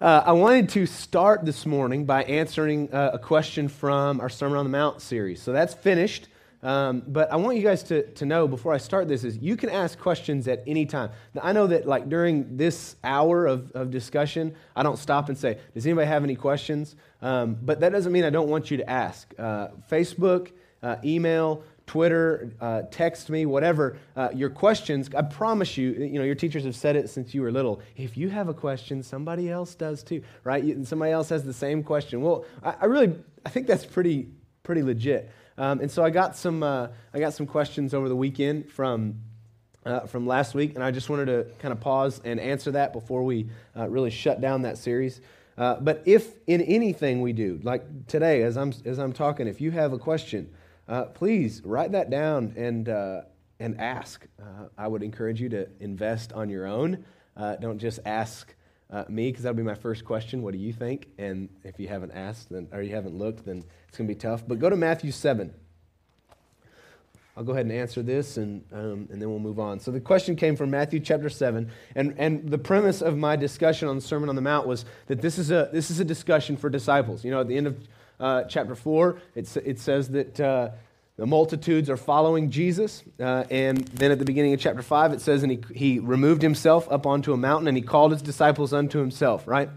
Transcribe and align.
Uh, 0.00 0.22
I 0.24 0.32
wanted 0.32 0.70
to 0.70 0.86
start 0.86 1.44
this 1.44 1.66
morning 1.66 2.06
by 2.06 2.22
answering 2.22 2.90
uh, 2.90 3.10
a 3.12 3.18
question 3.18 3.68
from 3.68 4.18
our 4.22 4.30
Sermon 4.30 4.56
on 4.56 4.64
the 4.64 4.70
Mount 4.70 5.02
series. 5.02 5.42
So 5.42 5.52
that's 5.52 5.74
finished. 5.74 6.28
Um, 6.62 7.02
but 7.06 7.30
I 7.30 7.36
want 7.36 7.58
you 7.58 7.62
guys 7.62 7.82
to, 7.84 8.06
to 8.12 8.24
know 8.24 8.48
before 8.48 8.72
I 8.72 8.78
start 8.78 9.08
this 9.08 9.24
is 9.24 9.36
you 9.36 9.58
can 9.58 9.68
ask 9.68 9.98
questions 9.98 10.48
at 10.48 10.62
any 10.66 10.86
time. 10.86 11.10
Now, 11.34 11.42
I 11.44 11.52
know 11.52 11.66
that 11.66 11.86
like 11.86 12.08
during 12.08 12.56
this 12.56 12.96
hour 13.04 13.46
of, 13.46 13.72
of 13.72 13.90
discussion, 13.90 14.54
I 14.74 14.82
don't 14.82 14.98
stop 14.98 15.28
and 15.28 15.36
say, 15.36 15.58
does 15.74 15.84
anybody 15.84 16.06
have 16.06 16.24
any 16.24 16.34
questions? 16.34 16.96
Um, 17.20 17.58
but 17.60 17.80
that 17.80 17.92
doesn't 17.92 18.10
mean 18.10 18.24
I 18.24 18.30
don't 18.30 18.48
want 18.48 18.70
you 18.70 18.78
to 18.78 18.88
ask. 18.88 19.30
Uh, 19.38 19.68
Facebook, 19.90 20.52
uh, 20.82 20.96
email, 21.04 21.62
Twitter, 21.90 22.52
uh, 22.60 22.82
text 22.92 23.30
me, 23.30 23.46
whatever, 23.46 23.96
uh, 24.14 24.28
your 24.32 24.48
questions, 24.48 25.10
I 25.12 25.22
promise 25.22 25.76
you, 25.76 25.90
you 25.90 26.20
know, 26.20 26.24
your 26.24 26.36
teachers 26.36 26.62
have 26.62 26.76
said 26.76 26.94
it 26.94 27.10
since 27.10 27.34
you 27.34 27.42
were 27.42 27.50
little. 27.50 27.82
If 27.96 28.16
you 28.16 28.28
have 28.28 28.48
a 28.48 28.54
question, 28.54 29.02
somebody 29.02 29.50
else 29.50 29.74
does 29.74 30.04
too, 30.04 30.22
right? 30.44 30.62
And 30.62 30.86
somebody 30.86 31.10
else 31.10 31.30
has 31.30 31.42
the 31.42 31.52
same 31.52 31.82
question. 31.82 32.22
Well, 32.22 32.44
I, 32.62 32.76
I 32.82 32.84
really, 32.84 33.16
I 33.44 33.48
think 33.48 33.66
that's 33.66 33.84
pretty, 33.84 34.28
pretty 34.62 34.84
legit. 34.84 35.32
Um, 35.58 35.80
and 35.80 35.90
so 35.90 36.04
I 36.04 36.10
got 36.10 36.36
some, 36.36 36.62
uh, 36.62 36.90
I 37.12 37.18
got 37.18 37.34
some 37.34 37.48
questions 37.48 37.92
over 37.92 38.08
the 38.08 38.14
weekend 38.14 38.70
from, 38.70 39.16
uh, 39.84 40.06
from 40.06 40.28
last 40.28 40.54
week, 40.54 40.76
and 40.76 40.84
I 40.84 40.92
just 40.92 41.10
wanted 41.10 41.24
to 41.26 41.48
kind 41.58 41.72
of 41.72 41.80
pause 41.80 42.20
and 42.24 42.38
answer 42.38 42.70
that 42.70 42.92
before 42.92 43.24
we 43.24 43.50
uh, 43.76 43.88
really 43.88 44.10
shut 44.10 44.40
down 44.40 44.62
that 44.62 44.78
series. 44.78 45.20
Uh, 45.58 45.74
but 45.80 46.04
if 46.06 46.34
in 46.46 46.60
anything 46.60 47.20
we 47.20 47.32
do, 47.32 47.58
like 47.64 48.06
today, 48.06 48.42
as 48.44 48.56
I'm, 48.56 48.72
as 48.84 49.00
I'm 49.00 49.12
talking, 49.12 49.48
if 49.48 49.60
you 49.60 49.72
have 49.72 49.92
a 49.92 49.98
question, 49.98 50.54
uh, 50.90 51.04
please 51.04 51.62
write 51.64 51.92
that 51.92 52.10
down 52.10 52.52
and, 52.56 52.88
uh, 52.88 53.22
and 53.60 53.80
ask. 53.80 54.26
Uh, 54.42 54.66
I 54.76 54.88
would 54.88 55.04
encourage 55.04 55.40
you 55.40 55.48
to 55.50 55.68
invest 55.78 56.32
on 56.32 56.50
your 56.50 56.66
own. 56.66 57.04
Uh, 57.36 57.54
don't 57.56 57.78
just 57.78 58.00
ask 58.04 58.52
uh, 58.90 59.04
me, 59.08 59.30
because 59.30 59.44
that'll 59.44 59.56
be 59.56 59.62
my 59.62 59.76
first 59.76 60.04
question. 60.04 60.42
What 60.42 60.52
do 60.52 60.58
you 60.58 60.72
think? 60.72 61.06
And 61.16 61.48
if 61.62 61.78
you 61.78 61.86
haven't 61.86 62.10
asked 62.10 62.50
then, 62.50 62.66
or 62.72 62.82
you 62.82 62.92
haven't 62.92 63.14
looked, 63.14 63.44
then 63.46 63.64
it's 63.88 63.96
going 63.96 64.08
to 64.08 64.14
be 64.14 64.18
tough. 64.18 64.42
But 64.46 64.58
go 64.58 64.68
to 64.68 64.74
Matthew 64.74 65.12
7. 65.12 65.54
I'll 67.36 67.44
go 67.44 67.52
ahead 67.52 67.66
and 67.66 67.72
answer 67.72 68.02
this 68.02 68.36
and, 68.36 68.64
um, 68.72 69.08
and 69.12 69.22
then 69.22 69.30
we'll 69.30 69.38
move 69.38 69.60
on. 69.60 69.78
So 69.78 69.92
the 69.92 70.00
question 70.00 70.34
came 70.34 70.56
from 70.56 70.70
Matthew 70.70 70.98
chapter 70.98 71.30
7. 71.30 71.70
And, 71.94 72.14
and 72.18 72.50
the 72.50 72.58
premise 72.58 73.00
of 73.00 73.16
my 73.16 73.36
discussion 73.36 73.86
on 73.86 73.94
the 73.94 74.02
Sermon 74.02 74.28
on 74.28 74.34
the 74.34 74.42
Mount 74.42 74.66
was 74.66 74.84
that 75.06 75.22
this 75.22 75.38
is 75.38 75.52
a, 75.52 75.70
this 75.72 75.92
is 75.92 76.00
a 76.00 76.04
discussion 76.04 76.56
for 76.56 76.68
disciples. 76.68 77.24
You 77.24 77.30
know, 77.30 77.40
at 77.40 77.46
the 77.46 77.56
end 77.56 77.68
of 77.68 77.78
uh, 78.20 78.44
chapter 78.44 78.74
4, 78.74 79.20
it, 79.34 79.56
it 79.64 79.78
says 79.78 80.10
that 80.10 80.38
uh, 80.38 80.70
the 81.16 81.26
multitudes 81.26 81.90
are 81.90 81.96
following 81.96 82.50
Jesus. 82.50 83.02
Uh, 83.18 83.44
and 83.50 83.78
then 83.88 84.10
at 84.10 84.18
the 84.18 84.24
beginning 84.24 84.54
of 84.54 84.60
chapter 84.60 84.82
5, 84.82 85.12
it 85.12 85.20
says, 85.20 85.42
and 85.42 85.52
he, 85.52 85.60
he 85.74 85.98
removed 85.98 86.42
himself 86.42 86.90
up 86.90 87.06
onto 87.06 87.32
a 87.32 87.36
mountain 87.36 87.68
and 87.68 87.76
he 87.76 87.82
called 87.82 88.12
his 88.12 88.22
disciples 88.22 88.72
unto 88.72 88.98
himself, 88.98 89.46
right? 89.46 89.68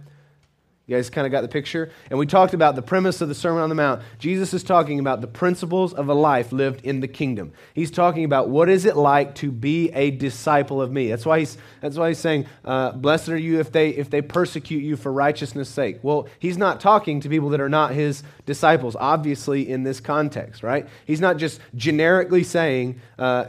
You 0.86 0.98
guys 0.98 1.09
kind 1.09 1.26
of 1.26 1.31
got 1.31 1.44
the 1.44 1.48
picture? 1.48 1.92
And 2.09 2.20
we 2.20 2.26
talked 2.26 2.53
about 2.53 2.76
the 2.76 2.81
premise 2.81 3.22
of 3.22 3.30
the 3.30 3.36
Sermon 3.36 3.64
on 3.64 3.70
the 3.70 3.76
Mount. 3.76 4.02
Jesus 4.20 4.53
is 4.53 4.64
talking 4.64 5.00
about 5.00 5.22
the 5.22 5.28
principles 5.28 5.94
of 5.94 6.09
a 6.09 6.14
life 6.14 6.52
lived 6.52 6.86
in 6.86 7.00
the 7.00 7.08
kingdom. 7.08 7.53
He's 7.73 7.90
talking 7.90 8.25
about 8.25 8.50
what 8.50 8.67
is 8.67 8.84
it 8.84 8.98
like 8.98 9.34
to 9.36 9.50
be 9.50 9.90
a 9.92 10.12
disciple 10.12 10.81
of 10.81 10.92
me. 10.92 11.08
That's 11.08 11.25
why 11.25 11.40
he's, 11.40 11.58
that's 11.80 11.95
why 11.95 12.09
he's 12.09 12.20
saying, 12.20 12.48
uh, 12.66 12.92
Blessed 12.92 13.30
are 13.30 13.38
you 13.38 13.62
if 13.62 13.72
they, 13.72 13.92
if 13.92 14.09
they 14.09 14.22
persecute 14.22 14.84
you 14.84 14.98
for 14.98 15.14
righteousness' 15.14 15.70
sake. 15.70 16.00
Well, 16.02 16.28
he's 16.38 16.58
not 16.58 16.81
talking 16.81 17.22
to 17.22 17.30
people 17.30 17.47
that 17.52 17.62
are 17.62 17.70
not 17.70 17.92
his 17.92 18.22
disciples, 18.45 18.97
obviously, 19.00 19.70
in 19.70 19.84
this 19.84 20.02
context, 20.02 20.64
right? 20.64 20.86
He's 21.06 21.22
not 21.22 21.38
just 21.38 21.62
generically 21.75 22.44
saying 22.44 23.00
uh, 23.18 23.45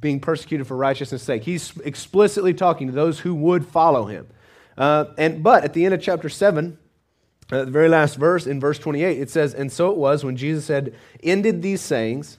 being 0.00 0.18
persecuted 0.18 0.66
for 0.66 0.76
righteousness' 0.76 1.22
sake. 1.22 1.44
He's 1.44 1.78
explicitly 1.84 2.54
talking 2.54 2.88
to 2.88 2.92
those 2.92 3.20
who 3.20 3.36
would 3.36 3.64
follow 3.64 4.06
him. 4.06 4.26
Uh, 4.82 5.14
and 5.16 5.44
but 5.44 5.62
at 5.62 5.74
the 5.74 5.84
end 5.84 5.94
of 5.94 6.02
chapter 6.02 6.28
seven, 6.28 6.76
uh, 7.52 7.64
the 7.64 7.70
very 7.70 7.88
last 7.88 8.16
verse 8.16 8.48
in 8.48 8.58
verse 8.58 8.80
28, 8.80 9.20
it 9.20 9.30
says, 9.30 9.54
"And 9.54 9.70
so 9.70 9.92
it 9.92 9.96
was 9.96 10.24
when 10.24 10.34
Jesus 10.34 10.66
had 10.66 10.92
ended 11.22 11.62
these 11.62 11.80
sayings." 11.80 12.38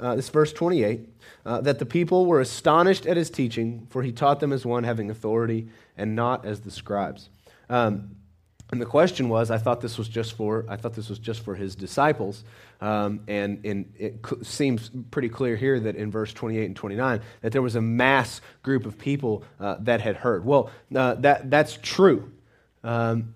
Uh, 0.00 0.16
this 0.16 0.28
verse 0.28 0.52
28, 0.52 1.08
uh, 1.46 1.60
that 1.60 1.78
the 1.78 1.86
people 1.86 2.26
were 2.26 2.40
astonished 2.40 3.06
at 3.06 3.16
his 3.16 3.30
teaching, 3.30 3.86
for 3.90 4.02
he 4.02 4.10
taught 4.10 4.40
them 4.40 4.52
as 4.52 4.66
one 4.66 4.82
having 4.82 5.08
authority 5.08 5.68
and 5.96 6.16
not 6.16 6.44
as 6.44 6.62
the 6.62 6.70
scribes. 6.72 7.28
Um, 7.70 8.16
and 8.72 8.80
the 8.80 8.86
question 8.86 9.28
was, 9.28 9.52
I 9.52 9.58
thought 9.58 9.80
this 9.80 9.96
was 9.96 10.08
just 10.08 10.32
for, 10.32 10.66
I 10.68 10.74
thought 10.74 10.94
this 10.94 11.08
was 11.08 11.20
just 11.20 11.44
for 11.44 11.54
his 11.54 11.76
disciples. 11.76 12.42
Um, 12.80 13.20
and, 13.28 13.60
it 13.96 14.24
seems 14.42 14.90
pretty 15.10 15.28
clear 15.28 15.56
here 15.56 15.80
that 15.80 15.96
in 15.96 16.10
verse 16.10 16.32
28 16.32 16.64
and 16.64 16.76
29 16.76 17.20
that 17.40 17.52
there 17.52 17.62
was 17.62 17.76
a 17.76 17.80
mass 17.80 18.40
group 18.62 18.84
of 18.86 18.98
people 18.98 19.44
uh, 19.60 19.76
that 19.80 20.00
had 20.00 20.16
heard. 20.16 20.44
Well, 20.44 20.70
uh, 20.94 21.14
that, 21.14 21.50
that's 21.50 21.78
true. 21.80 22.32
Um, 22.82 23.34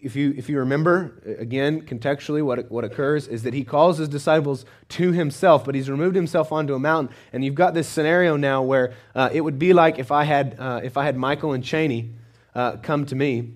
if 0.00 0.16
you, 0.16 0.34
if 0.36 0.48
you 0.48 0.58
remember, 0.58 1.20
again, 1.38 1.82
contextually, 1.82 2.42
what, 2.42 2.70
what 2.70 2.84
occurs 2.84 3.26
is 3.26 3.42
that 3.42 3.54
he 3.54 3.64
calls 3.64 3.98
his 3.98 4.08
disciples 4.08 4.64
to 4.90 5.12
himself, 5.12 5.64
but 5.64 5.74
he's 5.74 5.90
removed 5.90 6.16
himself 6.16 6.52
onto 6.52 6.74
a 6.74 6.78
mountain. 6.78 7.14
And 7.32 7.44
you've 7.44 7.54
got 7.54 7.74
this 7.74 7.88
scenario 7.88 8.36
now 8.36 8.62
where 8.62 8.94
uh, 9.14 9.30
it 9.32 9.40
would 9.40 9.58
be 9.58 9.72
like 9.72 9.98
if 9.98 10.12
I 10.12 10.24
had, 10.24 10.56
uh, 10.58 10.80
if 10.82 10.96
I 10.96 11.04
had 11.04 11.16
Michael 11.16 11.52
and 11.52 11.64
Cheney 11.64 12.10
uh, 12.54 12.76
come 12.76 13.06
to 13.06 13.16
me 13.16 13.54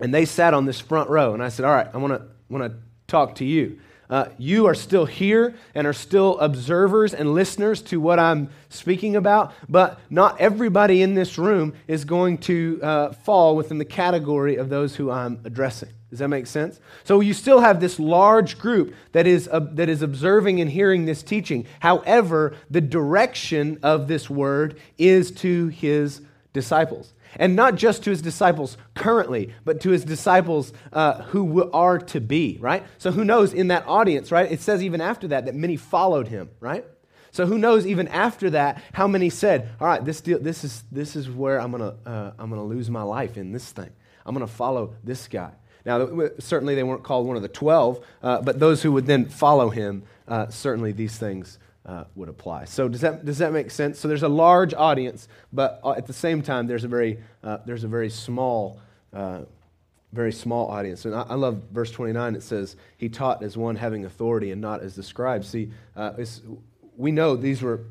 and 0.00 0.14
they 0.14 0.24
sat 0.24 0.54
on 0.54 0.64
this 0.64 0.80
front 0.80 1.10
row, 1.10 1.34
and 1.34 1.42
I 1.42 1.48
said, 1.48 1.64
All 1.64 1.74
right, 1.74 1.88
I 1.92 1.96
want 1.96 2.32
to 2.50 2.74
talk 3.06 3.36
to 3.36 3.44
you. 3.44 3.80
Uh, 4.10 4.26
you 4.38 4.66
are 4.66 4.74
still 4.74 5.04
here 5.04 5.54
and 5.74 5.86
are 5.86 5.92
still 5.92 6.38
observers 6.38 7.12
and 7.12 7.34
listeners 7.34 7.82
to 7.82 8.00
what 8.00 8.18
I'm 8.18 8.48
speaking 8.70 9.16
about, 9.16 9.52
but 9.68 10.00
not 10.08 10.40
everybody 10.40 11.02
in 11.02 11.14
this 11.14 11.36
room 11.36 11.74
is 11.86 12.04
going 12.04 12.38
to 12.38 12.80
uh, 12.82 13.12
fall 13.12 13.54
within 13.54 13.76
the 13.78 13.84
category 13.84 14.56
of 14.56 14.70
those 14.70 14.96
who 14.96 15.10
I'm 15.10 15.40
addressing. 15.44 15.90
Does 16.08 16.20
that 16.20 16.28
make 16.28 16.46
sense? 16.46 16.80
So 17.04 17.20
you 17.20 17.34
still 17.34 17.60
have 17.60 17.80
this 17.80 18.00
large 18.00 18.58
group 18.58 18.94
that 19.12 19.26
is, 19.26 19.46
uh, 19.52 19.60
that 19.72 19.90
is 19.90 20.00
observing 20.00 20.60
and 20.62 20.70
hearing 20.70 21.04
this 21.04 21.22
teaching. 21.22 21.66
However, 21.80 22.56
the 22.70 22.80
direction 22.80 23.78
of 23.82 24.08
this 24.08 24.30
word 24.30 24.80
is 24.96 25.30
to 25.32 25.68
his 25.68 26.22
disciples. 26.54 27.12
And 27.36 27.56
not 27.56 27.74
just 27.76 28.04
to 28.04 28.10
his 28.10 28.22
disciples 28.22 28.76
currently, 28.94 29.54
but 29.64 29.80
to 29.82 29.90
his 29.90 30.04
disciples 30.04 30.72
uh, 30.92 31.22
who 31.22 31.70
are 31.72 31.98
to 31.98 32.20
be, 32.20 32.58
right? 32.60 32.84
So 32.98 33.10
who 33.10 33.24
knows 33.24 33.52
in 33.52 33.68
that 33.68 33.86
audience, 33.86 34.32
right? 34.32 34.50
It 34.50 34.60
says 34.60 34.82
even 34.82 35.00
after 35.00 35.28
that 35.28 35.46
that 35.46 35.54
many 35.54 35.76
followed 35.76 36.28
him, 36.28 36.50
right? 36.60 36.84
So 37.30 37.46
who 37.46 37.58
knows 37.58 37.86
even 37.86 38.08
after 38.08 38.50
that 38.50 38.82
how 38.92 39.06
many 39.06 39.30
said, 39.30 39.68
all 39.80 39.86
right, 39.86 40.04
this, 40.04 40.20
deal, 40.20 40.38
this, 40.38 40.64
is, 40.64 40.84
this 40.90 41.14
is 41.16 41.28
where 41.30 41.60
I'm 41.60 41.70
going 41.70 41.82
to 41.82 42.10
uh, 42.10 42.32
I'm 42.38 42.50
going 42.50 42.60
to 42.60 42.66
lose 42.66 42.90
my 42.90 43.02
life 43.02 43.36
in 43.36 43.52
this 43.52 43.70
thing. 43.70 43.90
I'm 44.24 44.34
going 44.34 44.46
to 44.46 44.52
follow 44.52 44.94
this 45.04 45.28
guy. 45.28 45.52
Now, 45.84 46.30
certainly 46.38 46.74
they 46.74 46.82
weren't 46.82 47.02
called 47.02 47.26
one 47.26 47.36
of 47.36 47.42
the 47.42 47.48
12, 47.48 48.04
uh, 48.22 48.42
but 48.42 48.58
those 48.58 48.82
who 48.82 48.92
would 48.92 49.06
then 49.06 49.26
follow 49.26 49.70
him, 49.70 50.02
uh, 50.26 50.48
certainly 50.48 50.92
these 50.92 51.16
things 51.16 51.58
uh, 51.88 52.04
would 52.14 52.28
apply. 52.28 52.66
So 52.66 52.86
does 52.86 53.00
that, 53.00 53.24
does 53.24 53.38
that 53.38 53.52
make 53.52 53.70
sense? 53.70 53.98
So 53.98 54.08
there's 54.08 54.22
a 54.22 54.28
large 54.28 54.74
audience, 54.74 55.26
but 55.52 55.80
uh, 55.82 55.92
at 55.92 56.06
the 56.06 56.12
same 56.12 56.42
time, 56.42 56.66
there's 56.66 56.84
a 56.84 56.88
very, 56.88 57.18
uh, 57.42 57.58
there's 57.64 57.82
a 57.82 57.88
very 57.88 58.10
small, 58.10 58.78
uh, 59.14 59.40
very 60.12 60.32
small 60.32 60.70
audience. 60.70 61.06
And 61.06 61.14
I, 61.14 61.22
I, 61.22 61.34
love 61.34 61.62
verse 61.72 61.90
29. 61.90 62.34
It 62.34 62.42
says, 62.42 62.76
he 62.98 63.08
taught 63.08 63.42
as 63.42 63.56
one 63.56 63.74
having 63.74 64.04
authority 64.04 64.52
and 64.52 64.60
not 64.60 64.82
as 64.82 64.94
the 64.94 65.02
scribes. 65.02 65.48
See, 65.48 65.70
uh, 65.96 66.12
we 66.96 67.10
know 67.10 67.36
these 67.36 67.62
were, 67.62 67.86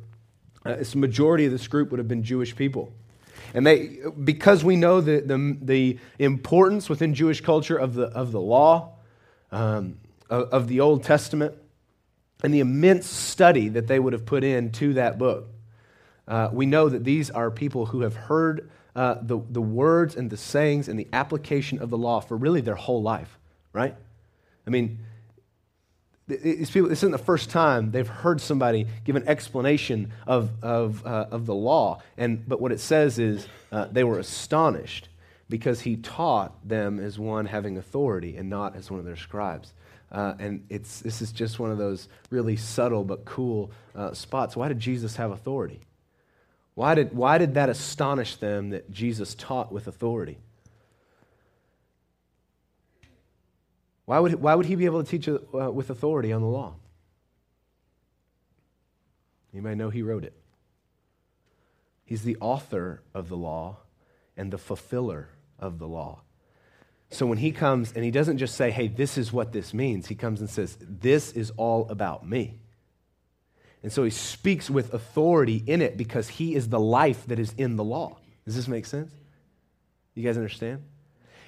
uh, 0.64 0.76
this 0.76 0.94
majority 0.94 1.46
of 1.46 1.52
this 1.52 1.68
group 1.68 1.90
would 1.90 1.98
have 1.98 2.08
been 2.08 2.24
Jewish 2.24 2.56
people. 2.56 2.94
And 3.56 3.66
they, 3.66 4.00
because 4.24 4.64
we 4.64 4.76
know 4.76 5.02
the, 5.02 5.22
the, 5.22 5.58
the 5.62 6.00
importance 6.20 6.88
within 6.88 7.16
Jewish 7.16 7.42
culture 7.42 7.78
of 7.78 7.96
the, 7.96 8.06
of 8.08 8.32
the 8.32 8.42
law, 8.42 8.94
um, 9.52 9.98
of, 10.30 10.50
of 10.50 10.68
the 10.68 10.82
Old 10.82 11.04
Testament, 11.04 11.56
and 12.44 12.54
the 12.54 12.60
immense 12.60 13.08
study 13.08 13.70
that 13.70 13.88
they 13.88 14.00
would 14.00 14.14
have 14.14 14.26
put 14.26 14.44
into 14.44 14.94
that 14.94 15.18
book. 15.18 15.48
Uh, 16.28 16.50
we 16.52 16.66
know 16.66 16.90
that 16.90 17.04
these 17.04 17.30
are 17.32 17.50
people 17.50 17.88
who 17.88 18.02
have 18.02 18.16
heard 18.16 18.70
uh, 18.96 19.16
the, 19.22 19.40
the 19.50 19.62
words 19.62 20.16
and 20.16 20.30
the 20.30 20.38
sayings 20.38 20.88
and 20.88 21.00
the 21.00 21.08
application 21.14 21.80
of 21.80 21.90
the 21.90 21.98
law 21.98 22.20
for 22.20 22.36
really 22.36 22.62
their 22.62 22.76
whole 22.76 23.02
life, 23.02 23.38
right? 23.72 23.96
I 24.66 24.70
mean, 24.70 25.00
these 26.28 26.70
people, 26.70 26.90
this 26.90 27.00
isn't 27.00 27.12
the 27.12 27.18
first 27.18 27.50
time 27.50 27.92
they've 27.92 28.08
heard 28.08 28.42
somebody 28.42 28.86
give 29.06 29.16
an 29.16 29.28
explanation 29.28 30.12
of, 30.26 30.52
of, 30.62 31.06
uh, 31.06 31.28
of 31.32 31.46
the 31.46 31.56
law. 31.56 32.02
And, 32.18 32.48
but 32.48 32.60
what 32.60 32.74
it 32.74 32.82
says 32.82 33.18
is 33.18 33.48
uh, 33.72 33.86
they 33.86 34.04
were 34.04 34.20
astonished 34.20 35.08
because 35.50 35.82
he 35.82 35.96
taught 35.96 36.68
them 36.68 37.00
as 37.00 37.18
one 37.18 37.46
having 37.46 37.78
authority 37.78 38.36
and 38.36 38.50
not 38.50 38.76
as 38.76 38.92
one 38.92 39.00
of 39.00 39.06
their 39.06 39.16
scribes. 39.16 39.74
Uh, 40.12 40.34
and 40.40 40.66
it's, 40.70 41.02
this 41.02 41.22
is 41.22 41.32
just 41.32 41.60
one 41.60 41.72
of 41.72 41.78
those 41.78 42.08
really 42.30 42.56
subtle 42.56 43.04
but 43.04 43.26
cool 43.26 43.72
uh, 43.96 44.14
spots. 44.14 44.56
Why 44.56 44.68
did 44.68 44.80
Jesus 44.80 45.18
have 45.18 45.32
authority? 45.32 45.82
Why 46.76 46.96
did, 46.96 47.14
why 47.14 47.38
did 47.38 47.56
that 47.56 47.70
astonish 47.70 48.36
them 48.36 48.70
that 48.70 48.92
Jesus 48.92 49.36
taught 49.36 49.72
with 49.72 49.88
authority? 49.88 50.38
Why 54.06 54.20
would, 54.20 54.36
why 54.36 54.56
would 54.56 54.68
he 54.68 54.76
be 54.76 54.86
able 54.86 55.04
to 55.04 55.10
teach 55.10 55.28
uh, 55.28 55.72
with 55.72 55.90
authority 55.90 56.32
on 56.32 56.42
the 56.42 56.48
law? 56.48 56.76
You 59.52 59.62
may 59.62 59.76
know 59.76 59.90
he 59.90 60.02
wrote 60.02 60.24
it. 60.24 60.34
He's 62.06 62.24
the 62.24 62.38
author 62.40 63.02
of 63.14 63.28
the 63.28 63.36
law 63.36 63.78
and 64.38 64.54
the 64.54 64.58
fulfiller 64.58 65.30
of 65.60 65.80
the 65.80 65.88
law. 65.88 66.22
So 67.10 67.26
when 67.26 67.38
he 67.38 67.52
comes 67.52 67.94
and 67.94 68.04
he 68.04 68.12
doesn't 68.12 68.38
just 68.38 68.56
say, 68.56 68.70
hey, 68.70 68.88
this 68.88 69.18
is 69.18 69.32
what 69.32 69.54
this 69.54 69.74
means, 69.74 70.08
he 70.08 70.16
comes 70.16 70.42
and 70.42 70.50
says, 70.50 70.78
this 70.82 71.32
is 71.32 71.52
all 71.58 71.88
about 71.90 72.28
me. 72.28 72.60
And 73.84 73.92
so 73.92 74.04
he 74.04 74.10
speaks 74.10 74.70
with 74.70 74.94
authority 74.94 75.64
in 75.66 75.82
it 75.82 75.96
because 75.98 76.28
he 76.28 76.56
is 76.56 76.68
the 76.70 76.80
life 76.80 77.26
that 77.28 77.40
is 77.40 77.54
in 77.58 77.76
the 77.76 77.84
law. 77.84 78.18
Does 78.46 78.56
this 78.56 78.68
make 78.68 78.86
sense? 78.86 79.12
You 80.16 80.24
guys 80.24 80.36
understand? 80.36 80.84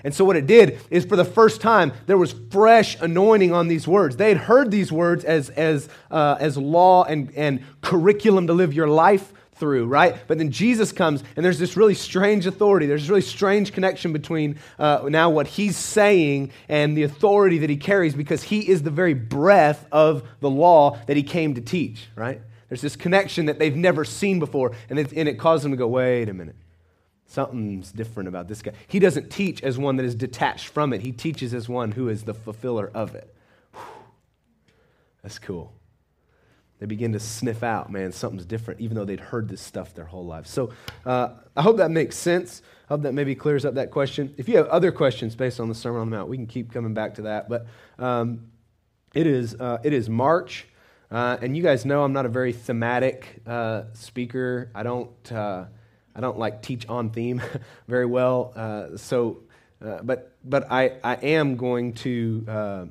And 0.03 0.13
so, 0.13 0.23
what 0.23 0.37
it 0.37 0.47
did 0.47 0.79
is 0.89 1.03
for 1.03 1.17
the 1.17 1.25
first 1.25 1.59
time, 1.59 1.91
there 2.05 2.17
was 2.17 2.33
fresh 2.51 2.99
anointing 3.01 3.51
on 3.51 3.67
these 3.67 3.85
words. 3.85 4.15
They 4.15 4.29
had 4.29 4.37
heard 4.37 4.71
these 4.71 4.91
words 4.91 5.25
as, 5.25 5.49
as, 5.49 5.89
uh, 6.09 6.37
as 6.39 6.57
law 6.57 7.03
and, 7.03 7.31
and 7.35 7.63
curriculum 7.81 8.47
to 8.47 8.53
live 8.53 8.73
your 8.73 8.87
life 8.87 9.33
through, 9.59 9.85
right? 9.85 10.15
But 10.27 10.37
then 10.37 10.51
Jesus 10.51 10.91
comes, 10.91 11.23
and 11.35 11.45
there's 11.45 11.59
this 11.59 11.77
really 11.77 11.93
strange 11.93 12.47
authority. 12.47 12.85
There's 12.85 13.01
this 13.03 13.09
really 13.09 13.21
strange 13.21 13.73
connection 13.73 14.13
between 14.13 14.57
uh, 14.79 15.05
now 15.09 15.29
what 15.29 15.47
he's 15.47 15.77
saying 15.77 16.51
and 16.67 16.97
the 16.97 17.03
authority 17.03 17.59
that 17.59 17.69
he 17.69 17.77
carries 17.77 18.15
because 18.15 18.41
he 18.41 18.67
is 18.67 18.81
the 18.81 18.91
very 18.91 19.13
breath 19.13 19.85
of 19.91 20.23
the 20.39 20.49
law 20.49 20.97
that 21.05 21.17
he 21.17 21.23
came 21.23 21.55
to 21.55 21.61
teach, 21.61 22.07
right? 22.15 22.41
There's 22.69 22.81
this 22.81 22.95
connection 22.95 23.47
that 23.47 23.59
they've 23.59 23.75
never 23.75 24.05
seen 24.05 24.39
before, 24.39 24.71
and 24.89 24.97
it, 24.97 25.11
and 25.11 25.27
it 25.27 25.37
caused 25.37 25.63
them 25.63 25.71
to 25.71 25.77
go, 25.77 25.87
wait 25.87 26.29
a 26.29 26.33
minute. 26.33 26.55
Something's 27.27 27.91
different 27.91 28.29
about 28.29 28.47
this 28.47 28.61
guy. 28.63 28.71
He 28.87 28.97
doesn't 28.97 29.29
teach 29.29 29.61
as 29.61 29.77
one 29.77 29.97
that 29.97 30.05
is 30.05 30.15
detached 30.15 30.69
from 30.69 30.93
it, 30.93 31.01
he 31.01 31.11
teaches 31.11 31.53
as 31.53 31.69
one 31.69 31.91
who 31.91 32.09
is 32.09 32.23
the 32.23 32.33
fulfiller 32.33 32.89
of 32.93 33.13
it. 33.13 33.33
Whew. 33.73 33.81
That's 35.21 35.37
cool. 35.37 35.73
They 36.79 36.85
begin 36.85 37.11
to 37.11 37.19
sniff 37.19 37.61
out, 37.61 37.91
man, 37.91 38.13
something's 38.13 38.45
different, 38.45 38.79
even 38.79 38.95
though 38.95 39.03
they'd 39.03 39.19
heard 39.19 39.49
this 39.49 39.61
stuff 39.61 39.93
their 39.93 40.05
whole 40.05 40.25
lives. 40.25 40.49
So 40.49 40.71
uh, 41.05 41.29
I 41.55 41.61
hope 41.61 41.77
that 41.77 41.91
makes 41.91 42.15
sense. 42.15 42.61
I 42.89 42.93
hope 42.93 43.01
that 43.01 43.13
maybe 43.13 43.35
clears 43.35 43.65
up 43.65 43.73
that 43.75 43.91
question. 43.91 44.33
If 44.37 44.47
you 44.47 44.55
have 44.57 44.67
other 44.67 44.91
questions 44.91 45.35
based 45.35 45.59
on 45.59 45.67
the 45.67 45.75
Sermon 45.75 46.01
on 46.01 46.09
the 46.09 46.15
Mount, 46.15 46.29
we 46.29 46.37
can 46.37 46.47
keep 46.47 46.71
coming 46.71 46.93
back 46.93 47.15
to 47.15 47.23
that. 47.23 47.49
But 47.49 47.67
um, 47.99 48.47
it, 49.13 49.27
is, 49.27 49.55
uh, 49.55 49.79
it 49.83 49.91
is 49.91 50.09
March, 50.09 50.67
uh, 51.11 51.37
and 51.41 51.57
you 51.57 51.63
guys 51.63 51.85
know 51.85 52.03
I'm 52.03 52.13
not 52.13 52.25
a 52.25 52.29
very 52.29 52.53
thematic 52.53 53.41
uh, 53.45 53.83
speaker. 53.93 54.71
I 54.73 54.83
don't 54.83 55.31
uh, 55.31 55.65
I 56.15 56.21
don't 56.21 56.37
like 56.37 56.61
teach 56.61 56.87
on 56.87 57.09
theme 57.09 57.41
very 57.87 58.05
well. 58.05 58.53
Uh, 58.55 58.97
so, 58.97 59.39
but 59.79 60.35
but 60.43 60.71
I, 60.71 60.97
I 61.03 61.15
am 61.15 61.55
going 61.55 61.93
to 61.93 62.89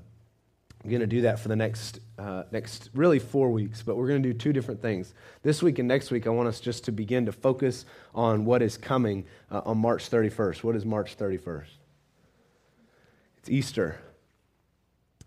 uh, 0.85 0.89
going 0.89 1.01
to 1.01 1.07
do 1.07 1.23
that 1.23 1.39
for 1.39 1.49
the 1.49 1.57
next 1.57 2.01
uh, 2.19 2.45
next 2.51 2.91
really 2.95 3.19
four 3.19 3.51
weeks. 3.51 3.83
But 3.83 3.97
we're 3.97 4.09
going 4.09 4.23
to 4.23 4.33
do 4.33 4.37
two 4.37 4.53
different 4.53 4.83
things 4.83 5.15
this 5.43 5.63
week 5.63 5.79
and 5.79 5.89
next 5.89 6.11
week. 6.11 6.27
I 6.27 6.31
want 6.31 6.49
us 6.49 6.61
just 6.61 6.85
to 6.85 6.93
begin 6.93 7.27
to 7.27 7.33
focus 7.33 7.85
on 8.15 8.45
what 8.45 8.63
is 8.63 8.77
coming 8.77 9.25
uh, 9.51 9.63
on 9.65 9.79
March 9.79 10.11
31st. 10.11 10.63
What 10.63 10.77
is 10.77 10.85
March 10.85 11.17
31st? 11.17 11.69
It's 13.39 13.51
Easter. 13.51 14.01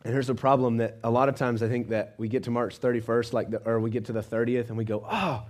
And 0.03 0.13
here's 0.13 0.30
a 0.30 0.36
problem 0.36 0.77
that 0.77 0.98
a 1.03 1.12
lot 1.12 1.30
of 1.30 1.36
times 1.36 1.62
I 1.62 1.68
think 1.68 1.89
that 1.89 2.15
we 2.18 2.27
get 2.27 2.44
to 2.44 2.51
March 2.51 2.80
31st, 2.80 3.33
like 3.33 3.51
the, 3.51 3.59
or 3.59 3.80
we 3.80 3.92
get 3.92 4.06
to 4.06 4.13
the 4.13 4.24
30th, 4.24 4.69
and 4.69 4.77
we 4.77 4.83
go, 4.83 5.06
oh 5.09 5.44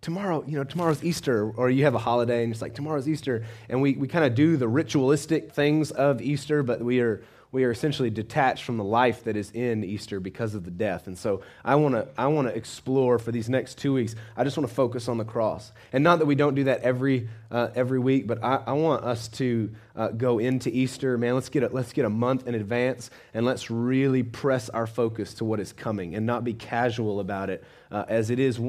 tomorrow, 0.00 0.42
you 0.46 0.56
know, 0.56 0.64
tomorrow's 0.64 1.04
Easter, 1.04 1.50
or 1.50 1.70
you 1.70 1.84
have 1.84 1.94
a 1.94 1.98
holiday 1.98 2.42
and 2.42 2.52
it's 2.52 2.62
like 2.62 2.74
tomorrow's 2.74 3.08
Easter, 3.08 3.44
and 3.68 3.80
we, 3.82 3.94
we 3.94 4.08
kind 4.08 4.24
of 4.24 4.34
do 4.34 4.56
the 4.56 4.68
ritualistic 4.68 5.52
things 5.52 5.90
of 5.90 6.22
Easter, 6.22 6.62
but 6.62 6.82
we 6.82 7.00
are 7.00 7.22
we 7.52 7.64
are 7.64 7.70
essentially 7.70 8.10
detached 8.10 8.64
from 8.64 8.76
the 8.76 8.84
life 8.84 9.24
that 9.24 9.36
is 9.36 9.50
in 9.50 9.82
Easter 9.82 10.20
because 10.20 10.54
of 10.54 10.64
the 10.64 10.70
death. 10.70 11.08
And 11.08 11.18
so 11.18 11.42
I 11.64 11.74
want 11.74 11.94
to 11.96 12.06
I 12.16 12.28
want 12.28 12.48
to 12.48 12.54
explore 12.54 13.18
for 13.18 13.32
these 13.32 13.48
next 13.48 13.78
two 13.78 13.92
weeks. 13.92 14.14
I 14.36 14.44
just 14.44 14.56
want 14.56 14.68
to 14.68 14.74
focus 14.74 15.08
on 15.08 15.18
the 15.18 15.24
cross, 15.24 15.72
and 15.92 16.04
not 16.04 16.20
that 16.20 16.26
we 16.26 16.34
don't 16.34 16.54
do 16.54 16.64
that 16.64 16.82
every 16.82 17.28
uh, 17.50 17.68
every 17.74 17.98
week, 17.98 18.26
but 18.26 18.42
I, 18.42 18.62
I 18.66 18.72
want 18.74 19.04
us 19.04 19.26
to 19.28 19.74
uh, 19.96 20.08
go 20.08 20.38
into 20.38 20.70
Easter. 20.70 21.18
Man, 21.18 21.34
let's 21.34 21.48
get 21.48 21.64
a, 21.64 21.68
let's 21.68 21.92
get 21.92 22.04
a 22.04 22.10
month 22.10 22.46
in 22.46 22.54
advance, 22.54 23.10
and 23.34 23.44
let's 23.44 23.70
really 23.70 24.22
press 24.22 24.68
our 24.68 24.86
focus 24.86 25.34
to 25.34 25.44
what 25.44 25.58
is 25.58 25.72
coming, 25.72 26.14
and 26.14 26.26
not 26.26 26.44
be 26.44 26.54
casual 26.54 27.18
about 27.18 27.50
it, 27.50 27.64
uh, 27.90 28.04
as 28.08 28.30
it 28.30 28.38
is 28.38 28.60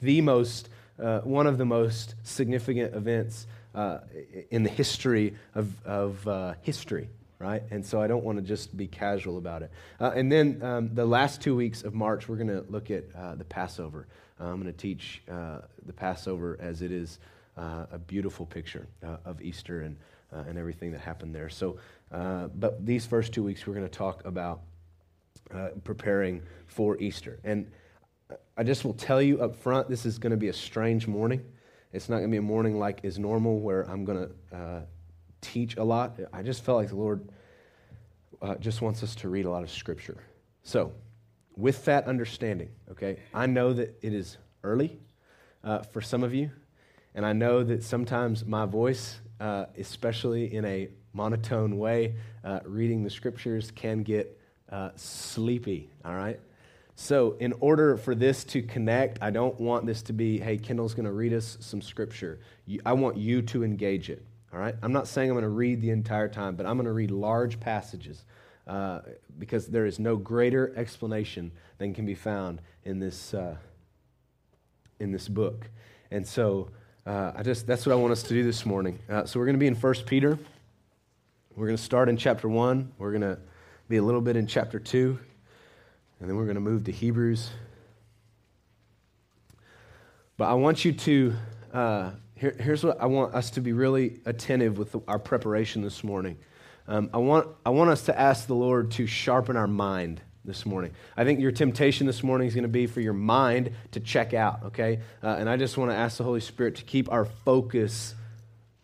the 0.00 0.20
most 0.22 0.70
uh, 0.98 1.20
one 1.20 1.46
of 1.46 1.58
the 1.58 1.66
most 1.66 2.14
significant 2.22 2.94
events 2.94 3.46
uh, 3.74 3.98
in 4.50 4.62
the 4.62 4.70
history 4.70 5.34
of, 5.54 5.70
of 5.84 6.28
uh, 6.28 6.54
history 6.62 7.08
right? 7.42 7.64
And 7.72 7.84
so 7.84 8.00
I 8.00 8.06
don't 8.06 8.22
want 8.22 8.38
to 8.38 8.42
just 8.42 8.76
be 8.76 8.86
casual 8.86 9.36
about 9.36 9.62
it. 9.62 9.72
Uh, 10.00 10.12
and 10.14 10.30
then 10.30 10.62
um, 10.62 10.94
the 10.94 11.04
last 11.04 11.42
two 11.42 11.56
weeks 11.56 11.82
of 11.82 11.92
March, 11.92 12.28
we're 12.28 12.36
going 12.36 12.46
to 12.46 12.64
look 12.68 12.90
at 12.90 13.04
uh, 13.16 13.34
the 13.34 13.44
Passover. 13.44 14.06
Uh, 14.40 14.44
I'm 14.44 14.62
going 14.62 14.72
to 14.72 14.78
teach 14.78 15.22
uh, 15.28 15.58
the 15.84 15.92
Passover 15.92 16.56
as 16.60 16.82
it 16.82 16.92
is 16.92 17.18
uh, 17.56 17.86
a 17.90 17.98
beautiful 17.98 18.46
picture 18.46 18.86
uh, 19.04 19.16
of 19.24 19.42
Easter 19.42 19.82
and, 19.82 19.96
and 20.30 20.56
everything 20.56 20.92
that 20.92 21.00
happened 21.00 21.34
there. 21.34 21.50
So, 21.50 21.78
but 22.10 22.86
these 22.86 23.04
first 23.04 23.32
two 23.32 23.42
weeks, 23.42 23.66
we're 23.66 23.74
going 23.74 23.88
to 23.88 23.98
talk 23.98 24.24
about 24.24 24.60
preparing 25.84 26.42
for 26.66 26.96
Easter. 26.98 27.38
And 27.44 27.70
I 28.56 28.62
just 28.62 28.84
will 28.84 28.94
tell 28.94 29.20
you 29.20 29.42
up 29.42 29.56
front, 29.56 29.90
this 29.90 30.06
is 30.06 30.18
going 30.18 30.30
to 30.30 30.38
be 30.38 30.48
a 30.48 30.54
strange 30.54 31.06
morning. 31.06 31.44
It's 31.92 32.08
not 32.08 32.18
going 32.18 32.30
to 32.30 32.32
be 32.32 32.38
a 32.38 32.42
morning 32.42 32.78
like 32.78 33.00
is 33.02 33.18
normal 33.18 33.58
where 33.58 33.82
I'm 33.82 34.06
going 34.06 34.28
to 34.28 34.86
teach 35.42 35.76
a 35.76 35.84
lot. 35.84 36.18
I 36.32 36.42
just 36.42 36.64
felt 36.64 36.78
like 36.78 36.88
the 36.88 36.96
Lord 36.96 37.28
uh, 38.40 38.54
just 38.54 38.80
wants 38.80 39.02
us 39.02 39.14
to 39.16 39.28
read 39.28 39.44
a 39.44 39.50
lot 39.50 39.62
of 39.62 39.70
Scripture. 39.70 40.16
So, 40.62 40.92
with 41.56 41.84
that 41.84 42.06
understanding, 42.06 42.70
okay, 42.90 43.18
I 43.34 43.44
know 43.46 43.74
that 43.74 43.98
it 44.00 44.14
is 44.14 44.38
early 44.64 44.98
uh, 45.62 45.80
for 45.80 46.00
some 46.00 46.22
of 46.22 46.32
you, 46.32 46.50
and 47.14 47.26
I 47.26 47.34
know 47.34 47.62
that 47.62 47.82
sometimes 47.82 48.46
my 48.46 48.64
voice, 48.64 49.20
uh, 49.38 49.66
especially 49.76 50.54
in 50.54 50.64
a 50.64 50.88
monotone 51.12 51.76
way, 51.76 52.14
uh, 52.42 52.60
reading 52.64 53.04
the 53.04 53.10
Scriptures 53.10 53.70
can 53.70 54.02
get 54.02 54.40
uh, 54.70 54.90
sleepy, 54.96 55.90
all 56.04 56.14
right? 56.14 56.40
So, 56.94 57.36
in 57.40 57.52
order 57.60 57.96
for 57.96 58.14
this 58.14 58.44
to 58.44 58.62
connect, 58.62 59.18
I 59.22 59.30
don't 59.30 59.58
want 59.60 59.86
this 59.86 60.02
to 60.02 60.12
be, 60.12 60.38
hey, 60.38 60.56
Kendall's 60.56 60.94
going 60.94 61.06
to 61.06 61.12
read 61.12 61.32
us 61.32 61.58
some 61.60 61.82
Scripture. 61.82 62.40
I 62.86 62.92
want 62.92 63.16
you 63.16 63.42
to 63.42 63.64
engage 63.64 64.08
it. 64.08 64.24
All 64.52 64.60
right? 64.60 64.74
I'm 64.82 64.92
not 64.92 65.08
saying 65.08 65.30
I'm 65.30 65.34
going 65.34 65.44
to 65.44 65.48
read 65.48 65.80
the 65.80 65.90
entire 65.90 66.28
time, 66.28 66.56
but 66.56 66.66
I'm 66.66 66.76
going 66.76 66.86
to 66.86 66.92
read 66.92 67.10
large 67.10 67.58
passages 67.58 68.24
uh, 68.66 69.00
because 69.38 69.66
there 69.66 69.86
is 69.86 69.98
no 69.98 70.16
greater 70.16 70.72
explanation 70.76 71.52
than 71.78 71.94
can 71.94 72.04
be 72.04 72.14
found 72.14 72.60
in 72.84 72.98
this, 72.98 73.32
uh, 73.34 73.56
in 75.00 75.10
this 75.10 75.28
book. 75.28 75.70
And 76.10 76.26
so 76.26 76.68
uh, 77.06 77.32
I 77.34 77.42
just, 77.42 77.66
that's 77.66 77.86
what 77.86 77.92
I 77.92 77.96
want 77.96 78.12
us 78.12 78.22
to 78.24 78.34
do 78.34 78.44
this 78.44 78.66
morning. 78.66 78.98
Uh, 79.08 79.24
so 79.24 79.40
we're 79.40 79.46
going 79.46 79.56
to 79.56 79.60
be 79.60 79.66
in 79.66 79.74
1 79.74 79.94
Peter. 80.06 80.38
We're 81.56 81.66
going 81.66 81.76
to 81.76 81.82
start 81.82 82.08
in 82.08 82.16
chapter 82.16 82.48
1. 82.48 82.92
We're 82.98 83.10
going 83.10 83.22
to 83.22 83.38
be 83.88 83.96
a 83.96 84.02
little 84.02 84.20
bit 84.20 84.36
in 84.36 84.46
chapter 84.46 84.78
2. 84.78 85.18
And 86.20 86.28
then 86.28 86.36
we're 86.36 86.44
going 86.44 86.54
to 86.54 86.60
move 86.60 86.84
to 86.84 86.92
Hebrews. 86.92 87.50
But 90.36 90.48
I 90.48 90.54
want 90.54 90.84
you 90.84 90.92
to 90.92 91.34
uh, 91.72 92.10
here, 92.42 92.56
here's 92.58 92.82
what 92.82 93.00
I 93.00 93.06
want 93.06 93.36
us 93.36 93.50
to 93.50 93.60
be 93.60 93.72
really 93.72 94.18
attentive 94.26 94.76
with 94.76 94.96
our 95.06 95.20
preparation 95.20 95.80
this 95.80 96.02
morning. 96.02 96.36
Um, 96.88 97.08
I, 97.14 97.18
want, 97.18 97.46
I 97.64 97.70
want 97.70 97.90
us 97.90 98.02
to 98.06 98.20
ask 98.20 98.48
the 98.48 98.54
Lord 98.54 98.90
to 98.92 99.06
sharpen 99.06 99.56
our 99.56 99.68
mind 99.68 100.20
this 100.44 100.66
morning. 100.66 100.90
I 101.16 101.22
think 101.22 101.38
your 101.38 101.52
temptation 101.52 102.04
this 102.04 102.24
morning 102.24 102.48
is 102.48 102.54
going 102.54 102.64
to 102.64 102.68
be 102.68 102.88
for 102.88 103.00
your 103.00 103.12
mind 103.12 103.70
to 103.92 104.00
check 104.00 104.34
out, 104.34 104.64
okay? 104.64 104.98
Uh, 105.22 105.36
and 105.38 105.48
I 105.48 105.56
just 105.56 105.78
want 105.78 105.92
to 105.92 105.96
ask 105.96 106.16
the 106.16 106.24
Holy 106.24 106.40
Spirit 106.40 106.74
to 106.76 106.82
keep 106.82 107.12
our 107.12 107.26
focus 107.26 108.16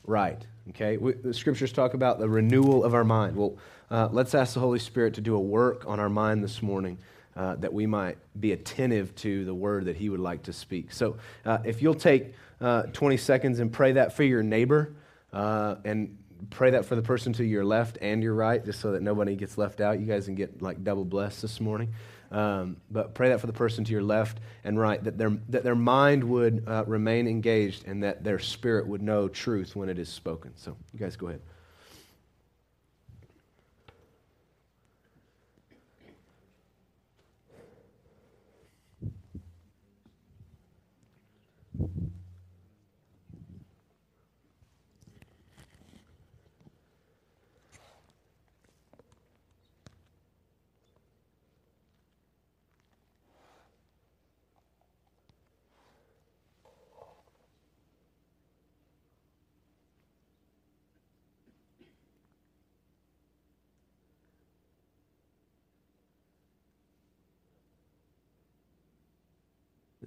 right, 0.04 0.40
okay? 0.68 0.96
We, 0.96 1.14
the 1.14 1.34
scriptures 1.34 1.72
talk 1.72 1.94
about 1.94 2.20
the 2.20 2.28
renewal 2.28 2.84
of 2.84 2.94
our 2.94 3.02
mind. 3.02 3.34
Well, 3.34 3.56
uh, 3.90 4.08
let's 4.12 4.36
ask 4.36 4.54
the 4.54 4.60
Holy 4.60 4.78
Spirit 4.78 5.14
to 5.14 5.20
do 5.20 5.34
a 5.34 5.40
work 5.40 5.82
on 5.84 5.98
our 5.98 6.08
mind 6.08 6.44
this 6.44 6.62
morning. 6.62 6.98
Uh, 7.36 7.54
that 7.54 7.72
we 7.72 7.86
might 7.86 8.18
be 8.40 8.50
attentive 8.50 9.14
to 9.14 9.44
the 9.44 9.54
word 9.54 9.84
that 9.84 9.96
he 9.96 10.08
would 10.08 10.18
like 10.18 10.42
to 10.42 10.52
speak. 10.52 10.90
So, 10.90 11.18
uh, 11.44 11.58
if 11.64 11.80
you'll 11.80 11.94
take 11.94 12.34
uh, 12.60 12.82
20 12.82 13.16
seconds 13.16 13.58
and 13.60 13.72
pray 13.72 13.92
that 13.92 14.12
for 14.14 14.22
your 14.24 14.42
neighbor 14.42 14.94
uh, 15.32 15.76
and 15.84 16.16
pray 16.50 16.70
that 16.70 16.84
for 16.84 16.96
the 16.96 17.02
person 17.02 17.32
to 17.34 17.44
your 17.44 17.64
left 17.64 17.98
and 18.00 18.22
your 18.22 18.34
right, 18.34 18.64
just 18.64 18.80
so 18.80 18.92
that 18.92 19.02
nobody 19.02 19.36
gets 19.36 19.58
left 19.58 19.80
out. 19.80 19.98
You 19.98 20.06
guys 20.06 20.26
can 20.26 20.34
get 20.34 20.62
like 20.62 20.82
double 20.84 21.04
blessed 21.04 21.42
this 21.42 21.60
morning. 21.60 21.92
Um, 22.30 22.76
but 22.90 23.14
pray 23.14 23.30
that 23.30 23.40
for 23.40 23.46
the 23.46 23.54
person 23.54 23.84
to 23.84 23.92
your 23.92 24.02
left 24.02 24.38
and 24.62 24.78
right, 24.78 25.02
that 25.02 25.16
their, 25.16 25.30
that 25.48 25.64
their 25.64 25.74
mind 25.74 26.22
would 26.24 26.64
uh, 26.66 26.84
remain 26.86 27.26
engaged 27.26 27.86
and 27.86 28.02
that 28.02 28.22
their 28.22 28.38
spirit 28.38 28.86
would 28.86 29.02
know 29.02 29.28
truth 29.28 29.74
when 29.74 29.88
it 29.88 29.98
is 29.98 30.08
spoken. 30.08 30.52
So, 30.56 30.76
you 30.92 30.98
guys 30.98 31.16
go 31.16 31.28
ahead. 31.28 31.40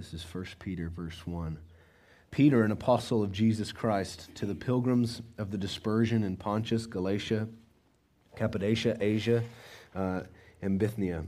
This 0.02 0.16
is 0.16 0.34
1 0.34 0.46
Peter, 0.58 0.90
verse 0.90 1.28
1. 1.28 1.60
Peter, 2.32 2.64
an 2.64 2.72
apostle 2.72 3.22
of 3.22 3.32
Jesus 3.32 3.72
Christ, 3.72 4.34
to 4.34 4.48
the 4.48 4.56
pilgrims 4.56 5.22
of 5.38 5.52
the 5.52 5.60
dispersion 5.60 6.24
in 6.24 6.38
Pontus, 6.38 6.88
Galatia, 6.88 7.48
Cappadocia, 8.36 8.98
Asia, 9.00 9.44
uh, 9.96 10.22
and 10.60 10.80
Bithynia, 10.80 11.26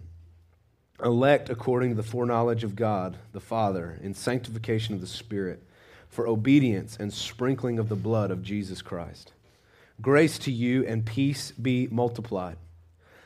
elect 1.06 1.51
according 1.51 1.92
to 1.92 1.96
the 1.96 2.01
foreknowledge 2.01 2.63
of 2.63 2.75
God 2.75 3.20
the 3.32 3.39
Father, 3.39 4.00
in 4.01 4.15
sanctification 4.15 4.96
of 4.96 5.01
the 5.01 5.08
Spirit, 5.08 5.62
for 6.10 6.27
obedience 6.27 6.98
and 7.00 7.13
sprinkling 7.13 7.77
of 7.77 7.89
the 7.89 7.96
blood 7.96 8.32
of 8.32 8.42
Jesus 8.42 8.82
Christ. 8.82 9.34
Grace 10.01 10.39
to 10.39 10.51
you 10.51 10.84
and 10.88 11.06
peace 11.06 11.51
be 11.51 11.88
multiplied. 11.92 12.58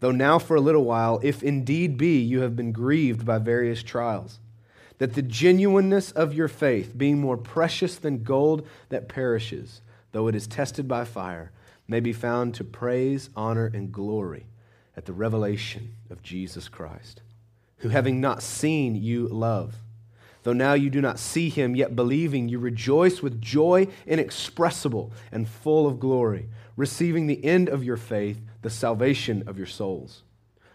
though 0.00 0.12
now 0.12 0.38
for 0.38 0.56
a 0.56 0.60
little 0.60 0.84
while, 0.84 1.20
if 1.22 1.42
indeed 1.42 1.96
be 1.96 2.18
you 2.18 2.40
have 2.40 2.56
been 2.56 2.72
grieved 2.72 3.24
by 3.24 3.38
various 3.38 3.82
trials, 3.82 4.38
that 4.98 5.14
the 5.14 5.22
genuineness 5.22 6.10
of 6.12 6.34
your 6.34 6.48
faith, 6.48 6.96
being 6.96 7.18
more 7.18 7.36
precious 7.36 7.96
than 7.96 8.22
gold 8.22 8.66
that 8.88 9.08
perishes, 9.08 9.80
though 10.12 10.28
it 10.28 10.34
is 10.34 10.46
tested 10.46 10.88
by 10.88 11.04
fire, 11.04 11.52
may 11.86 12.00
be 12.00 12.12
found 12.12 12.54
to 12.54 12.64
praise, 12.64 13.30
honor, 13.34 13.70
and 13.72 13.92
glory 13.92 14.46
at 14.96 15.06
the 15.06 15.12
revelation 15.12 15.94
of 16.10 16.22
Jesus 16.22 16.68
Christ, 16.68 17.22
who 17.78 17.88
having 17.88 18.20
not 18.20 18.42
seen 18.42 18.94
you 18.94 19.28
love. 19.28 19.76
Though 20.42 20.52
now 20.52 20.74
you 20.74 20.90
do 20.90 21.00
not 21.00 21.18
see 21.18 21.48
him, 21.48 21.76
yet 21.76 21.96
believing, 21.96 22.48
you 22.48 22.58
rejoice 22.58 23.22
with 23.22 23.40
joy 23.40 23.88
inexpressible 24.06 25.12
and 25.30 25.48
full 25.48 25.86
of 25.86 26.00
glory, 26.00 26.48
receiving 26.76 27.26
the 27.26 27.44
end 27.44 27.68
of 27.68 27.84
your 27.84 27.96
faith 27.96 28.40
the 28.62 28.70
salvation 28.70 29.44
of 29.46 29.56
your 29.56 29.66
souls. 29.66 30.22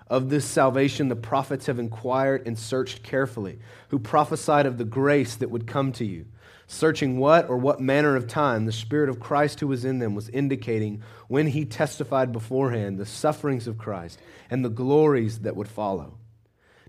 Of 0.08 0.30
this 0.30 0.46
salvation, 0.46 1.08
the 1.08 1.16
prophets 1.16 1.66
have 1.68 1.80
inquired 1.80 2.46
and 2.46 2.58
searched 2.58 3.04
carefully, 3.04 3.60
who 3.90 4.00
prophesied 4.00 4.66
of 4.66 4.78
the 4.78 4.84
grace 4.84 5.36
that 5.36 5.50
would 5.50 5.66
come 5.66 5.92
to 5.94 6.06
you, 6.06 6.26
searching 6.68 7.18
what 7.18 7.50
or 7.50 7.58
what 7.58 7.80
manner 7.80 8.16
of 8.16 8.28
time 8.28 8.66
the 8.66 8.72
Spirit 8.72 9.10
of 9.10 9.20
Christ 9.20 9.60
who 9.60 9.68
was 9.68 9.86
in 9.86 10.00
them 10.00 10.14
was 10.14 10.30
indicating 10.30 11.02
when 11.28 11.48
he 11.48 11.66
testified 11.66 12.32
beforehand 12.32 12.98
the 12.98 13.06
sufferings 13.06 13.68
of 13.68 13.78
Christ 13.78 14.20
and 14.50 14.64
the 14.64 14.70
glories 14.70 15.40
that 15.40 15.56
would 15.56 15.68
follow. 15.68 16.18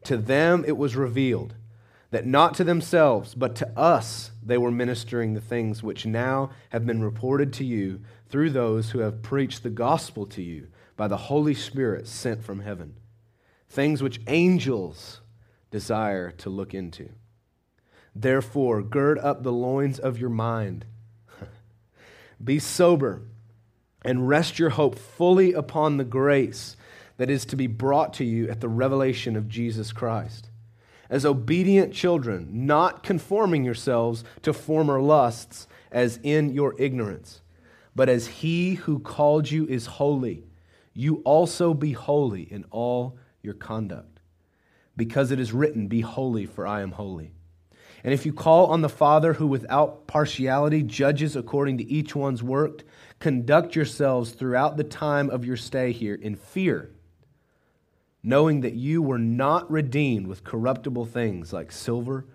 To 0.04 0.16
them 0.16 0.64
it 0.66 0.76
was 0.76 0.96
revealed 0.96 1.54
that 2.10 2.26
not 2.26 2.54
to 2.54 2.64
themselves, 2.64 3.34
but 3.34 3.56
to 3.56 3.78
us 3.78 4.32
they 4.42 4.58
were 4.58 4.70
ministering 4.70 5.34
the 5.34 5.40
things 5.40 5.82
which 5.82 6.04
now 6.06 6.50
have 6.70 6.86
been 6.86 7.02
reported 7.02 7.52
to 7.54 7.64
you 7.64 8.00
through 8.28 8.50
those 8.50 8.90
who 8.90 8.98
have 9.00 9.22
preached 9.22 9.62
the 9.62 9.70
gospel 9.70 10.26
to 10.26 10.42
you 10.42 10.68
by 10.96 11.08
the 11.08 11.16
Holy 11.16 11.54
Spirit 11.54 12.06
sent 12.06 12.44
from 12.44 12.60
heaven, 12.60 12.94
things 13.68 14.02
which 14.02 14.20
angels 14.26 15.20
desire 15.70 16.30
to 16.30 16.50
look 16.50 16.72
into. 16.72 17.10
Therefore, 18.14 18.82
gird 18.82 19.18
up 19.18 19.42
the 19.42 19.52
loins 19.52 19.98
of 19.98 20.18
your 20.18 20.30
mind, 20.30 20.84
be 22.44 22.60
sober, 22.60 23.22
and 24.02 24.28
rest 24.28 24.58
your 24.58 24.70
hope 24.70 24.96
fully 24.98 25.52
upon 25.52 25.96
the 25.96 26.04
grace 26.04 26.76
that 27.16 27.30
is 27.30 27.44
to 27.46 27.56
be 27.56 27.66
brought 27.66 28.14
to 28.14 28.24
you 28.24 28.48
at 28.48 28.60
the 28.60 28.68
revelation 28.68 29.36
of 29.36 29.48
Jesus 29.48 29.92
Christ. 29.92 30.50
As 31.10 31.26
obedient 31.26 31.92
children, 31.92 32.66
not 32.66 33.02
conforming 33.02 33.64
yourselves 33.64 34.24
to 34.42 34.52
former 34.52 35.00
lusts 35.00 35.66
as 35.90 36.18
in 36.22 36.52
your 36.54 36.74
ignorance, 36.80 37.40
but 37.96 38.08
as 38.08 38.26
he 38.26 38.74
who 38.74 38.98
called 38.98 39.50
you 39.50 39.66
is 39.66 39.86
holy 39.86 40.44
you 40.94 41.16
also 41.24 41.74
be 41.74 41.92
holy 41.92 42.42
in 42.42 42.64
all 42.70 43.18
your 43.42 43.54
conduct. 43.54 44.20
Because 44.96 45.32
it 45.32 45.40
is 45.40 45.52
written, 45.52 45.88
Be 45.88 46.00
holy, 46.00 46.46
for 46.46 46.66
I 46.66 46.80
am 46.80 46.92
holy. 46.92 47.32
And 48.04 48.14
if 48.14 48.24
you 48.24 48.32
call 48.32 48.66
on 48.66 48.82
the 48.82 48.88
Father 48.88 49.34
who 49.34 49.46
without 49.46 50.06
partiality 50.06 50.82
judges 50.82 51.36
according 51.36 51.78
to 51.78 51.90
each 51.90 52.14
one's 52.14 52.42
work, 52.42 52.84
conduct 53.18 53.74
yourselves 53.74 54.32
throughout 54.32 54.76
the 54.76 54.84
time 54.84 55.30
of 55.30 55.44
your 55.44 55.56
stay 55.56 55.90
here 55.90 56.14
in 56.14 56.36
fear, 56.36 56.90
knowing 58.22 58.60
that 58.60 58.74
you 58.74 59.02
were 59.02 59.18
not 59.18 59.68
redeemed 59.70 60.26
with 60.26 60.44
corruptible 60.44 61.06
things 61.06 61.52
like 61.52 61.72
silver 61.72 62.26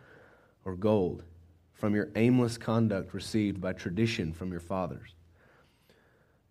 or 0.65 0.75
gold 0.75 1.23
from 1.71 1.95
your 1.95 2.09
aimless 2.15 2.57
conduct 2.57 3.13
received 3.13 3.61
by 3.61 3.71
tradition 3.71 4.33
from 4.33 4.51
your 4.51 4.59
fathers 4.59 5.15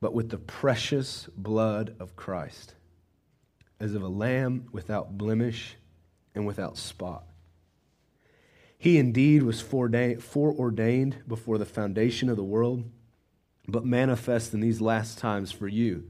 but 0.01 0.15
with 0.15 0.31
the 0.31 0.39
precious 0.39 1.29
blood 1.37 1.95
of 1.99 2.17
Christ, 2.17 2.75
as 3.81 3.95
of 3.95 4.03
a 4.03 4.09
lamb 4.09 4.69
without 4.73 5.19
blemish 5.19 5.77
and 6.35 6.47
without 6.47 6.77
spot. 6.77 7.25
He 8.79 8.99
indeed 8.99 9.43
was 9.43 9.61
foreordained 9.61 11.17
before 11.27 11.59
the 11.59 11.67
foundation 11.67 12.29
of 12.29 12.37
the 12.37 12.45
world, 12.45 12.85
but 13.67 13.85
manifest 13.85 14.55
in 14.55 14.61
these 14.61 14.81
last 14.81 15.19
times 15.19 15.51
for 15.51 15.67
you, 15.67 16.09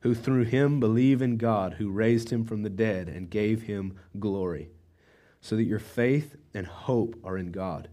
who 0.00 0.14
through 0.14 0.44
him 0.44 0.78
believe 0.78 1.20
in 1.20 1.36
God, 1.36 1.74
who 1.74 1.90
raised 1.90 2.30
him 2.30 2.44
from 2.44 2.62
the 2.62 2.70
dead 2.70 3.08
and 3.08 3.28
gave 3.28 3.62
him 3.62 3.98
glory, 4.18 4.70
so 5.40 5.56
that 5.56 5.64
your 5.64 5.80
faith 5.80 6.36
and 6.54 6.66
hope 6.66 7.16
are 7.24 7.36
in 7.36 7.50
God. 7.50 7.88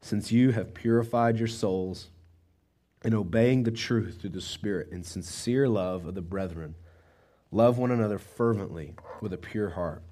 Since 0.00 0.32
you 0.32 0.52
have 0.52 0.74
purified 0.74 1.38
your 1.38 1.48
souls, 1.48 2.08
and 3.04 3.14
obeying 3.14 3.64
the 3.64 3.70
truth 3.70 4.20
through 4.20 4.30
the 4.30 4.40
Spirit 4.40 4.88
in 4.92 5.02
sincere 5.02 5.68
love 5.68 6.06
of 6.06 6.14
the 6.14 6.22
brethren. 6.22 6.74
Love 7.50 7.76
one 7.78 7.90
another 7.90 8.18
fervently 8.18 8.94
with 9.20 9.32
a 9.32 9.38
pure 9.38 9.70
heart, 9.70 10.02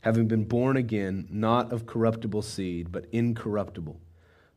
having 0.00 0.26
been 0.26 0.44
born 0.44 0.76
again, 0.76 1.28
not 1.30 1.72
of 1.72 1.86
corruptible 1.86 2.42
seed, 2.42 2.90
but 2.90 3.06
incorruptible, 3.12 4.00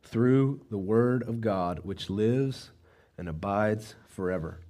through 0.02 0.60
the 0.70 0.78
Word 0.78 1.22
of 1.22 1.40
God, 1.40 1.80
which 1.84 2.10
lives 2.10 2.70
and 3.16 3.28
abides 3.28 3.94
forever. 4.08 4.60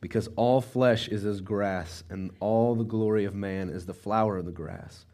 Because 0.00 0.28
all 0.36 0.60
flesh 0.60 1.08
is 1.08 1.24
as 1.24 1.40
grass, 1.40 2.04
and 2.10 2.30
all 2.40 2.74
the 2.74 2.84
glory 2.84 3.24
of 3.24 3.34
man 3.34 3.70
is 3.70 3.86
the 3.86 3.94
flower 3.94 4.36
of 4.36 4.44
the 4.44 4.52
grass. 4.52 5.06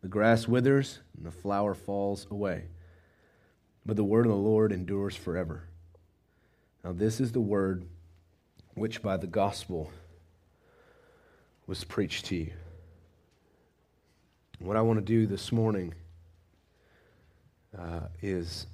The 0.00 0.08
grass 0.08 0.48
withers, 0.48 1.00
and 1.16 1.26
the 1.26 1.30
flower 1.30 1.74
falls 1.74 2.26
away. 2.30 2.68
But 3.84 3.96
the 3.96 4.04
word 4.04 4.24
of 4.24 4.32
the 4.32 4.38
Lord 4.38 4.72
endures 4.72 5.16
forever. 5.16 5.64
Now, 6.84 6.92
this 6.92 7.20
is 7.20 7.32
the 7.32 7.40
word 7.40 7.84
which 8.74 9.02
by 9.02 9.16
the 9.16 9.26
gospel 9.26 9.90
was 11.66 11.84
preached 11.84 12.26
to 12.26 12.36
you. 12.36 12.52
What 14.60 14.76
I 14.76 14.82
want 14.82 14.98
to 14.98 15.04
do 15.04 15.26
this 15.26 15.52
morning 15.52 15.94
uh, 17.76 18.00
is 18.22 18.66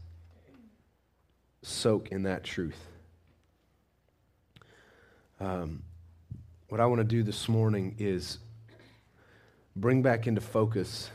soak 1.63 2.09
in 2.09 2.23
that 2.25 2.45
truth. 2.45 2.79
Um, 5.41 5.83
what 6.69 6.81
I 6.81 6.87
want 6.87 7.01
to 7.01 7.05
do 7.05 7.23
this 7.23 7.49
morning 7.49 7.97
is 7.99 8.39
bring 9.75 10.03
back 10.03 10.27
into 10.27 10.41
focus 10.41 11.11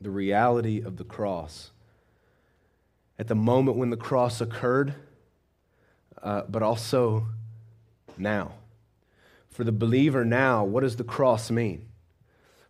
the 0.00 0.10
reality 0.10 0.82
of 0.82 0.96
the 0.96 1.04
cross. 1.04 1.70
At 3.18 3.28
the 3.28 3.34
moment 3.34 3.76
when 3.76 3.90
the 3.90 3.96
cross 3.96 4.40
occurred, 4.40 4.94
uh, 6.22 6.42
but 6.48 6.62
also 6.62 7.26
now. 8.16 8.52
For 9.50 9.64
the 9.64 9.72
believer 9.72 10.24
now, 10.24 10.64
what 10.64 10.82
does 10.82 10.96
the 10.96 11.04
cross 11.04 11.50
mean? 11.50 11.88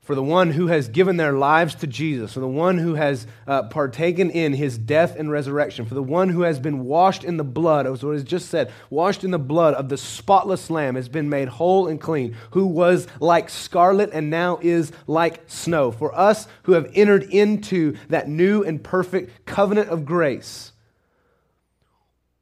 For 0.09 0.15
the 0.15 0.23
one 0.23 0.53
who 0.53 0.69
has 0.69 0.89
given 0.89 1.19
their 1.19 1.35
lives 1.35 1.75
to 1.75 1.87
Jesus, 1.87 2.33
for 2.33 2.41
the 2.41 2.49
one 2.49 2.79
who 2.79 2.95
has 2.95 3.27
uh, 3.47 3.65
partaken 3.65 4.31
in 4.31 4.55
his 4.55 4.79
death 4.79 5.15
and 5.15 5.31
resurrection, 5.31 5.85
for 5.85 5.95
the 5.95 6.03
one 6.03 6.31
who 6.31 6.41
has 6.43 6.59
been 6.59 6.87
washed 6.87 7.25
in 7.25 7.37
the 7.37 7.45
blood, 7.45 7.87
as 7.87 8.03
what 8.03 8.17
is 8.17 8.25
just 8.25 8.49
said, 8.49 8.73
washed 8.89 9.23
in 9.23 9.33
the 9.33 9.39
blood 9.39 9.75
of 9.75 9.91
the 9.91 9.99
spotless 9.99 10.71
Lamb, 10.71 10.95
has 10.95 11.11
been 11.11 11.29
made 11.29 11.49
whole 11.49 11.89
and 11.89 12.01
clean, 12.01 12.35
who 12.53 12.67
was 12.67 13.07
like 13.21 13.51
scarlet 13.51 14.09
and 14.15 14.31
now 14.31 14.59
is 14.63 14.93
like 15.07 15.43
snow. 15.47 15.91
For 15.91 16.19
us 16.19 16.49
who 16.63 16.73
have 16.73 16.91
entered 16.95 17.25
into 17.25 17.95
that 18.09 18.31
new 18.31 18.63
and 18.63 18.83
perfect 18.83 19.45
covenant 19.45 19.91
of 19.91 20.07
grace, 20.07 20.73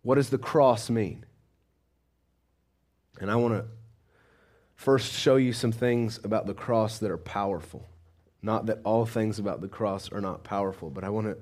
what 0.06 0.14
does 0.14 0.30
the 0.30 0.38
cross 0.38 0.88
mean? 0.88 1.26
And 3.18 3.28
I 3.28 3.34
want 3.34 3.54
to 3.54 3.64
first 4.76 5.12
show 5.12 5.34
you 5.34 5.52
some 5.52 5.72
things 5.72 6.20
about 6.22 6.46
the 6.46 6.54
cross 6.54 6.98
that 7.00 7.10
are 7.10 7.18
powerful. 7.18 7.88
Not 8.40 8.66
that 8.66 8.78
all 8.84 9.04
things 9.04 9.40
about 9.40 9.60
the 9.60 9.66
cross 9.66 10.12
are 10.12 10.20
not 10.20 10.44
powerful, 10.44 10.90
but 10.90 11.02
I 11.02 11.08
want 11.08 11.26
to 11.26 11.36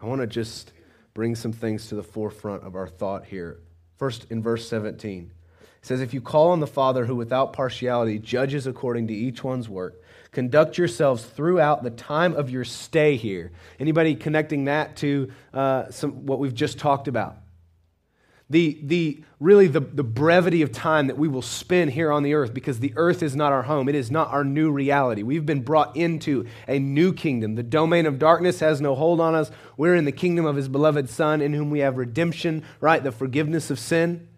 I 0.00 0.06
want 0.06 0.22
to 0.22 0.26
just 0.26 0.72
bring 1.12 1.34
some 1.34 1.52
things 1.52 1.88
to 1.88 1.96
the 1.96 2.02
forefront 2.02 2.62
of 2.62 2.76
our 2.76 2.88
thought 2.88 3.26
here. 3.26 3.60
First, 3.98 4.24
in 4.30 4.42
verse 4.42 4.66
17, 4.66 5.30
it 5.60 5.86
says, 5.86 6.00
If 6.00 6.14
you 6.14 6.22
call 6.22 6.52
on 6.52 6.60
the 6.60 6.66
Father 6.66 7.04
who 7.04 7.14
without 7.14 7.52
partiality 7.52 8.18
judges 8.18 8.66
according 8.66 9.08
to 9.08 9.14
each 9.14 9.44
one's 9.44 9.68
work, 9.68 10.00
conduct 10.32 10.78
yourselves 10.78 11.26
throughout 11.26 11.82
the 11.82 11.90
time 11.90 12.34
of 12.34 12.48
your 12.48 12.64
stay 12.64 13.16
here. 13.16 13.52
Anybody 13.78 14.14
connecting 14.14 14.64
that 14.64 14.96
to 14.96 15.30
uh, 15.52 15.90
some, 15.90 16.24
what 16.24 16.38
we've 16.38 16.54
just 16.54 16.78
talked 16.78 17.06
about? 17.06 17.36
The, 18.50 18.78
the 18.82 19.22
really 19.40 19.66
the, 19.66 19.80
the 19.80 20.02
brevity 20.02 20.62
of 20.62 20.72
time 20.72 21.06
that 21.08 21.18
we 21.18 21.28
will 21.28 21.42
spend 21.42 21.92
here 21.92 22.10
on 22.10 22.22
the 22.22 22.34
earth 22.34 22.54
because 22.54 22.80
the 22.80 22.92
earth 22.96 23.22
is 23.22 23.36
not 23.36 23.52
our 23.52 23.62
home. 23.62 23.88
It 23.88 23.94
is 23.94 24.10
not 24.10 24.28
our 24.28 24.42
new 24.42 24.70
reality. 24.70 25.22
We've 25.22 25.44
been 25.44 25.62
brought 25.62 25.96
into 25.96 26.46
a 26.66 26.78
new 26.78 27.12
kingdom. 27.12 27.54
The 27.54 27.62
domain 27.62 28.06
of 28.06 28.18
darkness 28.18 28.60
has 28.60 28.80
no 28.80 28.94
hold 28.94 29.20
on 29.20 29.34
us. 29.34 29.50
We're 29.76 29.94
in 29.94 30.06
the 30.06 30.12
kingdom 30.12 30.46
of 30.46 30.56
his 30.56 30.68
beloved 30.68 31.10
Son, 31.10 31.42
in 31.42 31.52
whom 31.52 31.70
we 31.70 31.80
have 31.80 31.98
redemption, 31.98 32.64
right? 32.80 33.02
The 33.04 33.12
forgiveness 33.12 33.70
of 33.70 33.78
sin. 33.78 34.28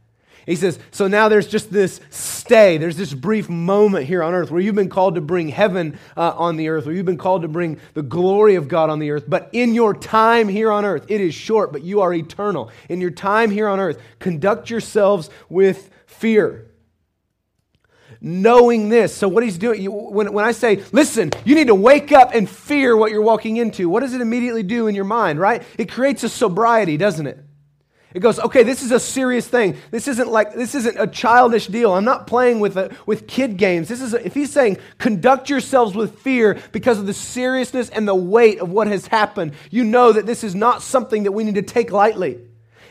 He 0.47 0.57
says, 0.57 0.79
so 0.91 1.07
now 1.07 1.29
there's 1.29 1.47
just 1.47 1.71
this 1.71 2.01
stay. 2.11 2.79
There's 2.79 2.97
this 2.97 3.13
brief 3.13 3.49
moment 3.49 4.07
here 4.07 4.23
on 4.23 4.35
earth 4.35 4.51
where 4.51 4.61
you've 4.61 4.75
been 4.75 4.89
called 4.89 5.17
to 5.17 5.21
bring 5.21 5.49
heaven 5.49 5.99
uh, 6.17 6.33
on 6.35 6.57
the 6.57 6.69
earth, 6.69 6.87
where 6.87 6.95
you've 6.95 7.07
been 7.07 7.19
called 7.19 7.43
to 7.43 7.49
bring 7.49 7.79
the 7.95 8.03
glory 8.03 8.55
of 8.55 8.67
God 8.67 8.91
on 8.91 8.99
the 8.99 9.11
earth. 9.11 9.25
But 9.29 9.51
in 9.53 9.75
your 9.75 9.95
time 9.95 10.49
here 10.49 10.73
on 10.73 10.85
earth, 10.85 11.05
it 11.09 11.21
is 11.21 11.35
short, 11.35 11.73
but 11.73 11.83
you 11.83 12.01
are 12.01 12.13
eternal. 12.13 12.71
In 12.89 13.01
your 13.01 13.11
time 13.11 13.51
here 13.51 13.69
on 13.69 13.79
earth, 13.79 14.01
conduct 14.19 14.71
yourselves 14.71 15.31
with 15.49 15.91
fear. 16.07 16.67
Knowing 18.23 18.89
this. 18.89 19.15
So, 19.15 19.29
what 19.29 19.43
he's 19.43 19.57
doing, 19.57 19.81
you, 19.81 19.91
when, 19.91 20.33
when 20.33 20.45
I 20.45 20.53
say, 20.53 20.83
listen, 20.93 21.31
you 21.45 21.55
need 21.55 21.69
to 21.69 21.75
wake 21.75 22.13
up 22.13 22.35
and 22.35 22.49
fear 22.49 22.95
what 22.95 23.13
you're 23.13 23.23
walking 23.23 23.57
into, 23.57 23.89
what 23.89 24.01
does 24.01 24.13
it 24.13 24.21
immediately 24.21 24.63
do 24.63 24.89
in 24.89 24.95
your 24.95 25.05
mind, 25.05 25.39
right? 25.39 25.63
It 25.79 25.91
creates 25.91 26.23
a 26.23 26.29
sobriety, 26.29 26.99
doesn't 26.99 27.27
it? 27.27 27.39
It 28.13 28.21
goes, 28.21 28.41
okay, 28.41 28.65
this 28.65 28.83
is 28.83 28.91
a 28.91 28.99
serious 28.99 29.47
thing. 29.47 29.77
This 29.93 30.09
isn't 30.09 30.29
like 30.29 30.53
this 30.55 30.75
isn't 30.75 30.99
a 30.99 31.07
childish 31.07 31.69
deal. 31.69 31.93
I'm 31.93 32.05
not 32.05 32.27
playing 32.27 32.59
with 32.59 32.77
a, 32.77 32.95
with 33.07 33.29
kid 33.29 33.57
games. 33.57 33.89
This 33.89 34.01
is 34.01 34.15
a, 34.15 34.27
if 34.27 34.35
he's 34.35 34.53
saying 34.53 34.79
conduct 34.99 35.49
yourselves 35.49 35.95
with 35.95 36.19
fear 36.19 36.59
because 36.73 36.99
of 36.99 37.07
the 37.07 37.15
seriousness 37.15 37.89
and 37.89 38.09
the 38.09 38.15
weight 38.15 38.59
of 38.59 38.71
what 38.71 38.89
has 38.89 39.07
happened, 39.07 39.53
you 39.71 39.85
know 39.85 40.13
that 40.13 40.27
this 40.27 40.43
is 40.43 40.57
not 40.57 40.83
something 40.83 41.23
that 41.23 41.33
we 41.33 41.45
need 41.45 41.55
to 41.55 41.63
take 41.63 41.93
lightly. 41.93 42.41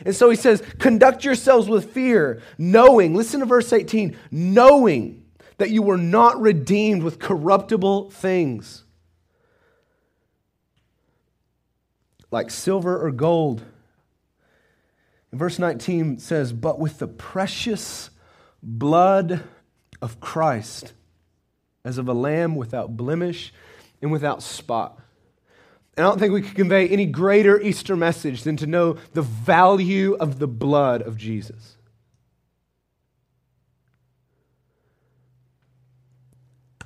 And 0.06 0.16
so 0.16 0.30
he 0.30 0.36
says, 0.36 0.62
conduct 0.78 1.26
yourselves 1.26 1.68
with 1.68 1.92
fear, 1.92 2.40
knowing, 2.56 3.14
listen 3.14 3.40
to 3.40 3.46
verse 3.46 3.70
18, 3.70 4.16
knowing 4.30 5.26
that 5.58 5.68
you 5.68 5.82
were 5.82 5.98
not 5.98 6.40
redeemed 6.40 7.02
with 7.02 7.18
corruptible 7.18 8.10
things 8.10 8.84
like 12.30 12.50
silver 12.50 13.04
or 13.04 13.10
gold 13.10 13.62
Verse 15.32 15.58
19 15.58 16.18
says, 16.18 16.52
But 16.52 16.78
with 16.78 16.98
the 16.98 17.06
precious 17.06 18.10
blood 18.62 19.44
of 20.02 20.20
Christ, 20.20 20.92
as 21.84 21.98
of 21.98 22.08
a 22.08 22.12
lamb 22.12 22.56
without 22.56 22.96
blemish 22.96 23.52
and 24.02 24.10
without 24.10 24.42
spot. 24.42 24.98
And 25.96 26.06
I 26.06 26.08
don't 26.08 26.18
think 26.18 26.32
we 26.32 26.42
could 26.42 26.54
convey 26.54 26.88
any 26.88 27.06
greater 27.06 27.60
Easter 27.60 27.96
message 27.96 28.42
than 28.42 28.56
to 28.58 28.66
know 28.66 28.96
the 29.12 29.22
value 29.22 30.14
of 30.14 30.38
the 30.38 30.48
blood 30.48 31.02
of 31.02 31.16
Jesus. 31.16 31.76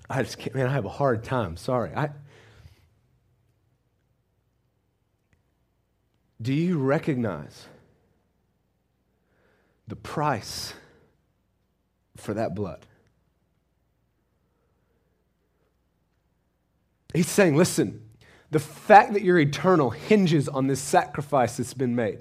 I 0.08 0.22
just 0.22 0.38
can't, 0.38 0.54
man, 0.54 0.66
I 0.66 0.72
have 0.72 0.84
a 0.84 0.90
hard 0.90 1.24
time. 1.24 1.56
Sorry. 1.56 1.92
I, 1.95 2.10
do 6.40 6.52
you 6.52 6.78
recognize 6.78 7.66
the 9.86 9.97
price 9.97 10.75
for 12.16 12.34
that 12.34 12.54
blood. 12.54 12.86
He's 17.12 17.28
saying, 17.28 17.56
listen, 17.56 18.02
the 18.50 18.58
fact 18.58 19.12
that 19.12 19.23
you're 19.23 19.38
eternal 19.38 19.90
hinges 19.90 20.49
on 20.49 20.66
this 20.66 20.80
sacrifice 20.80 21.56
that's 21.56 21.75
been 21.75 21.94
made. 21.94 22.18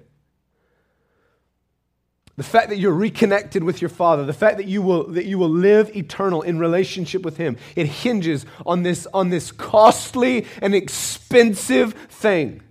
The 2.36 2.43
fact 2.43 2.69
that 2.69 2.78
you're 2.78 2.93
reconnected 2.93 3.63
with 3.63 3.82
your 3.82 3.89
Father, 3.89 4.26
the 4.26 4.34
fact 4.34 4.58
that 4.58 4.65
you 4.65 4.82
will, 4.82 5.08
that 5.10 5.26
you 5.26 5.38
will 5.38 5.49
live 5.49 5.95
eternal 5.95 6.41
in 6.41 6.58
relationship 6.58 7.21
with 7.21 7.38
Him, 7.38 7.58
it 7.76 7.86
hinges 7.86 8.45
on 8.65 8.82
this, 8.82 9.08
on 9.13 9.30
this 9.30 9.52
costly 9.52 10.47
and 10.60 10.73
expensive 10.73 11.93
thing, 12.10 12.63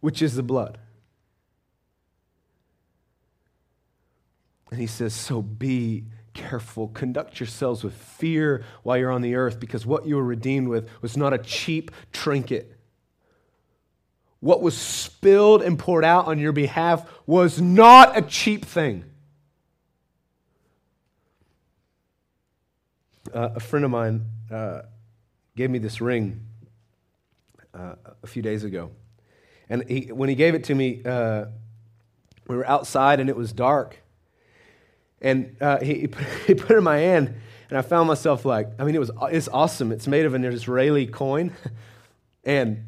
which 0.00 0.22
is 0.22 0.36
the 0.36 0.42
blood. 0.44 0.78
And 4.72 4.80
he 4.80 4.86
says, 4.86 5.12
So 5.12 5.42
be 5.42 6.06
careful. 6.32 6.88
Conduct 6.88 7.38
yourselves 7.38 7.84
with 7.84 7.92
fear 7.92 8.64
while 8.82 8.96
you're 8.96 9.10
on 9.10 9.20
the 9.20 9.34
earth, 9.34 9.60
because 9.60 9.84
what 9.84 10.06
you 10.06 10.16
were 10.16 10.24
redeemed 10.24 10.66
with 10.66 10.88
was 11.02 11.14
not 11.14 11.34
a 11.34 11.38
cheap 11.38 11.90
trinket. 12.10 12.74
What 14.40 14.62
was 14.62 14.74
spilled 14.74 15.60
and 15.60 15.78
poured 15.78 16.06
out 16.06 16.26
on 16.26 16.38
your 16.38 16.52
behalf 16.52 17.06
was 17.26 17.60
not 17.60 18.16
a 18.16 18.22
cheap 18.22 18.64
thing. 18.64 19.04
Uh, 23.32 23.50
a 23.56 23.60
friend 23.60 23.84
of 23.84 23.90
mine 23.90 24.24
uh, 24.50 24.82
gave 25.54 25.68
me 25.68 25.78
this 25.78 26.00
ring 26.00 26.40
uh, 27.74 27.96
a 28.22 28.26
few 28.26 28.40
days 28.40 28.64
ago. 28.64 28.90
And 29.68 29.86
he, 29.86 30.10
when 30.10 30.30
he 30.30 30.34
gave 30.34 30.54
it 30.54 30.64
to 30.64 30.74
me, 30.74 31.02
uh, 31.04 31.44
we 32.48 32.56
were 32.56 32.66
outside 32.66 33.20
and 33.20 33.28
it 33.28 33.36
was 33.36 33.52
dark. 33.52 34.01
And 35.22 35.56
uh, 35.60 35.78
he, 35.80 35.94
he, 36.00 36.06
put, 36.08 36.26
he 36.46 36.54
put 36.54 36.72
it 36.72 36.78
in 36.78 36.84
my 36.84 36.98
hand, 36.98 37.34
and 37.70 37.78
I 37.78 37.82
found 37.82 38.08
myself 38.08 38.44
like, 38.44 38.68
I 38.78 38.84
mean, 38.84 38.94
it 38.94 38.98
was 38.98 39.10
it's 39.30 39.48
awesome. 39.48 39.92
It's 39.92 40.06
made 40.06 40.26
of 40.26 40.34
an 40.34 40.44
Israeli 40.44 41.06
coin, 41.06 41.52
and 42.44 42.84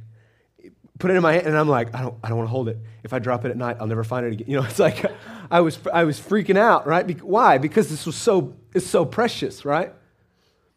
put 0.98 1.10
it 1.10 1.14
in 1.14 1.22
my 1.22 1.32
hand, 1.32 1.46
and 1.46 1.56
I'm 1.56 1.68
like, 1.68 1.94
I 1.94 2.02
don't, 2.02 2.14
I 2.22 2.28
don't 2.28 2.36
want 2.36 2.48
to 2.48 2.52
hold 2.52 2.68
it. 2.68 2.78
If 3.02 3.12
I 3.12 3.18
drop 3.18 3.44
it 3.44 3.50
at 3.50 3.56
night, 3.56 3.78
I'll 3.80 3.86
never 3.86 4.04
find 4.04 4.26
it 4.26 4.32
again. 4.32 4.46
You 4.50 4.60
know, 4.60 4.64
it's 4.64 4.78
like 4.78 5.04
I 5.50 5.60
was, 5.60 5.78
I 5.92 6.04
was 6.04 6.20
freaking 6.20 6.58
out, 6.58 6.86
right? 6.86 7.22
Why? 7.22 7.58
Because 7.58 7.88
this 7.88 8.04
was 8.04 8.16
so, 8.16 8.56
it's 8.74 8.86
so 8.86 9.04
precious, 9.04 9.64
right? 9.64 9.92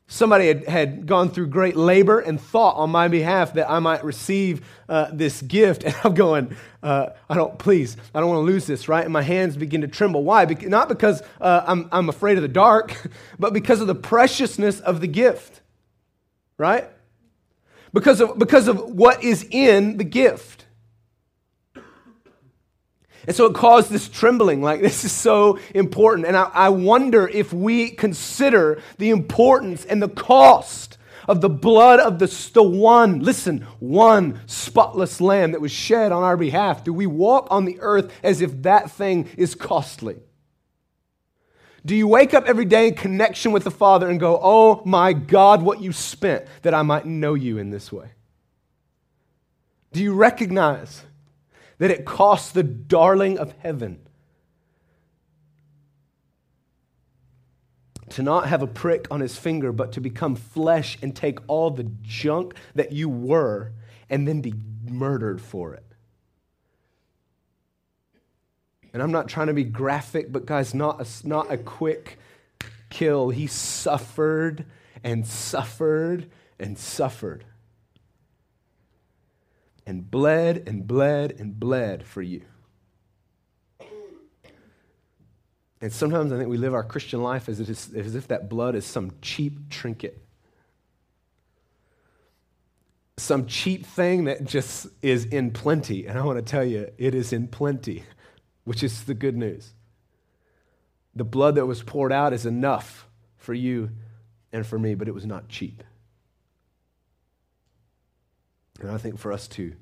Somebody 0.10 0.48
had, 0.48 0.66
had 0.66 1.06
gone 1.06 1.30
through 1.30 1.48
great 1.48 1.76
labor 1.76 2.20
and 2.22 2.40
thought 2.40 2.78
on 2.78 2.90
my 2.90 3.10
behalf 3.10 3.56
that 3.56 3.70
I 3.70 3.80
might 3.80 4.06
receive 4.06 4.66
uh, 4.88 5.10
this 5.12 5.42
gift. 5.42 5.84
And 5.88 5.96
I'm 6.04 6.14
going, 6.14 6.56
uh, 6.82 7.10
I 7.30 7.36
don't, 7.36 7.60
please, 7.60 7.98
I 8.16 8.22
don't 8.22 8.30
want 8.30 8.40
to 8.40 8.52
lose 8.52 8.66
this, 8.66 8.88
right? 8.88 9.04
And 9.04 9.12
my 9.12 9.22
hands 9.22 9.58
begin 9.58 9.82
to 9.82 9.88
tremble. 9.88 10.24
Why? 10.24 10.46
Be- 10.46 10.66
not 10.66 10.88
because 10.88 11.22
uh, 11.42 11.64
I'm, 11.68 11.90
I'm 11.92 12.08
afraid 12.08 12.38
of 12.38 12.42
the 12.42 12.48
dark, 12.48 13.12
but 13.40 13.52
because 13.52 13.82
of 13.82 13.88
the 13.88 13.96
preciousness 13.96 14.80
of 14.80 15.02
the 15.02 15.08
gift, 15.08 15.60
right? 16.58 16.90
Because 17.94 18.22
of, 18.22 18.40
because 18.40 18.70
of 18.70 18.82
what 18.82 19.22
is 19.24 19.46
in 19.52 19.98
the 19.98 20.04
gift. 20.06 20.57
And 23.26 23.36
so 23.36 23.46
it 23.46 23.54
caused 23.54 23.90
this 23.90 24.08
trembling, 24.08 24.62
like 24.62 24.82
this 24.82 25.04
is 25.04 25.12
so 25.12 25.60
important. 25.74 26.28
And 26.28 26.38
I, 26.38 26.50
I, 26.54 26.70
wonder 26.70 27.28
if 27.28 27.52
we 27.52 27.90
consider 27.92 28.82
the 28.98 29.10
importance 29.10 29.86
and 29.86 30.02
the 30.02 30.10
cost 30.10 30.98
of 31.28 31.42
the 31.42 31.50
blood 31.50 32.00
of 32.00 32.20
the, 32.20 32.28
the 32.54 32.64
one, 32.64 33.20
listen, 33.20 33.68
one 33.80 34.40
spotless 34.46 35.20
lamb 35.20 35.52
that 35.52 35.62
was 35.62 35.72
shed 35.72 36.12
on 36.12 36.24
our 36.24 36.38
behalf. 36.38 36.84
Do 36.84 36.94
we 36.94 37.06
walk 37.06 37.48
on 37.52 37.66
the 37.66 37.78
earth 37.82 38.12
as 38.24 38.42
if 38.42 38.64
that 38.64 38.92
thing 38.92 39.28
is 39.38 39.56
costly? 39.56 40.18
Do 41.86 41.96
you 41.96 42.08
wake 42.08 42.34
up 42.34 42.46
every 42.46 42.66
day 42.66 42.90
in 42.90 42.96
connection 42.96 43.52
with 43.52 43.64
the 43.64 43.72
Father 43.72 44.10
and 44.10 44.20
go, 44.20 44.40
Oh 44.42 44.82
my 44.86 45.14
God, 45.14 45.62
what 45.62 45.82
you 45.82 45.94
spent 45.94 46.46
that 46.64 46.74
I 46.74 46.82
might 46.82 47.06
know 47.06 47.34
you 47.34 47.58
in 47.58 47.70
this 47.70 47.92
way? 47.92 48.12
Do 49.94 50.04
you 50.04 50.14
recognize 50.14 51.04
that 51.78 51.92
it 51.92 52.06
cost 52.06 52.54
the 52.54 52.64
darling 52.64 53.38
of 53.38 53.52
heaven 53.60 54.00
to 58.10 58.24
not 58.24 58.48
have 58.48 58.62
a 58.62 58.68
prick 58.68 59.08
on 59.12 59.20
his 59.20 59.38
finger, 59.38 59.72
but 59.72 59.92
to 59.92 60.02
become 60.02 60.36
flesh 60.36 60.98
and 61.02 61.16
take 61.16 61.40
all 61.48 61.70
the 61.70 61.84
junk 62.02 62.56
that 62.74 62.92
you 62.92 63.10
were 63.10 63.74
and 64.10 64.28
then 64.28 64.42
be 64.42 64.54
murdered 64.86 65.42
for 65.42 65.74
it. 65.74 65.84
And 68.94 69.04
I'm 69.04 69.12
not 69.12 69.28
trying 69.28 69.48
to 69.48 69.54
be 69.54 69.66
graphic, 69.66 70.32
but 70.32 70.46
guys, 70.46 70.74
not 70.74 71.02
a, 71.02 71.28
not 71.28 71.52
a 71.52 71.58
quick 71.58 72.18
kill. 72.90 73.30
He 73.30 73.46
suffered 73.46 74.66
and 75.04 75.28
suffered 75.28 76.32
and 76.58 76.78
suffered 76.78 77.46
and 79.88 80.12
bled 80.12 80.68
and 80.68 80.86
bled 80.86 81.32
and 81.40 81.58
bled 81.58 82.06
for 82.06 82.22
you. 82.22 82.42
And 85.80 85.94
sometimes 85.94 86.32
I 86.32 86.38
think 86.38 86.50
we 86.50 86.58
live 86.58 86.74
our 86.74 86.84
Christian 86.84 87.24
life 87.24 87.48
as, 87.48 87.62
as 87.62 88.16
if 88.16 88.28
that 88.28 88.50
blood 88.50 88.76
is 88.76 88.86
some 88.86 89.14
cheap 89.22 89.70
trinket, 89.70 90.22
some 93.16 93.46
cheap 93.46 93.86
thing 93.86 94.26
that 94.26 94.44
just 94.44 94.88
is 95.02 95.24
in 95.26 95.52
plenty. 95.52 96.06
And 96.06 96.20
I 96.20 96.24
want 96.26 96.38
to 96.38 96.52
tell 96.52 96.66
you, 96.66 96.92
it 96.98 97.16
is 97.16 97.32
in 97.32 97.48
plenty, 97.48 98.04
which 98.66 98.84
is 98.84 99.06
the 99.06 99.14
good 99.14 99.38
news. 99.38 99.72
The 101.16 101.24
blood 101.24 101.56
that 101.56 101.66
was 101.66 101.82
poured 101.82 102.12
out 102.12 102.34
is 102.34 102.46
enough 102.46 103.08
for 103.38 103.54
you 103.54 103.92
and 104.52 104.68
for 104.68 104.78
me, 104.78 104.96
but 104.96 105.08
it 105.08 105.14
was 105.14 105.26
not 105.26 105.48
cheap. 105.48 105.84
And 108.80 108.92
I 108.92 108.98
think 108.98 109.18
for 109.18 109.32
us 109.32 109.48
to 109.50 109.74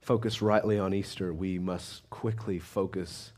focus 0.00 0.40
rightly 0.40 0.78
on 0.78 0.94
Easter, 0.94 1.32
we 1.32 1.58
must 1.58 2.08
quickly 2.10 2.58
focus 2.58 3.32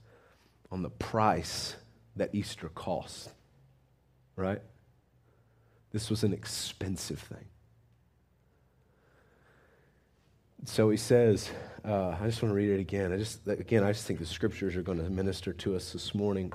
on 0.71 0.83
the 0.83 0.91
price 0.91 1.77
that 2.17 2.35
Easter 2.35 2.69
cost. 2.69 3.31
Right? 4.37 4.63
This 5.91 6.09
was 6.09 6.25
an 6.25 6.33
expensive 6.33 7.19
thing. 7.19 7.45
So 10.65 10.91
he 10.91 10.97
says, 10.97 11.51
uh, 11.85 12.17
I 12.21 12.27
just 12.27 12.41
want 12.41 12.53
to 12.53 12.55
read 12.55 12.71
it 12.71 12.81
again. 12.81 13.13
I 13.13 13.17
just, 13.17 13.47
again, 13.49 13.83
I 13.83 13.93
just 13.93 14.07
think 14.07 14.21
the 14.21 14.27
scriptures 14.27 14.77
are 14.77 14.83
going 14.83 14.99
to 14.99 15.11
minister 15.11 15.53
to 15.53 15.75
us 15.75 15.93
this 15.93 16.15
morning, 16.15 16.53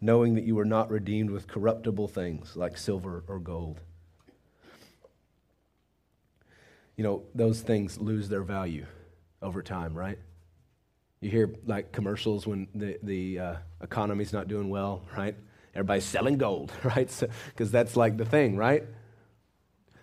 knowing 0.00 0.34
that 0.36 0.44
you 0.44 0.54
were 0.54 0.64
not 0.64 0.90
redeemed 0.90 1.30
with 1.30 1.48
corruptible 1.48 2.06
things 2.06 2.56
like 2.56 2.78
silver 2.78 3.24
or 3.26 3.40
gold. 3.40 3.80
You 7.02 7.08
know, 7.08 7.22
those 7.34 7.60
things 7.60 7.98
lose 7.98 8.28
their 8.28 8.42
value 8.42 8.86
over 9.42 9.60
time, 9.60 9.92
right? 9.92 10.20
You 11.20 11.30
hear 11.30 11.52
like 11.66 11.90
commercials 11.90 12.46
when 12.46 12.68
the, 12.76 12.96
the 13.02 13.38
uh, 13.40 13.56
economy's 13.80 14.32
not 14.32 14.46
doing 14.46 14.70
well, 14.70 15.02
right? 15.16 15.34
Everybody's 15.74 16.04
selling 16.04 16.38
gold, 16.38 16.70
right? 16.84 17.08
Because 17.08 17.70
so, 17.70 17.72
that's 17.72 17.96
like 17.96 18.18
the 18.18 18.24
thing, 18.24 18.56
right? 18.56 18.84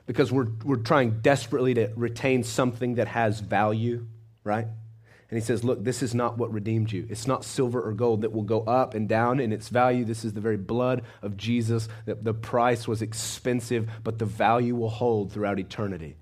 because 0.08 0.30
we're, 0.30 0.48
we're 0.66 0.76
trying 0.76 1.22
desperately 1.22 1.76
to 1.76 1.90
retain 1.96 2.44
something 2.44 2.96
that 2.96 3.08
has 3.08 3.40
value, 3.40 4.06
right? 4.44 4.66
And 4.66 5.40
he 5.40 5.42
says, 5.42 5.64
Look, 5.64 5.84
this 5.84 6.04
is 6.04 6.14
not 6.14 6.38
what 6.38 6.52
redeemed 6.52 6.92
you. 6.92 7.08
It's 7.10 7.28
not 7.28 7.46
silver 7.46 7.82
or 7.82 7.94
gold 7.94 8.24
that 8.24 8.34
will 8.34 8.44
go 8.44 8.62
up 8.64 8.94
and 8.94 9.08
down 9.08 9.40
in 9.40 9.54
its 9.54 9.70
value. 9.70 10.04
This 10.04 10.26
is 10.26 10.34
the 10.34 10.42
very 10.42 10.58
blood 10.58 11.04
of 11.22 11.38
Jesus. 11.38 11.88
That 12.06 12.26
the 12.26 12.34
price 12.34 12.90
was 12.90 13.02
expensive, 13.02 13.88
but 14.04 14.20
the 14.20 14.26
value 14.26 14.76
will 14.76 14.90
hold 14.90 15.32
throughout 15.32 15.60
eternity. 15.60 16.18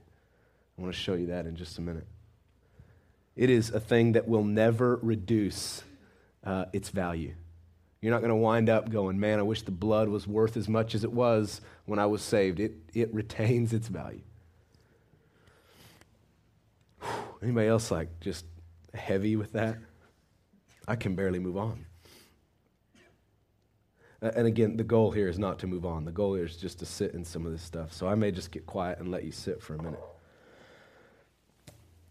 I 0.77 0.81
want 0.81 0.93
to 0.93 0.99
show 0.99 1.15
you 1.15 1.27
that 1.27 1.45
in 1.45 1.55
just 1.55 1.77
a 1.77 1.81
minute. 1.81 2.05
It 3.35 3.49
is 3.49 3.71
a 3.71 3.79
thing 3.79 4.13
that 4.13 4.27
will 4.27 4.43
never 4.43 4.99
reduce 5.01 5.83
uh, 6.43 6.65
its 6.73 6.89
value. 6.89 7.33
You're 8.01 8.11
not 8.11 8.19
going 8.19 8.29
to 8.29 8.35
wind 8.35 8.69
up 8.69 8.89
going, 8.89 9.19
man, 9.19 9.39
I 9.39 9.43
wish 9.43 9.63
the 9.63 9.71
blood 9.71 10.07
was 10.07 10.27
worth 10.27 10.55
as 10.55 10.69
much 10.69 10.93
as 10.93 11.03
it 11.03 11.11
was 11.11 11.61
when 11.85 11.99
I 11.99 12.05
was 12.05 12.21
saved. 12.21 12.59
It, 12.59 12.73
it 12.93 13.13
retains 13.13 13.73
its 13.73 13.87
value. 13.87 14.21
Anybody 17.41 17.67
else 17.67 17.91
like 17.91 18.19
just 18.19 18.45
heavy 18.93 19.35
with 19.35 19.53
that? 19.53 19.77
I 20.87 20.95
can 20.95 21.15
barely 21.15 21.39
move 21.39 21.57
on. 21.57 21.85
And 24.21 24.47
again, 24.47 24.77
the 24.77 24.83
goal 24.83 25.11
here 25.11 25.27
is 25.27 25.37
not 25.37 25.59
to 25.59 25.67
move 25.67 25.85
on. 25.85 26.05
The 26.05 26.11
goal 26.11 26.33
here 26.33 26.45
is 26.45 26.57
just 26.57 26.79
to 26.79 26.85
sit 26.87 27.13
in 27.13 27.23
some 27.23 27.45
of 27.45 27.51
this 27.51 27.61
stuff. 27.61 27.93
So 27.93 28.07
I 28.07 28.15
may 28.15 28.31
just 28.31 28.51
get 28.51 28.65
quiet 28.65 28.99
and 28.99 29.11
let 29.11 29.23
you 29.23 29.31
sit 29.31 29.61
for 29.61 29.75
a 29.75 29.83
minute. 29.83 29.99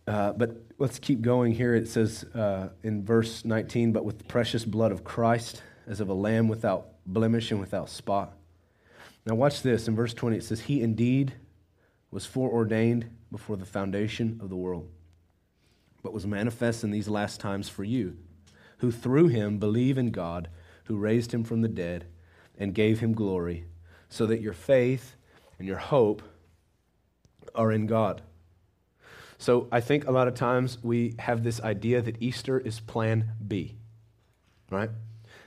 Uh, 0.07 0.33
but 0.33 0.57
let's 0.79 0.99
keep 0.99 1.21
going 1.21 1.53
here. 1.53 1.75
It 1.75 1.89
says 1.89 2.25
uh, 2.35 2.69
in 2.83 3.05
verse 3.05 3.45
19, 3.45 3.93
but 3.93 4.05
with 4.05 4.19
the 4.19 4.25
precious 4.25 4.65
blood 4.65 4.93
of 4.93 5.03
Christ 5.03 5.63
as 5.87 6.01
of 6.01 6.09
a 6.09 6.15
lamb 6.15 6.49
without 6.49 6.89
blemish 7.07 7.51
and 7.51 7.61
without 7.61 7.89
spot. 7.89 8.37
Now, 9.25 9.35
watch 9.35 9.63
this. 9.63 9.89
In 9.89 9.97
verse 9.97 10.15
20, 10.15 10.37
it 10.37 10.45
says, 10.45 10.61
He 10.61 10.81
indeed 10.81 11.35
was 12.11 12.25
foreordained 12.25 13.11
before 13.33 13.57
the 13.57 13.67
foundation 13.67 14.39
of 14.41 14.49
the 14.49 14.57
world, 14.57 14.89
but 16.03 16.13
was 16.13 16.27
manifest 16.27 16.85
in 16.85 16.93
these 16.93 17.09
last 17.09 17.41
times 17.41 17.69
for 17.69 17.83
you, 17.83 18.17
who 18.79 18.93
through 18.93 19.29
him 19.29 19.59
believe 19.59 19.99
in 19.99 20.13
God, 20.13 20.49
who 20.85 20.97
raised 20.97 21.35
him 21.35 21.43
from 21.43 21.63
the 21.63 21.69
dead 21.69 22.07
and 22.57 22.73
gave 22.75 23.01
him 23.01 23.13
glory, 23.13 23.67
so 24.09 24.25
that 24.27 24.41
your 24.41 24.53
faith 24.53 25.17
and 25.59 25.67
your 25.67 25.79
hope 25.79 26.23
are 27.57 27.73
in 27.73 27.87
God. 27.87 28.23
So 29.39 29.69
I 29.71 29.81
think 29.81 30.07
a 30.07 30.11
lot 30.11 30.29
of 30.29 30.35
times 30.35 30.79
we 30.83 31.15
have 31.19 31.45
this 31.45 31.61
idea 31.61 32.01
that 32.03 32.21
Easter 32.21 32.59
is 32.59 32.81
plan 32.81 33.33
B, 33.47 33.77
right? 34.71 34.91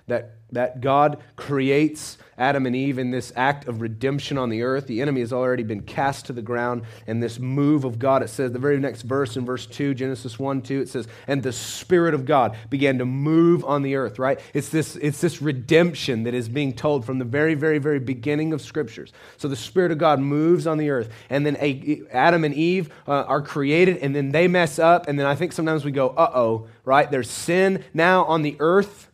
That, 0.10 0.36
that 0.52 0.82
God 0.82 1.18
creates 1.36 2.18
Adam 2.40 2.66
and 2.66 2.76
Eve 2.76 2.98
in 2.98 3.12
this 3.12 3.34
act 3.36 3.68
of 3.68 3.82
redemption 3.82 4.38
on 4.38 4.50
the 4.50 4.64
earth. 4.64 4.88
The 4.88 5.02
enemy 5.02 5.20
has 5.20 5.34
already 5.34 5.64
been 5.64 5.82
cast 5.82 6.26
to 6.28 6.34
the 6.34 6.42
ground, 6.42 6.84
and 7.06 7.22
this 7.22 7.38
move 7.38 7.84
of 7.84 8.00
God, 8.00 8.24
it 8.24 8.30
says, 8.30 8.52
the 8.52 8.60
very 8.60 8.80
next 8.80 9.02
verse 9.02 9.36
in 9.36 9.46
verse 9.46 9.66
2, 9.66 9.94
Genesis 9.94 10.40
1 10.40 10.62
2, 10.62 10.82
it 10.82 10.90
says, 10.90 11.08
and 11.28 11.44
the 11.44 11.52
Spirit 11.52 12.14
of 12.14 12.26
God 12.26 12.56
began 12.70 12.98
to 13.00 13.06
move 13.06 13.66
on 13.66 13.84
the 13.84 13.96
earth, 13.96 14.20
right? 14.20 14.40
It's 14.54 14.70
this, 14.70 14.96
it's 14.96 15.20
this 15.20 15.42
redemption 15.42 16.24
that 16.24 16.34
is 16.34 16.48
being 16.48 16.74
told 16.74 17.06
from 17.06 17.20
the 17.20 17.26
very, 17.26 17.56
very, 17.56 17.78
very 17.78 18.00
beginning 18.00 18.54
of 18.54 18.62
Scriptures. 18.62 19.12
So 19.38 19.50
the 19.50 19.58
Spirit 19.58 19.92
of 19.92 19.98
God 19.98 20.20
moves 20.20 20.66
on 20.66 20.78
the 20.78 20.90
earth, 20.90 21.10
and 21.30 21.46
then 21.46 21.58
a, 21.60 22.04
Adam 22.12 22.46
and 22.46 22.56
Eve 22.56 22.90
uh, 23.06 23.24
are 23.24 23.42
created, 23.42 23.98
and 23.98 24.16
then 24.16 24.32
they 24.32 24.48
mess 24.48 24.80
up, 24.80 25.10
and 25.10 25.20
then 25.20 25.26
I 25.26 25.36
think 25.36 25.52
sometimes 25.52 25.84
we 25.84 25.92
go, 25.92 26.10
uh 26.10 26.32
oh, 26.34 26.68
right? 26.86 27.12
There's 27.12 27.30
sin 27.30 27.84
now 27.94 28.24
on 28.26 28.44
the 28.44 28.56
earth 28.60 29.09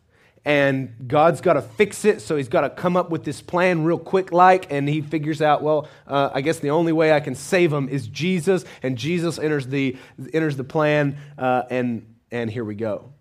and 0.46 1.08
God's 1.08 1.42
got 1.42 1.54
to 1.54 1.62
fix 1.64 2.06
it, 2.06 2.22
so 2.22 2.36
he's 2.36 2.48
got 2.48 2.62
to 2.62 2.70
come 2.70 2.96
up 2.96 3.10
with 3.10 3.24
this 3.24 3.42
plan 3.42 3.84
real 3.84 3.98
quick, 3.98 4.32
like, 4.32 4.72
and 4.72 4.88
he 4.88 5.02
figures 5.02 5.42
out, 5.42 5.64
well, 5.64 5.88
uh, 6.06 6.30
I 6.32 6.42
guess 6.42 6.60
the 6.60 6.70
only 6.70 6.94
way 6.94 7.12
I 7.12 7.20
can 7.20 7.34
save 7.34 7.74
him 7.74 7.90
is 7.90 8.08
Jesus, 8.08 8.64
and 8.84 8.96
Jesus 8.96 9.40
enters 9.40 9.66
the 9.68 9.98
enters 10.34 10.56
the 10.56 10.64
plan, 10.64 11.18
uh, 11.38 11.64
and 11.72 12.16
and 12.32 12.52
here 12.52 12.64
we 12.64 12.76
go. 12.76 13.12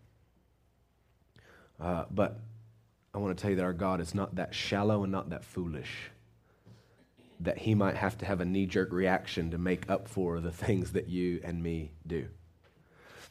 Uh, 1.80 2.04
but 2.10 2.38
I 3.14 3.18
want 3.18 3.36
to 3.36 3.40
tell 3.40 3.50
you 3.50 3.56
that 3.56 3.64
our 3.64 3.72
God 3.72 4.00
is 4.00 4.14
not 4.14 4.34
that 4.34 4.54
shallow 4.54 5.02
and 5.02 5.10
not 5.10 5.30
that 5.30 5.44
foolish. 5.44 6.10
That 7.40 7.58
he 7.58 7.74
might 7.74 7.96
have 7.96 8.18
to 8.18 8.26
have 8.26 8.40
a 8.40 8.44
knee 8.44 8.66
jerk 8.66 8.92
reaction 8.92 9.50
to 9.50 9.58
make 9.58 9.90
up 9.90 10.08
for 10.08 10.40
the 10.40 10.52
things 10.52 10.92
that 10.92 11.08
you 11.08 11.40
and 11.42 11.62
me 11.62 11.92
do. 12.06 12.28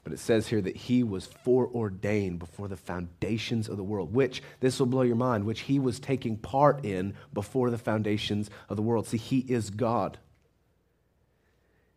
But 0.03 0.13
it 0.13 0.19
says 0.19 0.47
here 0.47 0.61
that 0.61 0.75
he 0.75 1.01
was 1.03 1.27
foreordained 1.27 2.39
before 2.39 2.67
the 2.67 2.75
foundations 2.75 3.69
of 3.69 3.77
the 3.77 3.83
world, 3.83 4.13
which, 4.13 4.43
this 4.59 4.79
will 4.79 4.87
blow 4.87 5.03
your 5.03 5.15
mind, 5.15 5.45
which 5.45 5.61
he 5.61 5.79
was 5.79 5.99
taking 5.99 6.37
part 6.37 6.83
in 6.83 7.13
before 7.33 7.69
the 7.69 7.77
foundations 7.77 8.49
of 8.67 8.75
the 8.75 8.83
world. 8.83 9.07
See, 9.07 9.17
he 9.17 9.39
is 9.39 9.69
God. 9.69 10.17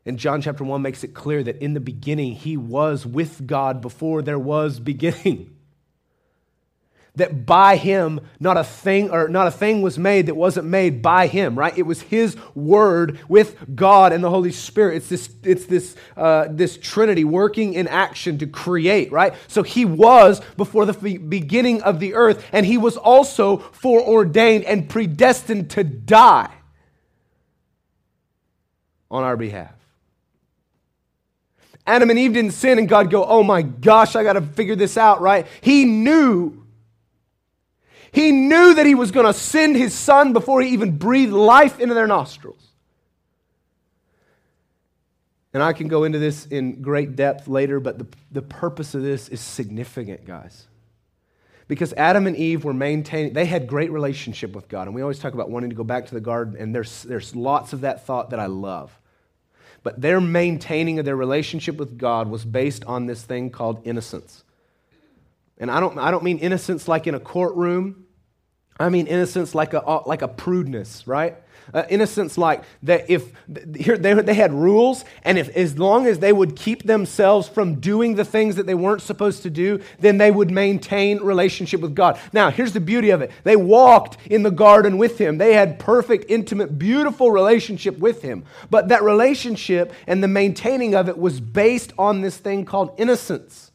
And 0.04 0.20
John 0.20 0.40
chapter 0.40 0.62
1 0.62 0.82
makes 0.82 1.02
it 1.02 1.14
clear 1.14 1.42
that 1.42 1.60
in 1.60 1.74
the 1.74 1.80
beginning, 1.80 2.34
he 2.34 2.56
was 2.56 3.04
with 3.04 3.44
God 3.44 3.80
before 3.80 4.22
there 4.22 4.38
was 4.38 4.78
beginning 4.78 5.55
that 7.16 7.46
by 7.46 7.76
him 7.76 8.20
not 8.38 8.56
a 8.56 8.64
thing 8.64 9.10
or 9.10 9.28
not 9.28 9.46
a 9.46 9.50
thing 9.50 9.82
was 9.82 9.98
made 9.98 10.26
that 10.26 10.34
wasn't 10.34 10.66
made 10.66 11.02
by 11.02 11.26
him 11.26 11.58
right? 11.58 11.76
It 11.76 11.82
was 11.82 12.02
his 12.02 12.36
word 12.54 13.18
with 13.28 13.74
god 13.74 14.12
and 14.12 14.22
the 14.22 14.30
holy 14.30 14.52
spirit. 14.52 14.96
It's 14.96 15.08
this 15.08 15.30
it's 15.42 15.66
this 15.66 15.96
uh, 16.16 16.48
this 16.50 16.76
trinity 16.76 17.24
working 17.24 17.74
in 17.74 17.88
action 17.88 18.38
to 18.38 18.46
create 18.46 19.10
right? 19.12 19.34
So 19.48 19.62
he 19.62 19.84
was 19.84 20.40
before 20.56 20.86
the 20.86 21.18
beginning 21.18 21.82
of 21.82 22.00
the 22.00 22.14
earth 22.14 22.46
and 22.52 22.64
he 22.64 22.78
was 22.78 22.96
also 22.96 23.58
foreordained 23.58 24.64
and 24.64 24.88
predestined 24.88 25.70
to 25.70 25.84
die 25.84 26.52
on 29.10 29.22
our 29.22 29.36
behalf. 29.36 29.72
Adam 31.86 32.10
and 32.10 32.18
Eve 32.18 32.32
didn't 32.32 32.50
sin 32.50 32.78
and 32.78 32.88
God 32.88 33.10
go, 33.10 33.24
oh 33.24 33.42
my 33.42 33.62
gosh, 33.62 34.16
I 34.16 34.24
got 34.24 34.32
to 34.32 34.40
figure 34.40 34.74
this 34.74 34.96
out, 34.96 35.20
right? 35.20 35.46
He 35.60 35.84
knew 35.84 36.65
he 38.12 38.32
knew 38.32 38.74
that 38.74 38.86
he 38.86 38.94
was 38.94 39.10
going 39.10 39.26
to 39.26 39.34
send 39.34 39.76
his 39.76 39.94
son 39.94 40.32
before 40.32 40.60
he 40.60 40.70
even 40.70 40.96
breathed 40.96 41.32
life 41.32 41.80
into 41.80 41.94
their 41.94 42.06
nostrils. 42.06 42.62
And 45.52 45.62
I 45.62 45.72
can 45.72 45.88
go 45.88 46.04
into 46.04 46.18
this 46.18 46.44
in 46.46 46.82
great 46.82 47.16
depth 47.16 47.48
later, 47.48 47.80
but 47.80 47.98
the, 47.98 48.06
the 48.30 48.42
purpose 48.42 48.94
of 48.94 49.02
this 49.02 49.28
is 49.28 49.40
significant, 49.40 50.26
guys. 50.26 50.66
Because 51.68 51.92
Adam 51.94 52.26
and 52.26 52.36
Eve 52.36 52.64
were 52.64 52.74
maintaining, 52.74 53.32
they 53.32 53.46
had 53.46 53.66
great 53.66 53.90
relationship 53.90 54.52
with 54.52 54.68
God. 54.68 54.86
And 54.86 54.94
we 54.94 55.02
always 55.02 55.18
talk 55.18 55.34
about 55.34 55.50
wanting 55.50 55.70
to 55.70 55.76
go 55.76 55.82
back 55.82 56.06
to 56.06 56.14
the 56.14 56.20
garden, 56.20 56.56
and 56.58 56.74
there's, 56.74 57.02
there's 57.04 57.34
lots 57.34 57.72
of 57.72 57.80
that 57.80 58.04
thought 58.04 58.30
that 58.30 58.38
I 58.38 58.46
love. 58.46 58.96
But 59.82 60.00
their 60.00 60.20
maintaining 60.20 60.98
of 60.98 61.04
their 61.04 61.16
relationship 61.16 61.76
with 61.76 61.96
God 61.96 62.28
was 62.28 62.44
based 62.44 62.84
on 62.84 63.06
this 63.06 63.22
thing 63.22 63.50
called 63.50 63.80
innocence. 63.86 64.44
And 65.58 65.70
I 65.70 65.80
don't, 65.80 65.98
I 65.98 66.10
don't 66.10 66.22
mean 66.22 66.38
innocence 66.38 66.86
like 66.86 67.06
in 67.06 67.14
a 67.14 67.20
courtroom. 67.20 68.06
I 68.78 68.88
mean 68.90 69.06
innocence 69.06 69.54
like 69.54 69.72
a, 69.72 69.82
uh, 69.82 70.02
like 70.06 70.22
a 70.22 70.28
prudeness, 70.28 71.06
right? 71.06 71.36
Uh, 71.74 71.82
innocence 71.88 72.38
like 72.38 72.62
that 72.84 73.10
if 73.10 73.32
here 73.76 73.98
they, 73.98 74.14
they 74.14 74.34
had 74.34 74.52
rules 74.52 75.04
and 75.24 75.36
if 75.36 75.48
as 75.56 75.76
long 75.76 76.06
as 76.06 76.20
they 76.20 76.32
would 76.32 76.54
keep 76.54 76.84
themselves 76.84 77.48
from 77.48 77.80
doing 77.80 78.14
the 78.14 78.24
things 78.24 78.54
that 78.54 78.66
they 78.66 78.74
weren't 78.74 79.02
supposed 79.02 79.42
to 79.42 79.50
do 79.50 79.82
then 79.98 80.16
they 80.16 80.30
would 80.30 80.48
maintain 80.48 81.18
relationship 81.18 81.80
with 81.80 81.92
god. 81.92 82.20
Now 82.32 82.52
here's 82.52 82.72
the 82.72 82.78
beauty 82.78 83.10
of 83.10 83.20
it. 83.20 83.32
They 83.42 83.56
walked 83.56 84.16
in 84.26 84.44
the 84.44 84.50
garden 84.52 84.96
with 84.96 85.18
him. 85.18 85.38
They 85.38 85.54
had 85.54 85.80
perfect 85.80 86.26
intimate 86.30 86.78
beautiful 86.78 87.32
relationship 87.32 87.98
with 87.98 88.22
him. 88.22 88.44
But 88.70 88.88
that 88.88 89.02
relationship 89.02 89.92
and 90.06 90.22
the 90.22 90.28
maintaining 90.28 90.94
of 90.94 91.08
it 91.08 91.18
was 91.18 91.40
based 91.40 91.92
on 91.98 92.20
this 92.20 92.36
thing 92.36 92.64
called 92.64 92.94
innocence 92.96 93.72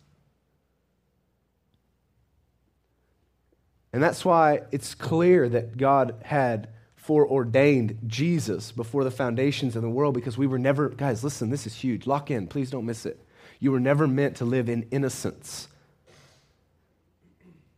And 3.93 4.01
that's 4.01 4.23
why 4.23 4.61
it's 4.71 4.95
clear 4.95 5.49
that 5.49 5.77
God 5.77 6.15
had 6.23 6.69
foreordained 6.95 7.97
Jesus 8.07 8.71
before 8.71 9.03
the 9.03 9.11
foundations 9.11 9.75
of 9.75 9.81
the 9.81 9.89
world 9.89 10.13
because 10.13 10.37
we 10.37 10.47
were 10.47 10.59
never, 10.59 10.89
guys, 10.89 11.23
listen, 11.23 11.49
this 11.49 11.65
is 11.65 11.75
huge. 11.75 12.07
Lock 12.07 12.31
in, 12.31 12.47
please 12.47 12.69
don't 12.69 12.85
miss 12.85 13.05
it. 13.05 13.19
You 13.59 13.71
were 13.71 13.79
never 13.79 14.07
meant 14.07 14.37
to 14.37 14.45
live 14.45 14.69
in 14.69 14.83
innocence. 14.91 15.67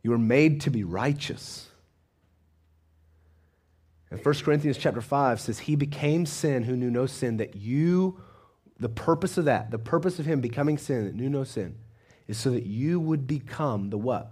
You 0.02 0.10
were 0.10 0.18
made 0.18 0.60
to 0.62 0.70
be 0.70 0.84
righteous. 0.84 1.68
And 4.10 4.24
1 4.24 4.34
Corinthians 4.36 4.78
chapter 4.78 5.00
5 5.00 5.40
says, 5.40 5.60
He 5.60 5.74
became 5.74 6.26
sin 6.26 6.62
who 6.62 6.76
knew 6.76 6.90
no 6.90 7.06
sin, 7.06 7.38
that 7.38 7.56
you, 7.56 8.20
the 8.78 8.88
purpose 8.88 9.38
of 9.38 9.46
that, 9.46 9.70
the 9.70 9.78
purpose 9.78 10.18
of 10.18 10.26
Him 10.26 10.40
becoming 10.40 10.78
sin 10.78 11.06
that 11.06 11.14
knew 11.14 11.28
no 11.28 11.42
sin, 11.42 11.76
is 12.28 12.38
so 12.38 12.50
that 12.50 12.64
you 12.64 13.00
would 13.00 13.26
become 13.26 13.90
the 13.90 13.98
what? 13.98 14.30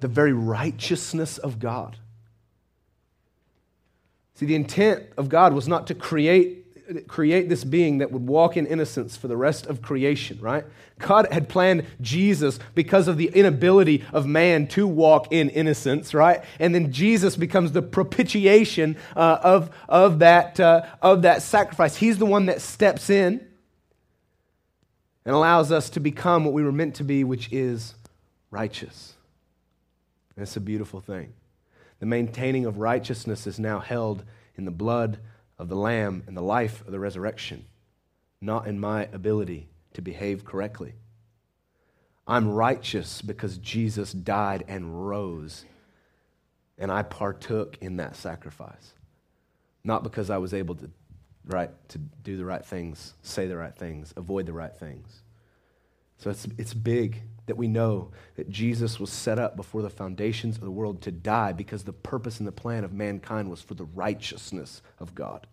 The 0.00 0.08
very 0.08 0.32
righteousness 0.32 1.38
of 1.38 1.58
God. 1.58 1.96
See, 4.34 4.46
the 4.46 4.54
intent 4.54 5.04
of 5.16 5.28
God 5.28 5.54
was 5.54 5.66
not 5.66 5.86
to 5.86 5.94
create 5.94 6.66
create 7.08 7.48
this 7.48 7.64
being 7.64 7.98
that 7.98 8.12
would 8.12 8.26
walk 8.26 8.56
in 8.56 8.66
innocence 8.66 9.16
for 9.16 9.28
the 9.28 9.36
rest 9.36 9.66
of 9.66 9.82
creation, 9.82 10.38
right? 10.40 10.64
God 10.98 11.26
had 11.32 11.48
planned 11.48 11.84
Jesus 12.00 12.58
because 12.74 13.08
of 13.08 13.16
the 13.16 13.26
inability 13.26 14.04
of 14.12 14.26
man 14.26 14.66
to 14.68 14.86
walk 14.86 15.32
in 15.32 15.50
innocence, 15.50 16.14
right? 16.14 16.44
And 16.58 16.74
then 16.74 16.92
Jesus 16.92 17.36
becomes 17.36 17.72
the 17.72 17.82
propitiation 17.82 18.96
uh, 19.14 19.38
of, 19.42 19.70
of, 19.88 20.20
that, 20.20 20.60
uh, 20.60 20.86
of 21.02 21.22
that 21.22 21.42
sacrifice. 21.42 21.96
He's 21.96 22.18
the 22.18 22.26
one 22.26 22.46
that 22.46 22.60
steps 22.60 23.10
in 23.10 23.44
and 25.24 25.34
allows 25.34 25.72
us 25.72 25.90
to 25.90 26.00
become 26.00 26.44
what 26.44 26.54
we 26.54 26.62
were 26.62 26.72
meant 26.72 26.94
to 26.96 27.04
be, 27.04 27.24
which 27.24 27.52
is 27.52 27.94
righteous. 28.50 29.15
It's 30.36 30.56
a 30.56 30.60
beautiful 30.60 31.00
thing. 31.00 31.32
The 31.98 32.06
maintaining 32.06 32.66
of 32.66 32.78
righteousness 32.78 33.46
is 33.46 33.58
now 33.58 33.78
held 33.78 34.24
in 34.56 34.64
the 34.64 34.70
blood 34.70 35.18
of 35.58 35.68
the 35.68 35.76
Lamb 35.76 36.22
and 36.26 36.36
the 36.36 36.42
life 36.42 36.82
of 36.82 36.92
the 36.92 37.00
resurrection, 37.00 37.64
not 38.40 38.66
in 38.66 38.78
my 38.78 39.04
ability 39.12 39.68
to 39.94 40.02
behave 40.02 40.44
correctly. 40.44 40.94
I'm 42.26 42.50
righteous 42.50 43.22
because 43.22 43.56
Jesus 43.58 44.12
died 44.12 44.64
and 44.68 45.08
rose, 45.08 45.64
and 46.76 46.90
I 46.90 47.02
partook 47.02 47.78
in 47.80 47.96
that 47.96 48.16
sacrifice. 48.16 48.92
Not 49.84 50.02
because 50.02 50.28
I 50.28 50.38
was 50.38 50.52
able 50.52 50.74
to, 50.74 50.90
right, 51.46 51.70
to 51.90 51.98
do 51.98 52.36
the 52.36 52.44
right 52.44 52.64
things, 52.64 53.14
say 53.22 53.46
the 53.46 53.56
right 53.56 53.74
things, 53.74 54.12
avoid 54.16 54.46
the 54.46 54.52
right 54.52 54.74
things. 54.74 55.22
So 56.18 56.28
it's, 56.28 56.46
it's 56.58 56.74
big 56.74 57.22
that 57.46 57.56
we 57.56 57.68
know 57.68 58.10
that 58.34 58.50
Jesus 58.50 59.00
was 59.00 59.10
set 59.10 59.38
up 59.38 59.56
before 59.56 59.82
the 59.82 59.90
foundations 59.90 60.56
of 60.56 60.62
the 60.62 60.70
world 60.70 61.00
to 61.02 61.10
die 61.10 61.52
because 61.52 61.84
the 61.84 61.92
purpose 61.92 62.38
and 62.38 62.46
the 62.46 62.52
plan 62.52 62.84
of 62.84 62.92
mankind 62.92 63.48
was 63.48 63.62
for 63.62 63.74
the 63.74 63.84
righteousness 63.84 64.82
of 64.98 65.14
God, 65.14 65.46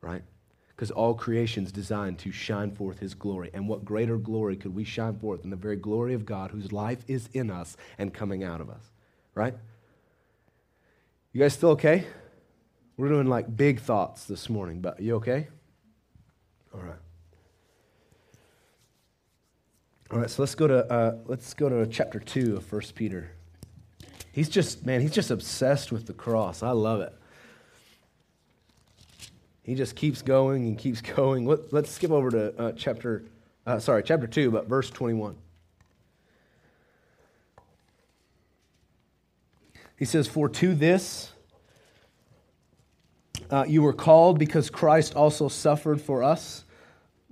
right? 0.00 0.22
Because 0.68 0.90
all 0.90 1.14
creation 1.14 1.64
is 1.64 1.72
designed 1.72 2.18
to 2.20 2.32
shine 2.32 2.72
forth 2.72 2.98
his 2.98 3.14
glory. 3.14 3.50
And 3.54 3.68
what 3.68 3.84
greater 3.84 4.18
glory 4.18 4.56
could 4.56 4.74
we 4.74 4.82
shine 4.82 5.18
forth 5.18 5.42
than 5.42 5.50
the 5.50 5.56
very 5.56 5.76
glory 5.76 6.14
of 6.14 6.26
God 6.26 6.50
whose 6.50 6.72
life 6.72 7.04
is 7.06 7.28
in 7.32 7.50
us 7.50 7.76
and 7.96 8.12
coming 8.12 8.42
out 8.42 8.60
of 8.60 8.68
us, 8.68 8.90
right? 9.34 9.54
You 11.32 11.40
guys 11.40 11.52
still 11.52 11.70
okay? 11.70 12.06
We're 12.96 13.08
doing 13.08 13.28
like 13.28 13.56
big 13.56 13.80
thoughts 13.80 14.24
this 14.24 14.48
morning, 14.48 14.80
but 14.80 15.00
you 15.00 15.16
okay? 15.16 15.48
All 16.72 16.80
right. 16.80 17.03
All 20.14 20.20
right, 20.20 20.30
so 20.30 20.42
let's 20.42 20.54
go 20.54 20.68
to 20.68 20.92
uh, 20.92 21.16
let's 21.24 21.54
go 21.54 21.68
to 21.68 21.84
chapter 21.88 22.20
two 22.20 22.56
of 22.56 22.64
First 22.64 22.94
Peter. 22.94 23.32
He's 24.30 24.48
just 24.48 24.86
man, 24.86 25.00
he's 25.00 25.10
just 25.10 25.32
obsessed 25.32 25.90
with 25.90 26.06
the 26.06 26.12
cross. 26.12 26.62
I 26.62 26.70
love 26.70 27.00
it. 27.00 27.12
He 29.64 29.74
just 29.74 29.96
keeps 29.96 30.22
going 30.22 30.68
and 30.68 30.78
keeps 30.78 31.00
going. 31.16 31.46
Let, 31.46 31.72
us 31.72 31.90
skip 31.90 32.12
over 32.12 32.30
to 32.30 32.56
uh, 32.56 32.72
chapter, 32.76 33.24
uh, 33.66 33.80
sorry, 33.80 34.04
chapter 34.04 34.28
two, 34.28 34.52
but 34.52 34.68
verse 34.68 34.88
twenty-one. 34.88 35.34
He 39.98 40.04
says, 40.04 40.28
"For 40.28 40.48
to 40.48 40.76
this 40.76 41.32
uh, 43.50 43.64
you 43.66 43.82
were 43.82 43.92
called, 43.92 44.38
because 44.38 44.70
Christ 44.70 45.16
also 45.16 45.48
suffered 45.48 46.00
for 46.00 46.22
us." 46.22 46.63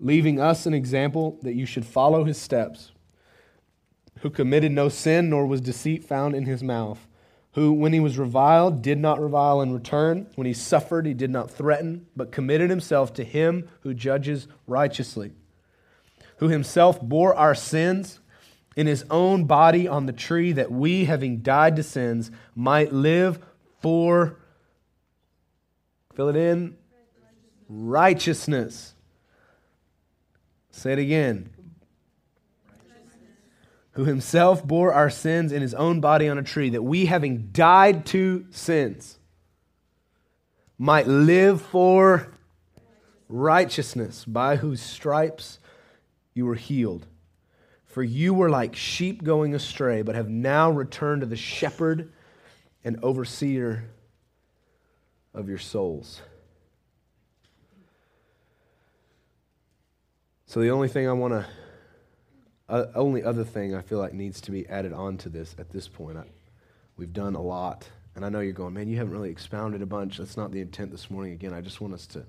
Leaving 0.02 0.40
us 0.40 0.66
an 0.66 0.74
example 0.74 1.38
that 1.42 1.54
you 1.54 1.64
should 1.64 1.86
follow 1.86 2.24
his 2.24 2.36
steps, 2.36 2.90
who 4.18 4.30
committed 4.30 4.72
no 4.72 4.88
sin, 4.88 5.30
nor 5.30 5.46
was 5.46 5.60
deceit 5.60 6.04
found 6.04 6.34
in 6.34 6.44
his 6.44 6.62
mouth, 6.62 7.06
who, 7.52 7.72
when 7.72 7.92
he 7.92 8.00
was 8.00 8.18
reviled, 8.18 8.82
did 8.82 8.98
not 8.98 9.20
revile 9.20 9.62
in 9.62 9.72
return, 9.72 10.26
when 10.34 10.46
he 10.46 10.52
suffered, 10.52 11.06
he 11.06 11.14
did 11.14 11.30
not 11.30 11.50
threaten, 11.50 12.06
but 12.16 12.32
committed 12.32 12.68
himself 12.68 13.14
to 13.14 13.22
him 13.22 13.68
who 13.82 13.94
judges 13.94 14.48
righteously, 14.66 15.32
who 16.38 16.48
himself 16.48 17.00
bore 17.00 17.34
our 17.36 17.54
sins 17.54 18.18
in 18.74 18.88
his 18.88 19.04
own 19.08 19.44
body 19.44 19.86
on 19.86 20.06
the 20.06 20.12
tree, 20.12 20.50
that 20.50 20.72
we, 20.72 21.04
having 21.04 21.38
died 21.38 21.76
to 21.76 21.82
sins, 21.82 22.30
might 22.56 22.92
live 22.92 23.38
for, 23.80 24.36
fill 26.14 26.28
it 26.28 26.36
in, 26.36 26.76
righteousness 27.68 28.91
Say 30.72 30.94
it 30.94 30.98
again. 30.98 31.50
Who 33.92 34.04
himself 34.04 34.66
bore 34.66 34.92
our 34.92 35.10
sins 35.10 35.52
in 35.52 35.62
his 35.62 35.74
own 35.74 36.00
body 36.00 36.28
on 36.28 36.38
a 36.38 36.42
tree, 36.42 36.70
that 36.70 36.82
we, 36.82 37.06
having 37.06 37.50
died 37.52 38.06
to 38.06 38.46
sins, 38.50 39.18
might 40.78 41.06
live 41.06 41.60
for 41.60 42.32
righteousness, 43.28 44.24
by 44.24 44.56
whose 44.56 44.80
stripes 44.80 45.58
you 46.34 46.46
were 46.46 46.54
healed. 46.54 47.06
For 47.84 48.02
you 48.02 48.32
were 48.32 48.48
like 48.48 48.74
sheep 48.74 49.22
going 49.22 49.54
astray, 49.54 50.00
but 50.00 50.14
have 50.14 50.30
now 50.30 50.70
returned 50.70 51.20
to 51.20 51.26
the 51.26 51.36
shepherd 51.36 52.10
and 52.82 52.98
overseer 53.02 53.90
of 55.34 55.50
your 55.50 55.58
souls. 55.58 56.22
So 60.52 60.60
the 60.60 60.68
only 60.68 60.88
thing 60.88 61.08
I 61.08 61.14
want 61.14 61.32
to, 61.32 61.46
uh, 62.68 62.84
only 62.94 63.24
other 63.24 63.42
thing 63.42 63.74
I 63.74 63.80
feel 63.80 63.98
like 63.98 64.12
needs 64.12 64.38
to 64.42 64.50
be 64.50 64.68
added 64.68 64.92
on 64.92 65.16
to 65.16 65.30
this 65.30 65.56
at 65.58 65.70
this 65.70 65.88
point, 65.88 66.18
I, 66.18 66.24
we've 66.98 67.14
done 67.14 67.34
a 67.34 67.40
lot. 67.40 67.88
And 68.14 68.22
I 68.22 68.28
know 68.28 68.40
you're 68.40 68.52
going, 68.52 68.74
man, 68.74 68.86
you 68.86 68.98
haven't 68.98 69.14
really 69.14 69.30
expounded 69.30 69.80
a 69.80 69.86
bunch. 69.86 70.18
That's 70.18 70.36
not 70.36 70.52
the 70.52 70.60
intent 70.60 70.90
this 70.90 71.10
morning. 71.10 71.32
Again, 71.32 71.54
I 71.54 71.62
just 71.62 71.80
want 71.80 71.94
us 71.94 72.06
to, 72.08 72.26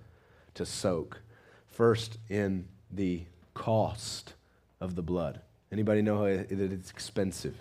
to 0.53 0.65
soak. 0.65 1.19
First, 1.67 2.17
in 2.29 2.69
the 2.89 3.23
cost 3.55 4.35
of 4.79 4.95
the 4.95 5.01
blood. 5.01 5.41
Anybody 5.69 6.01
know 6.01 6.23
that 6.25 6.49
it's 6.49 6.91
expensive? 6.91 7.57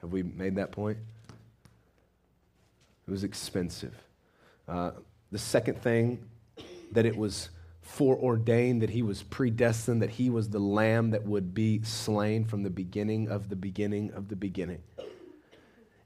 Have 0.00 0.10
we 0.10 0.24
made 0.24 0.56
that 0.56 0.72
point? 0.72 0.98
It 3.06 3.10
was 3.12 3.22
expensive. 3.22 3.94
Uh, 4.66 4.90
the 5.30 5.38
second 5.38 5.80
thing, 5.80 6.18
that 6.90 7.06
it 7.06 7.16
was 7.16 7.50
foreordained, 7.90 8.82
that 8.82 8.90
he 8.90 9.02
was 9.02 9.24
predestined, 9.24 10.00
that 10.00 10.10
he 10.10 10.30
was 10.30 10.48
the 10.48 10.60
lamb 10.60 11.10
that 11.10 11.24
would 11.24 11.52
be 11.52 11.82
slain 11.82 12.44
from 12.44 12.62
the 12.62 12.70
beginning 12.70 13.28
of 13.28 13.48
the 13.48 13.56
beginning 13.56 14.12
of 14.12 14.28
the 14.28 14.36
beginning. 14.36 14.80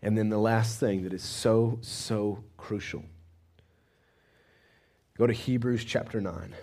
And 0.02 0.16
then 0.16 0.30
the 0.30 0.38
last 0.38 0.80
thing 0.80 1.04
that 1.04 1.12
is 1.12 1.22
so, 1.22 1.78
so 1.82 2.42
crucial. 2.56 3.04
Go 5.18 5.26
to 5.26 5.32
Hebrews 5.32 5.84
chapter 5.84 6.20
9. 6.20 6.54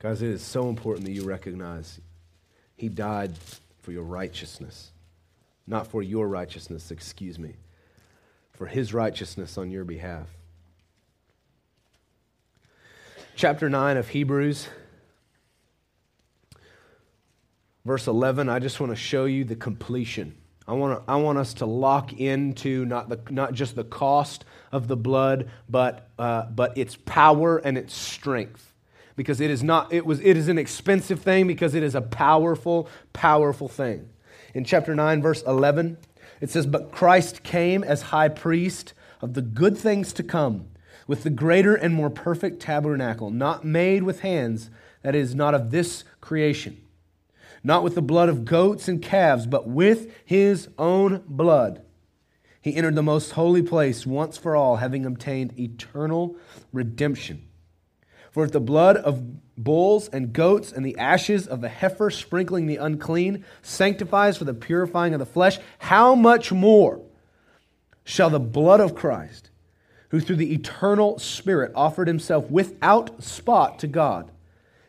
Guys, 0.00 0.20
it 0.20 0.28
is 0.28 0.42
so 0.42 0.68
important 0.68 1.06
that 1.06 1.12
you 1.12 1.24
recognize 1.24 2.00
he 2.76 2.88
died 2.88 3.32
for 3.82 3.92
your 3.92 4.04
righteousness. 4.04 4.90
Not 5.66 5.86
for 5.86 6.02
your 6.02 6.28
righteousness, 6.28 6.90
excuse 6.90 7.38
me, 7.38 7.54
for 8.52 8.66
his 8.66 8.92
righteousness 8.92 9.56
on 9.56 9.70
your 9.70 9.84
behalf 9.84 10.28
chapter 13.36 13.70
9 13.70 13.96
of 13.96 14.08
Hebrews, 14.08 14.68
verse 17.84 18.08
11, 18.08 18.48
I 18.48 18.58
just 18.58 18.80
want 18.80 18.90
to 18.90 18.96
show 18.96 19.26
you 19.26 19.44
the 19.44 19.54
completion 19.54 20.34
I 20.68 20.72
want, 20.72 21.06
to, 21.06 21.10
I 21.10 21.16
want 21.16 21.38
us 21.38 21.54
to 21.54 21.66
lock 21.66 22.12
into 22.14 22.84
not, 22.84 23.08
the, 23.08 23.20
not 23.30 23.52
just 23.52 23.76
the 23.76 23.84
cost 23.84 24.44
of 24.72 24.88
the 24.88 24.96
blood, 24.96 25.48
but, 25.68 26.10
uh, 26.18 26.46
but 26.46 26.76
its 26.76 26.96
power 26.96 27.58
and 27.58 27.78
its 27.78 27.94
strength. 27.94 28.72
Because 29.14 29.40
it 29.40 29.48
is, 29.48 29.62
not, 29.62 29.92
it, 29.92 30.04
was, 30.04 30.20
it 30.20 30.36
is 30.36 30.48
an 30.48 30.58
expensive 30.58 31.20
thing, 31.20 31.46
because 31.46 31.74
it 31.74 31.82
is 31.82 31.94
a 31.94 32.00
powerful, 32.00 32.88
powerful 33.12 33.68
thing. 33.68 34.08
In 34.54 34.64
chapter 34.64 34.94
9, 34.94 35.22
verse 35.22 35.42
11, 35.42 35.98
it 36.40 36.50
says, 36.50 36.66
But 36.66 36.90
Christ 36.90 37.42
came 37.42 37.84
as 37.84 38.02
high 38.02 38.28
priest 38.28 38.92
of 39.20 39.34
the 39.34 39.42
good 39.42 39.78
things 39.78 40.12
to 40.14 40.22
come, 40.22 40.66
with 41.06 41.22
the 41.22 41.30
greater 41.30 41.74
and 41.74 41.94
more 41.94 42.10
perfect 42.10 42.60
tabernacle, 42.60 43.30
not 43.30 43.64
made 43.64 44.02
with 44.02 44.20
hands, 44.20 44.70
that 45.02 45.14
is, 45.14 45.34
not 45.34 45.54
of 45.54 45.70
this 45.70 46.04
creation 46.20 46.80
not 47.66 47.82
with 47.82 47.96
the 47.96 48.02
blood 48.02 48.28
of 48.28 48.44
goats 48.44 48.86
and 48.86 49.02
calves, 49.02 49.44
but 49.44 49.66
with 49.66 50.12
his 50.24 50.68
own 50.78 51.24
blood. 51.26 51.82
He 52.60 52.76
entered 52.76 52.94
the 52.94 53.02
most 53.02 53.32
holy 53.32 53.60
place 53.60 54.06
once 54.06 54.38
for 54.38 54.54
all, 54.54 54.76
having 54.76 55.04
obtained 55.04 55.58
eternal 55.58 56.36
redemption. 56.72 57.48
For 58.30 58.44
if 58.44 58.52
the 58.52 58.60
blood 58.60 58.96
of 58.96 59.20
bulls 59.56 60.08
and 60.08 60.32
goats 60.32 60.70
and 60.70 60.86
the 60.86 60.96
ashes 60.96 61.48
of 61.48 61.60
the 61.60 61.68
heifer 61.68 62.08
sprinkling 62.08 62.68
the 62.68 62.76
unclean 62.76 63.44
sanctifies 63.62 64.36
for 64.36 64.44
the 64.44 64.54
purifying 64.54 65.12
of 65.12 65.18
the 65.18 65.26
flesh, 65.26 65.58
how 65.80 66.14
much 66.14 66.52
more 66.52 67.00
shall 68.04 68.30
the 68.30 68.38
blood 68.38 68.80
of 68.80 68.94
Christ, 68.94 69.50
who 70.10 70.20
through 70.20 70.36
the 70.36 70.52
eternal 70.52 71.18
Spirit 71.18 71.72
offered 71.74 72.08
himself 72.08 72.50
without 72.50 73.22
spot 73.22 73.78
to 73.80 73.86
God, 73.86 74.30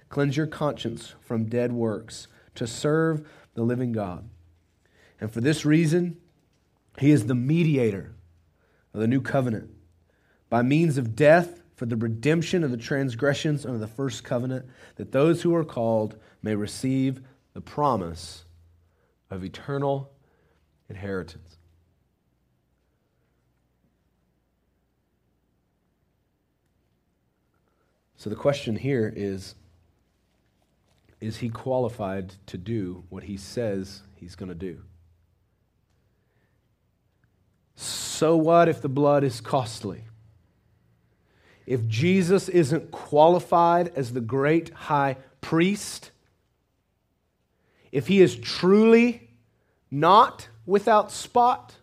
cleanse 0.10 0.38
your 0.38 0.47
conscience 0.47 1.13
from 1.21 1.45
dead 1.45 1.71
works? 1.71 2.27
to 2.58 2.67
serve 2.67 3.27
the 3.53 3.62
living 3.62 3.91
God. 3.91 4.27
And 5.21 5.32
for 5.32 5.41
this 5.41 5.65
reason, 5.65 6.17
he 6.99 7.12
is 7.12 7.25
the 7.25 7.36
mediator 7.36 8.15
of 8.93 8.99
the 8.99 9.08
new 9.08 9.21
covenant 9.21 9.69
by 10.49 10.62
means 10.62 10.97
of 10.97 11.15
death 11.15 11.62
for 11.75 11.86
the 11.86 11.95
redemption 11.95 12.63
of 12.63 12.71
the 12.71 12.77
transgressions 12.77 13.65
under 13.65 13.77
the 13.77 13.88
first 13.88 14.23
covenant, 14.23 14.65
that 14.95 15.12
those 15.12 15.43
who 15.43 15.53
are 15.53 15.63
called 15.63 16.17
may 16.41 16.56
receive 16.56 17.21
the 17.53 17.62
promise 17.62 18.45
of 19.30 19.43
eternal 19.43 20.12
inheritance. 20.89 21.57
So 28.17 28.32
the 28.32 28.36
question 28.36 28.75
here 28.75 29.13
is 29.15 29.56
is 31.21 31.38
he 31.38 31.49
qualified 31.49 32.34
to 32.47 32.58
do 32.58 33.03
what 33.10 33.23
he 33.23 33.38
says 33.38 34.01
he's 34.15 34.36
going 34.36 34.49
to 34.49 34.56
do? 34.56 34.84
So 37.75 38.36
what 38.36 38.67
if 38.67 38.82
the 38.82 38.89
blood 38.89 39.23
is 39.23 39.39
costly? 39.41 40.03
If 41.65 41.88
Jesus 41.88 42.49
isn't 42.49 42.91
qualified 42.91 43.91
as 43.95 44.13
the 44.13 44.21
great 44.21 44.69
high 44.69 45.17
priest, 45.41 46.12
if 47.91 48.08
he 48.08 48.21
is 48.21 48.36
truly 48.36 49.30
not 49.89 50.47
without 50.65 51.12
spot, 51.12 51.75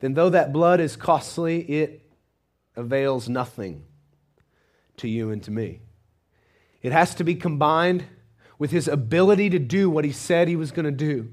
then 0.00 0.14
though 0.14 0.30
that 0.30 0.52
blood 0.52 0.80
is 0.80 0.96
costly, 0.96 1.60
it 1.60 2.10
avails 2.76 3.28
nothing 3.28 3.84
to 4.98 5.08
you 5.08 5.30
and 5.30 5.42
to 5.44 5.50
me. 5.50 5.80
It 6.82 6.92
has 6.92 7.14
to 7.16 7.24
be 7.24 7.34
combined 7.34 8.04
with 8.58 8.70
his 8.70 8.88
ability 8.88 9.50
to 9.50 9.58
do 9.58 9.88
what 9.90 10.04
he 10.04 10.12
said 10.12 10.48
he 10.48 10.56
was 10.56 10.72
going 10.72 10.84
to 10.84 10.90
do. 10.90 11.32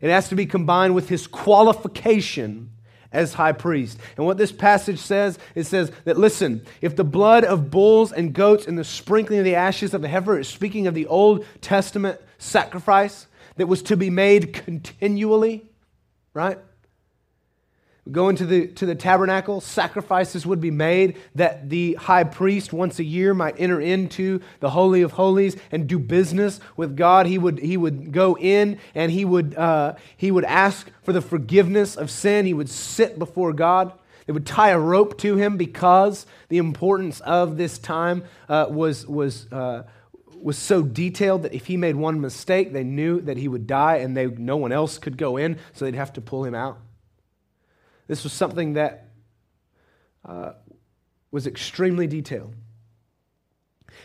It 0.00 0.10
has 0.10 0.28
to 0.30 0.34
be 0.34 0.46
combined 0.46 0.94
with 0.94 1.08
his 1.08 1.26
qualification 1.26 2.70
as 3.12 3.34
high 3.34 3.52
priest. 3.52 3.98
And 4.16 4.24
what 4.24 4.38
this 4.38 4.52
passage 4.52 4.98
says, 4.98 5.38
it 5.54 5.64
says 5.64 5.90
that 6.04 6.16
listen, 6.16 6.64
if 6.80 6.96
the 6.96 7.04
blood 7.04 7.44
of 7.44 7.70
bulls 7.70 8.12
and 8.12 8.32
goats 8.32 8.66
and 8.66 8.78
the 8.78 8.84
sprinkling 8.84 9.40
of 9.40 9.44
the 9.44 9.56
ashes 9.56 9.94
of 9.94 10.02
the 10.02 10.08
heifer 10.08 10.38
is 10.38 10.48
speaking 10.48 10.86
of 10.86 10.94
the 10.94 11.06
Old 11.06 11.44
Testament 11.60 12.20
sacrifice 12.38 13.26
that 13.56 13.66
was 13.66 13.82
to 13.82 13.96
be 13.96 14.10
made 14.10 14.54
continually, 14.54 15.68
right? 16.32 16.58
Go 18.10 18.28
into 18.28 18.46
the, 18.46 18.66
to 18.68 18.86
the 18.86 18.94
tabernacle, 18.94 19.60
sacrifices 19.60 20.46
would 20.46 20.60
be 20.60 20.70
made 20.70 21.16
that 21.34 21.68
the 21.68 21.94
high 21.94 22.24
priest 22.24 22.72
once 22.72 22.98
a 22.98 23.04
year 23.04 23.34
might 23.34 23.56
enter 23.58 23.80
into 23.80 24.40
the 24.60 24.70
Holy 24.70 25.02
of 25.02 25.12
Holies 25.12 25.56
and 25.70 25.86
do 25.86 25.98
business 25.98 26.60
with 26.76 26.96
God. 26.96 27.26
He 27.26 27.38
would, 27.38 27.58
he 27.58 27.76
would 27.76 28.12
go 28.12 28.36
in 28.36 28.78
and 28.94 29.12
he 29.12 29.24
would, 29.24 29.54
uh, 29.54 29.94
he 30.16 30.30
would 30.30 30.44
ask 30.44 30.90
for 31.02 31.12
the 31.12 31.20
forgiveness 31.20 31.96
of 31.96 32.10
sin. 32.10 32.46
He 32.46 32.54
would 32.54 32.70
sit 32.70 33.18
before 33.18 33.52
God. 33.52 33.92
They 34.26 34.32
would 34.32 34.46
tie 34.46 34.70
a 34.70 34.78
rope 34.78 35.18
to 35.18 35.36
him 35.36 35.56
because 35.56 36.26
the 36.48 36.58
importance 36.58 37.20
of 37.20 37.56
this 37.56 37.78
time 37.78 38.24
uh, 38.48 38.66
was, 38.70 39.06
was, 39.06 39.50
uh, 39.52 39.84
was 40.40 40.56
so 40.56 40.82
detailed 40.82 41.42
that 41.42 41.52
if 41.52 41.66
he 41.66 41.76
made 41.76 41.96
one 41.96 42.20
mistake, 42.20 42.72
they 42.72 42.84
knew 42.84 43.20
that 43.22 43.36
he 43.36 43.48
would 43.48 43.66
die 43.66 43.96
and 43.96 44.16
they, 44.16 44.26
no 44.26 44.56
one 44.56 44.72
else 44.72 44.98
could 44.98 45.16
go 45.16 45.36
in, 45.36 45.58
so 45.74 45.84
they'd 45.84 45.94
have 45.94 46.12
to 46.14 46.20
pull 46.20 46.44
him 46.44 46.54
out. 46.54 46.78
This 48.10 48.24
was 48.24 48.32
something 48.32 48.72
that 48.72 49.04
uh, 50.24 50.54
was 51.30 51.46
extremely 51.46 52.08
detailed. 52.08 52.52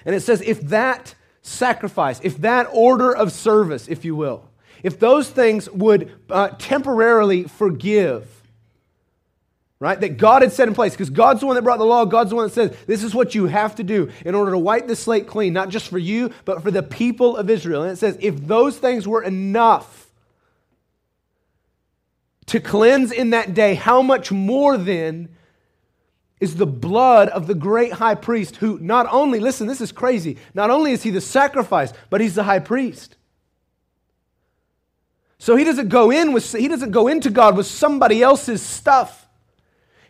And 0.06 0.14
it 0.14 0.20
says, 0.20 0.42
if 0.42 0.62
that 0.68 1.16
sacrifice, 1.42 2.20
if 2.22 2.38
that 2.42 2.70
order 2.72 3.16
of 3.16 3.32
service, 3.32 3.88
if 3.88 4.06
you 4.06 4.16
will, 4.16 4.48
if 4.84 5.00
those 5.00 5.28
things 5.28 5.68
would 5.72 6.12
uh, 6.30 6.50
temporarily 6.60 7.46
forgive, 7.46 8.28
right, 9.80 10.00
that 10.00 10.18
God 10.18 10.44
had 10.44 10.52
set 10.52 10.68
in 10.68 10.76
place, 10.76 10.92
because 10.92 11.10
God's 11.10 11.40
the 11.40 11.48
one 11.48 11.56
that 11.56 11.64
brought 11.64 11.80
the 11.80 11.86
law, 11.86 12.06
God's 12.06 12.30
the 12.30 12.36
one 12.36 12.46
that 12.46 12.54
says, 12.54 12.78
this 12.86 13.04
is 13.04 13.16
what 13.16 13.34
you 13.34 13.48
have 13.48 13.74
to 13.78 13.84
do 13.84 14.12
in 14.24 14.36
order 14.36 14.52
to 14.52 14.60
wipe 14.60 14.86
the 14.86 14.96
slate 14.96 15.26
clean, 15.26 15.52
not 15.52 15.70
just 15.70 15.88
for 15.88 15.98
you, 15.98 16.30
but 16.46 16.62
for 16.62 16.70
the 16.70 16.84
people 16.84 17.38
of 17.38 17.50
Israel. 17.50 17.82
And 17.82 17.92
it 17.92 17.96
says, 17.96 18.20
if 18.22 18.46
those 18.46 18.78
things 18.78 19.08
were 19.08 19.24
enough, 19.24 19.95
to 22.48 22.60
cleanse 22.60 23.12
in 23.12 23.32
that 23.32 23.54
day, 23.54 23.76
how 23.76 24.02
much 24.02 24.32
more 24.32 24.78
then 24.78 25.30
is 26.40 26.56
the 26.56 26.66
blood 26.66 27.30
of 27.30 27.48
the 27.48 27.56
great 27.56 27.94
high 27.94 28.16
priest 28.16 28.58
who 28.58 28.78
not 28.80 29.08
only, 29.12 29.40
listen, 29.40 29.68
this 29.68 29.82
is 29.82 29.92
crazy, 29.92 30.38
not 30.54 30.70
only 30.70 30.92
is 30.92 31.04
he 31.04 31.10
the 31.10 31.22
sacrifice, 31.22 31.94
but 32.10 32.22
he's 32.22 32.36
the 32.36 32.44
high 32.44 32.60
priest. 32.60 33.16
So 35.40 35.56
he 35.56 35.64
doesn't 35.64 35.90
go 35.90 36.12
in 36.12 36.34
with 36.34 36.52
he 36.54 36.68
doesn't 36.68 36.92
go 36.92 37.08
into 37.08 37.30
God 37.30 37.56
with 37.56 37.68
somebody 37.68 38.22
else's 38.22 38.62
stuff. 38.62 39.28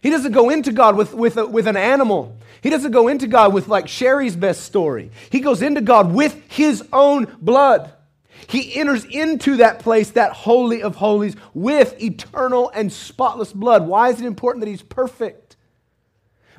He 0.01 0.09
doesn't 0.11 0.33
go 0.33 0.51
into 0.51 0.71
God 0.71 0.95
with, 0.95 1.15
with, 1.15 1.35
a, 1.37 1.47
with 1.47 1.65
an 1.65 1.75
animal. 1.75 2.37
He 2.61 2.69
doesn't 2.69 2.91
go 2.91 3.07
into 3.07 3.25
God 3.25 3.53
with 3.53 3.67
like 3.67 3.87
Sherry's 3.87 4.35
best 4.35 4.61
story. 4.61 5.09
He 5.31 5.39
goes 5.39 5.63
into 5.63 5.81
God 5.81 6.13
with 6.13 6.39
his 6.47 6.83
own 6.93 7.25
blood. 7.41 7.91
He 8.47 8.75
enters 8.75 9.05
into 9.05 9.57
that 9.57 9.79
place, 9.79 10.11
that 10.11 10.33
holy 10.33 10.81
of 10.81 10.95
holies, 10.95 11.35
with 11.53 12.01
eternal 12.01 12.69
and 12.73 12.91
spotless 12.91 13.53
blood. 13.53 13.87
Why 13.87 14.09
is 14.09 14.21
it 14.21 14.25
important 14.25 14.63
that 14.63 14.69
he's 14.69 14.81
perfect? 14.81 15.57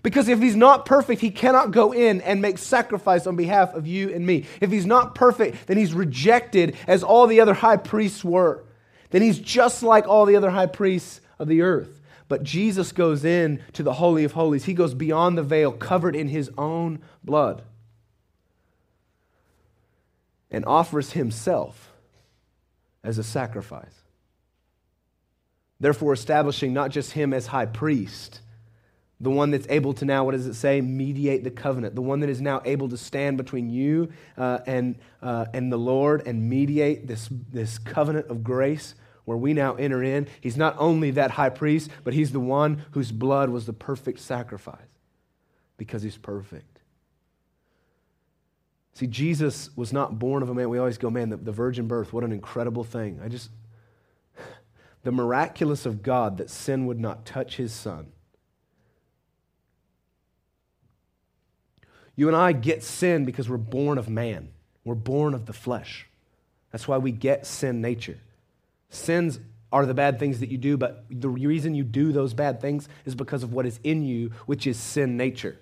Because 0.03 0.29
if 0.29 0.41
he's 0.41 0.57
not 0.57 0.87
perfect, 0.87 1.21
he 1.21 1.31
cannot 1.31 1.73
go 1.73 1.93
in 1.93 2.21
and 2.21 2.41
make 2.41 2.59
sacrifice 2.59 3.27
on 3.27 3.35
behalf 3.35 3.75
of 3.75 3.87
you 3.87 4.13
and 4.15 4.25
me. 4.25 4.47
If 4.61 4.71
he's 4.71 4.87
not 4.87 5.15
perfect, 5.15 5.67
then 5.67 5.79
he's 5.79 5.95
rejected 5.95 6.77
as 6.87 7.03
all 7.03 7.27
the 7.27 7.41
other 7.41 7.55
high 7.55 7.77
priests 7.77 8.25
were. 8.25 8.65
Then 9.11 9.23
he's 9.23 9.39
just 9.39 9.83
like 9.83 10.07
all 10.07 10.25
the 10.27 10.37
other 10.37 10.51
high 10.51 10.67
priests 10.67 11.21
of 11.39 11.49
the 11.49 11.63
earth. 11.63 12.01
But 12.29 12.43
Jesus 12.43 12.93
goes 12.93 13.25
in 13.25 13.63
to 13.73 13.83
the 13.83 13.95
Holy 13.95 14.25
of 14.25 14.33
Holies. 14.33 14.65
He 14.65 14.75
goes 14.75 14.95
beyond 14.95 15.39
the 15.39 15.43
veil, 15.43 15.73
covered 15.73 16.17
in 16.17 16.29
his 16.29 16.51
own 16.57 17.01
blood 17.25 17.63
and 20.51 20.65
offers 20.65 21.13
himself 21.13 21.93
as 23.03 23.19
a 23.19 23.23
sacrifice. 23.23 24.03
Therefore, 25.79 26.13
establishing 26.13 26.73
not 26.73 26.91
just 26.91 27.13
him 27.13 27.33
as 27.33 27.47
high 27.49 27.67
priest, 27.67 28.41
the 29.21 29.31
one 29.31 29.51
that's 29.51 29.67
able 29.69 29.95
to 29.95 30.05
now, 30.05 30.25
what 30.25 30.33
does 30.33 30.47
it 30.47 30.55
say, 30.55 30.81
mediate 30.81 31.43
the 31.43 31.51
covenant, 31.51 31.95
the 31.95 32.03
one 32.03 32.21
that 32.21 32.31
is 32.31 32.41
now 32.41 32.61
able 32.65 32.89
to 32.89 32.97
stand 32.97 33.37
between 33.37 33.71
you 33.71 34.13
uh, 34.37 34.59
and, 34.67 34.97
uh, 35.23 35.47
and 35.55 35.73
the 35.73 35.79
Lord 35.79 36.27
and 36.27 36.49
mediate 36.49 37.07
this, 37.07 37.29
this 37.53 37.79
covenant 37.79 38.29
of 38.29 38.45
grace 38.45 38.95
where 39.25 39.37
we 39.37 39.55
now 39.55 39.75
enter 39.75 40.03
in. 40.03 40.29
He's 40.41 40.57
not 40.57 40.77
only 40.79 41.11
that 41.13 41.33
high 41.33 41.49
priest, 41.49 41.91
but 42.05 42.15
he's 42.15 42.33
the 42.33 42.41
one 42.41 42.85
whose 42.93 43.11
blood 43.11 43.51
was 43.51 43.67
the 43.67 43.73
perfect 43.73 44.21
sacrifice 44.21 44.79
because 45.77 46.03
he's 46.03 46.19
perfect. 46.19 46.76
See, 48.97 49.07
Jesus 49.07 49.69
was 49.77 49.93
not 49.93 50.19
born 50.19 50.43
of 50.43 50.49
a 50.49 50.55
man. 50.55 50.71
We 50.71 50.79
always 50.79 50.97
go, 50.97 51.11
man, 51.11 51.29
the, 51.29 51.37
the 51.37 51.53
virgin 51.53 51.87
birth, 51.87 52.15
what 52.15 52.25
an 52.25 52.33
incredible 52.33 52.83
thing. 52.83 53.21
I 53.23 53.29
just, 53.29 53.51
the 55.03 55.13
miraculous 55.13 55.85
of 55.85 56.03
God 56.03 56.39
that 56.39 56.49
sin 56.49 56.87
would 56.87 56.99
not 56.99 57.27
touch 57.27 57.57
his 57.57 57.75
son. 57.75 58.07
You 62.15 62.29
and 62.29 62.35
I 62.35 62.53
get 62.53 62.83
sin 62.83 63.27
because 63.27 63.51
we're 63.51 63.59
born 63.59 63.99
of 63.99 64.09
man, 64.09 64.49
we're 64.83 64.95
born 64.95 65.35
of 65.35 65.45
the 65.45 65.53
flesh. 65.53 66.07
That's 66.73 66.89
why 66.89 66.97
we 66.97 67.13
get 67.13 67.45
sin 67.45 67.83
nature. 67.83 68.19
Sins 68.89 69.41
are 69.71 69.85
the 69.85 69.93
bad 69.93 70.19
things 70.19 70.41
that 70.41 70.49
you 70.49 70.57
do, 70.57 70.79
but 70.79 71.05
the 71.11 71.29
reason 71.29 71.75
you 71.75 71.85
do 71.85 72.13
those 72.13 72.33
bad 72.33 72.63
things 72.63 72.89
is 73.05 73.15
because 73.15 73.43
of 73.43 73.53
what 73.53 73.67
is 73.67 73.79
in 73.85 74.05
you, 74.05 74.31
which 74.47 74.67
is 74.67 74.79
sin 74.79 75.19
nature. 75.19 75.59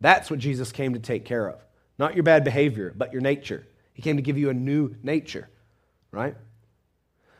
That's 0.00 0.28
what 0.28 0.40
Jesus 0.40 0.72
came 0.72 0.94
to 0.94 0.98
take 0.98 1.24
care 1.24 1.48
of. 1.48 1.64
Not 1.98 2.14
your 2.14 2.24
bad 2.24 2.44
behavior, 2.44 2.92
but 2.96 3.12
your 3.12 3.22
nature. 3.22 3.66
He 3.92 4.02
came 4.02 4.16
to 4.16 4.22
give 4.22 4.36
you 4.36 4.50
a 4.50 4.54
new 4.54 4.96
nature, 5.02 5.48
right? 6.10 6.36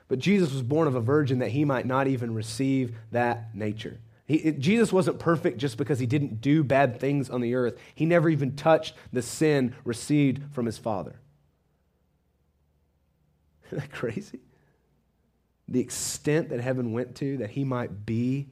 But 0.09 0.19
Jesus 0.19 0.53
was 0.53 0.63
born 0.63 0.87
of 0.87 0.95
a 0.95 1.01
virgin 1.01 1.41
that 1.41 1.51
he 1.51 1.65
might 1.65 1.87
not 1.87 2.07
even 2.07 2.35
receive 2.35 2.95
that 3.11 3.55
nature. 3.55 3.99
He, 4.27 4.37
it, 4.37 4.59
Jesus 4.59 4.93
wasn't 4.93 5.19
perfect 5.19 5.59
just 5.59 5.77
because 5.77 5.99
he 5.99 6.07
didn't 6.07 6.41
do 6.41 6.65
bad 6.65 6.99
things 6.99 7.29
on 7.29 7.41
the 7.41 7.55
earth. 7.55 7.79
He 7.95 8.07
never 8.07 8.29
even 8.29 8.57
touched 8.57 8.95
the 9.13 9.23
sin 9.23 9.75
received 9.85 10.55
from 10.55 10.67
his 10.67 10.79
Father. 10.79 11.17
Isn't 13.67 13.79
that 13.79 13.93
crazy? 13.93 14.41
The 15.69 15.81
extent 15.81 16.51
that 16.51 16.61
heaven 16.61 16.93
went 16.93 17.17
to 17.17 17.39
that 17.39 17.51
he 17.51 17.65
might 17.65 18.07
be 18.07 18.49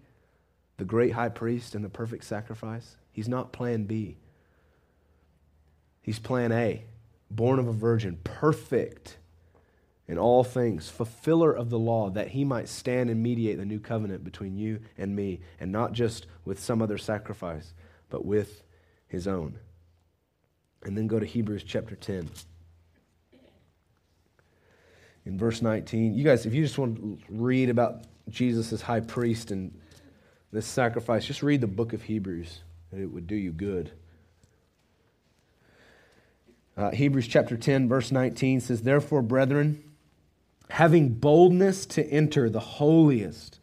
the 0.78 0.84
great 0.84 1.12
high 1.12 1.28
priest 1.28 1.74
and 1.74 1.84
the 1.84 1.88
perfect 1.88 2.24
sacrifice. 2.24 2.96
He's 3.12 3.28
not 3.28 3.52
plan 3.52 3.84
B. 3.84 4.16
He's 6.02 6.18
plan 6.18 6.52
A, 6.52 6.84
born 7.30 7.58
of 7.58 7.68
a 7.68 7.72
virgin, 7.72 8.18
perfect 8.24 9.16
in 10.08 10.18
all 10.18 10.44
things, 10.44 10.88
fulfiller 10.88 11.52
of 11.52 11.70
the 11.70 11.78
law, 11.78 12.10
that 12.10 12.28
he 12.28 12.44
might 12.44 12.68
stand 12.68 13.08
and 13.08 13.22
mediate 13.22 13.56
the 13.56 13.64
new 13.64 13.78
covenant 13.78 14.24
between 14.24 14.56
you 14.56 14.80
and 14.98 15.14
me, 15.14 15.40
and 15.60 15.70
not 15.70 15.92
just 15.92 16.26
with 16.44 16.58
some 16.58 16.82
other 16.82 16.98
sacrifice, 16.98 17.72
but 18.10 18.24
with 18.24 18.64
his 19.06 19.28
own. 19.28 19.58
And 20.82 20.98
then 20.98 21.06
go 21.06 21.20
to 21.20 21.24
Hebrews 21.24 21.62
chapter 21.64 21.94
10. 21.94 22.28
In 25.24 25.38
verse 25.38 25.62
19, 25.62 26.14
you 26.14 26.24
guys, 26.24 26.46
if 26.46 26.52
you 26.52 26.64
just 26.64 26.78
want 26.78 26.96
to 26.96 27.18
read 27.30 27.70
about 27.70 28.02
Jesus 28.28 28.72
as 28.72 28.82
high 28.82 29.00
priest 29.00 29.52
and 29.52 29.72
this 30.52 30.66
sacrifice, 30.66 31.24
just 31.24 31.44
read 31.44 31.60
the 31.60 31.68
book 31.68 31.92
of 31.92 32.02
Hebrews, 32.02 32.60
and 32.90 33.00
it 33.00 33.06
would 33.06 33.28
do 33.28 33.36
you 33.36 33.52
good. 33.52 33.92
Uh, 36.76 36.90
Hebrews 36.90 37.26
chapter 37.26 37.56
10, 37.56 37.88
verse 37.88 38.10
19 38.10 38.60
says, 38.60 38.82
Therefore, 38.82 39.22
brethren, 39.22 39.82
having 40.70 41.10
boldness 41.10 41.84
to 41.86 42.04
enter 42.06 42.48
the 42.48 42.60
holiest 42.60 43.58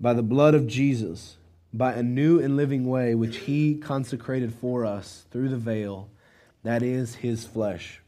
by 0.00 0.14
the 0.14 0.22
blood 0.22 0.54
of 0.54 0.66
Jesus, 0.66 1.36
by 1.72 1.92
a 1.92 2.02
new 2.02 2.40
and 2.40 2.56
living 2.56 2.86
way 2.86 3.14
which 3.14 3.38
he 3.38 3.76
consecrated 3.76 4.52
for 4.52 4.84
us 4.84 5.24
through 5.30 5.48
the 5.48 5.56
veil, 5.56 6.08
that 6.64 6.82
is 6.82 7.16
his 7.16 7.46
flesh. 7.46 8.00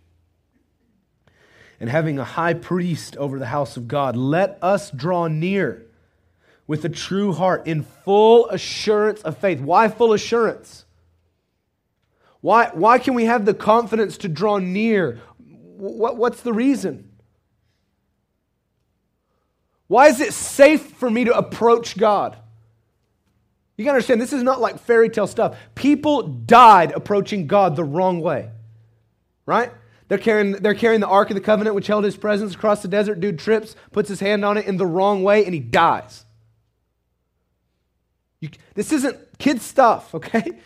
And 1.79 1.89
having 1.89 2.19
a 2.19 2.25
high 2.25 2.55
priest 2.55 3.17
over 3.17 3.39
the 3.39 3.47
house 3.47 3.77
of 3.77 3.87
God, 3.87 4.17
let 4.17 4.59
us 4.61 4.91
draw 4.91 5.29
near 5.29 5.87
with 6.67 6.85
a 6.85 6.89
true 6.89 7.33
heart 7.33 7.67
in 7.67 7.83
full 7.83 8.49
assurance 8.49 9.23
of 9.23 9.39
faith. 9.39 9.61
Why 9.61 9.89
full 9.89 10.13
assurance? 10.13 10.84
Why, 12.45 12.69
why 12.75 12.99
can 12.99 13.15
we 13.15 13.25
have 13.25 13.47
the 13.47 13.55
confidence 13.55 14.19
to 14.19 14.29
draw 14.29 14.59
near 14.59 15.19
what, 15.39 16.19
what's 16.19 16.43
the 16.43 16.53
reason? 16.53 17.11
Why 19.87 20.09
is 20.09 20.21
it 20.21 20.35
safe 20.35 20.83
for 20.83 21.09
me 21.09 21.25
to 21.25 21.35
approach 21.35 21.97
God? 21.97 22.37
You 23.79 23.87
gotta 23.87 23.95
understand, 23.95 24.21
this 24.21 24.35
is 24.35 24.43
not 24.43 24.61
like 24.61 24.79
fairy 24.79 25.09
tale 25.09 25.27
stuff. 25.27 25.57
People 25.75 26.23
died 26.23 26.93
approaching 26.93 27.47
God 27.47 27.77
the 27.77 27.85
wrong 27.85 28.21
way, 28.21 28.51
right? 29.47 29.73
They're 30.09 30.19
carrying, 30.19 30.53
they're 30.53 30.75
carrying 30.75 31.01
the 31.01 31.09
Ark 31.09 31.31
of 31.31 31.37
the 31.37 31.41
Covenant, 31.41 31.75
which 31.75 31.87
held 31.87 32.05
his 32.05 32.19
presence 32.19 32.55
across 32.55 32.83
the 32.83 32.89
desert. 32.89 33.21
Dude 33.21 33.39
trips, 33.39 33.75
puts 33.91 34.11
his 34.11 34.21
hand 34.21 34.45
on 34.45 34.59
it 34.59 34.67
in 34.67 34.77
the 34.77 34.85
wrong 34.85 35.23
way, 35.23 35.47
and 35.47 35.55
he 35.55 35.61
dies. 35.61 36.27
You, 38.43 38.51
this 38.75 38.93
isn't 38.93 39.39
kid 39.39 39.63
stuff, 39.63 40.15
okay? 40.15 40.59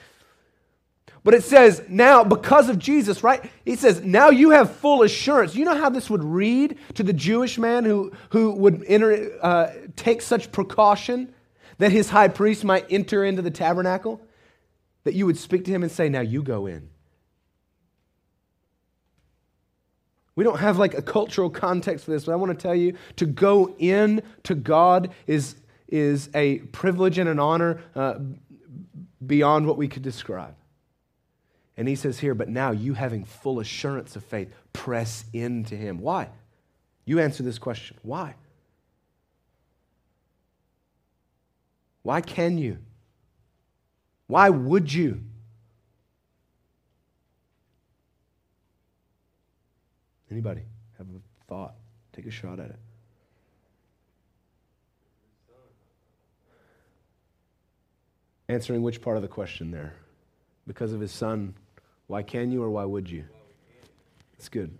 But 1.28 1.34
it 1.34 1.44
says 1.44 1.82
now, 1.90 2.24
because 2.24 2.70
of 2.70 2.78
Jesus, 2.78 3.22
right? 3.22 3.44
He 3.66 3.76
says, 3.76 4.00
now 4.00 4.30
you 4.30 4.48
have 4.48 4.74
full 4.76 5.02
assurance. 5.02 5.54
You 5.54 5.66
know 5.66 5.76
how 5.76 5.90
this 5.90 6.08
would 6.08 6.24
read 6.24 6.78
to 6.94 7.02
the 7.02 7.12
Jewish 7.12 7.58
man 7.58 7.84
who, 7.84 8.12
who 8.30 8.52
would 8.52 8.82
enter, 8.88 9.30
uh, 9.42 9.72
take 9.94 10.22
such 10.22 10.50
precaution 10.50 11.34
that 11.76 11.92
his 11.92 12.08
high 12.08 12.28
priest 12.28 12.64
might 12.64 12.86
enter 12.88 13.26
into 13.26 13.42
the 13.42 13.50
tabernacle? 13.50 14.22
That 15.04 15.12
you 15.12 15.26
would 15.26 15.36
speak 15.36 15.66
to 15.66 15.70
him 15.70 15.82
and 15.82 15.92
say, 15.92 16.08
now 16.08 16.22
you 16.22 16.42
go 16.42 16.64
in. 16.64 16.88
We 20.34 20.44
don't 20.44 20.60
have 20.60 20.78
like 20.78 20.94
a 20.94 21.02
cultural 21.02 21.50
context 21.50 22.06
for 22.06 22.10
this, 22.12 22.24
but 22.24 22.32
I 22.32 22.36
want 22.36 22.58
to 22.58 22.62
tell 22.62 22.74
you 22.74 22.96
to 23.16 23.26
go 23.26 23.74
in 23.78 24.22
to 24.44 24.54
God 24.54 25.10
is, 25.26 25.56
is 25.88 26.30
a 26.32 26.60
privilege 26.72 27.18
and 27.18 27.28
an 27.28 27.38
honor 27.38 27.82
uh, 27.94 28.14
beyond 29.26 29.66
what 29.66 29.76
we 29.76 29.88
could 29.88 30.02
describe. 30.02 30.54
And 31.78 31.86
he 31.86 31.94
says 31.94 32.18
here, 32.18 32.34
but 32.34 32.48
now 32.48 32.72
you 32.72 32.94
having 32.94 33.24
full 33.24 33.60
assurance 33.60 34.16
of 34.16 34.24
faith, 34.24 34.52
press 34.72 35.24
into 35.32 35.76
him. 35.76 36.00
Why? 36.00 36.28
You 37.04 37.20
answer 37.20 37.44
this 37.44 37.56
question. 37.56 37.96
Why? 38.02 38.34
Why 42.02 42.20
can 42.20 42.58
you? 42.58 42.78
Why 44.26 44.50
would 44.50 44.92
you? 44.92 45.22
Anybody 50.32 50.62
have 50.98 51.06
a 51.06 51.46
thought? 51.46 51.74
Take 52.12 52.26
a 52.26 52.30
shot 52.32 52.58
at 52.58 52.70
it. 52.70 52.78
Answering 58.48 58.82
which 58.82 59.00
part 59.00 59.14
of 59.16 59.22
the 59.22 59.28
question 59.28 59.70
there? 59.70 59.94
Because 60.66 60.92
of 60.92 61.00
his 61.00 61.12
son 61.12 61.54
why 62.08 62.22
can 62.22 62.50
you 62.50 62.62
or 62.62 62.70
why 62.70 62.84
would 62.84 63.08
you? 63.08 63.24
It's 64.36 64.48
good. 64.48 64.76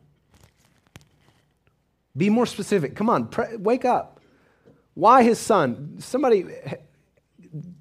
Be 2.16 2.30
more 2.30 2.46
specific. 2.46 2.96
Come 2.96 3.08
on, 3.08 3.28
pre- 3.28 3.56
wake 3.56 3.84
up. 3.84 4.20
Why 4.94 5.22
his 5.22 5.38
son? 5.38 5.96
Somebody 6.00 6.46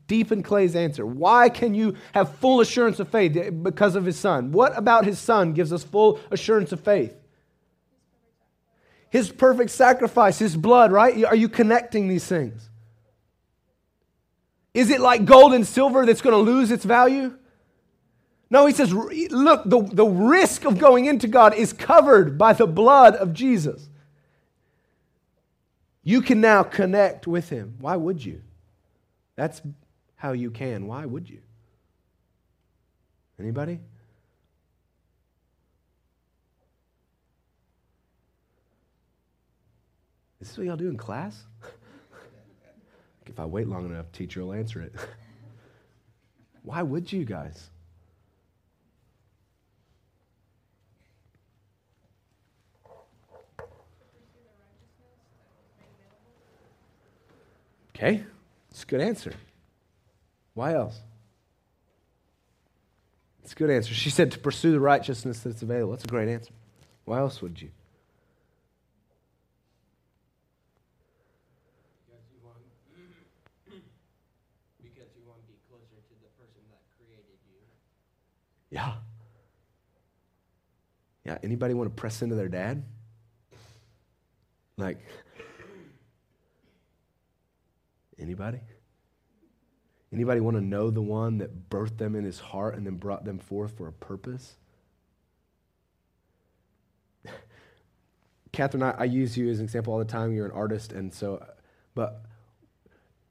deepen 0.05 0.43
Clay's 0.43 0.75
answer. 0.75 1.05
Why 1.05 1.49
can 1.49 1.73
you 1.73 1.95
have 2.13 2.35
full 2.35 2.61
assurance 2.61 2.99
of 2.99 3.09
faith? 3.09 3.35
Because 3.63 3.95
of 3.95 4.05
his 4.05 4.17
son. 4.17 4.51
What 4.51 4.77
about 4.77 5.05
his 5.05 5.17
son 5.17 5.53
gives 5.53 5.73
us 5.73 5.83
full 5.83 6.19
assurance 6.29 6.71
of 6.71 6.79
faith? 6.79 7.15
His 9.09 9.29
perfect 9.31 9.71
sacrifice, 9.71 10.37
his 10.37 10.55
blood, 10.55 10.91
right? 10.91 11.23
Are 11.25 11.35
you 11.35 11.49
connecting 11.49 12.07
these 12.07 12.25
things? 12.25 12.69
Is 14.73 14.89
it 14.91 14.99
like 14.99 15.25
gold 15.25 15.53
and 15.53 15.65
silver 15.65 16.05
that's 16.05 16.21
going 16.21 16.35
to 16.35 16.51
lose 16.51 16.69
its 16.69 16.83
value? 16.85 17.37
No, 18.49 18.65
he 18.65 18.73
says, 18.73 18.93
look, 18.93 19.63
the, 19.65 19.81
the 19.91 20.05
risk 20.05 20.65
of 20.65 20.77
going 20.77 21.05
into 21.05 21.27
God 21.27 21.53
is 21.53 21.73
covered 21.73 22.37
by 22.37 22.53
the 22.53 22.67
blood 22.67 23.15
of 23.15 23.33
Jesus. 23.33 23.89
You 26.03 26.21
can 26.21 26.39
now 26.39 26.63
connect 26.63 27.27
with 27.27 27.49
him. 27.49 27.75
Why 27.79 27.97
would 27.97 28.23
you? 28.23 28.41
That's 29.35 29.61
how 30.15 30.31
you 30.31 30.49
can. 30.49 30.87
Why 30.87 31.05
would 31.05 31.29
you? 31.29 31.39
Anybody? 33.37 33.79
Is 40.39 40.47
this 40.47 40.57
what 40.57 40.67
y'all 40.67 40.77
do 40.77 40.89
in 40.89 40.95
class? 40.95 41.43
if 43.25 43.39
I 43.39 43.45
wait 43.45 43.67
long 43.67 43.85
enough, 43.87 44.09
teacher 44.13 44.45
will 44.45 44.53
answer 44.53 44.81
it. 44.81 44.95
Why 46.63 46.81
would 46.81 47.11
you 47.11 47.25
guys? 47.25 47.69
Okay, 57.97 58.23
it's 58.69 58.83
a 58.83 58.85
good 58.85 59.01
answer. 59.01 59.33
Why 60.53 60.75
else? 60.75 61.01
It's 63.41 63.53
a 63.53 63.55
good 63.55 63.71
answer. 63.71 63.95
She 63.95 64.11
said 64.11 64.31
to 64.33 64.39
pursue 64.39 64.71
the 64.71 64.79
righteousness 64.79 65.39
that's 65.39 65.63
available. 65.63 65.93
That's 65.93 66.03
a 66.03 66.07
great 66.07 66.29
answer. 66.29 66.51
Why 67.05 67.17
else 67.17 67.41
would 67.41 67.59
you? 67.59 67.71
Because 72.05 72.21
you 72.31 72.37
want, 72.45 72.57
because 74.83 75.09
you 75.17 75.23
want 75.25 75.41
to 75.41 75.47
be 75.47 75.57
closer 75.67 75.97
to 75.97 76.13
the 76.21 76.29
person 76.37 76.61
that 76.69 76.81
created 76.99 77.39
you. 77.49 77.57
Yeah. 78.69 78.93
Yeah, 81.25 81.39
anybody 81.41 81.73
want 81.73 81.89
to 81.89 81.99
press 81.99 82.21
into 82.21 82.35
their 82.35 82.47
dad? 82.47 82.83
Like, 84.77 84.99
Anybody? 88.19 88.59
Anybody 90.11 90.39
want 90.39 90.55
to 90.57 90.61
know 90.61 90.89
the 90.89 91.01
one 91.01 91.37
that 91.39 91.69
birthed 91.69 91.97
them 91.97 92.15
in 92.15 92.23
his 92.23 92.39
heart 92.39 92.75
and 92.75 92.85
then 92.85 92.95
brought 92.95 93.25
them 93.25 93.39
forth 93.39 93.77
for 93.77 93.87
a 93.87 93.91
purpose? 93.91 94.55
Catherine, 98.51 98.83
I, 98.83 98.91
I 98.91 99.03
use 99.03 99.37
you 99.37 99.49
as 99.49 99.59
an 99.59 99.65
example 99.65 99.93
all 99.93 99.99
the 99.99 100.05
time. 100.05 100.33
You're 100.33 100.45
an 100.45 100.51
artist, 100.51 100.93
and 100.93 101.13
so, 101.13 101.45
but 101.93 102.23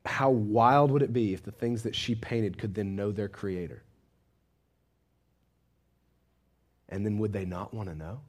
how 0.04 0.30
wild 0.30 0.90
would 0.90 1.02
it 1.02 1.12
be 1.12 1.34
if 1.34 1.42
the 1.42 1.50
things 1.50 1.82
that 1.82 1.96
she 1.96 2.14
painted 2.14 2.58
could 2.58 2.74
then 2.74 2.94
know 2.94 3.10
their 3.10 3.28
creator? 3.28 3.82
And 6.88 7.04
then 7.04 7.18
would 7.18 7.32
they 7.32 7.44
not 7.44 7.74
want 7.74 7.88
to 7.88 7.94
know? 7.94 8.20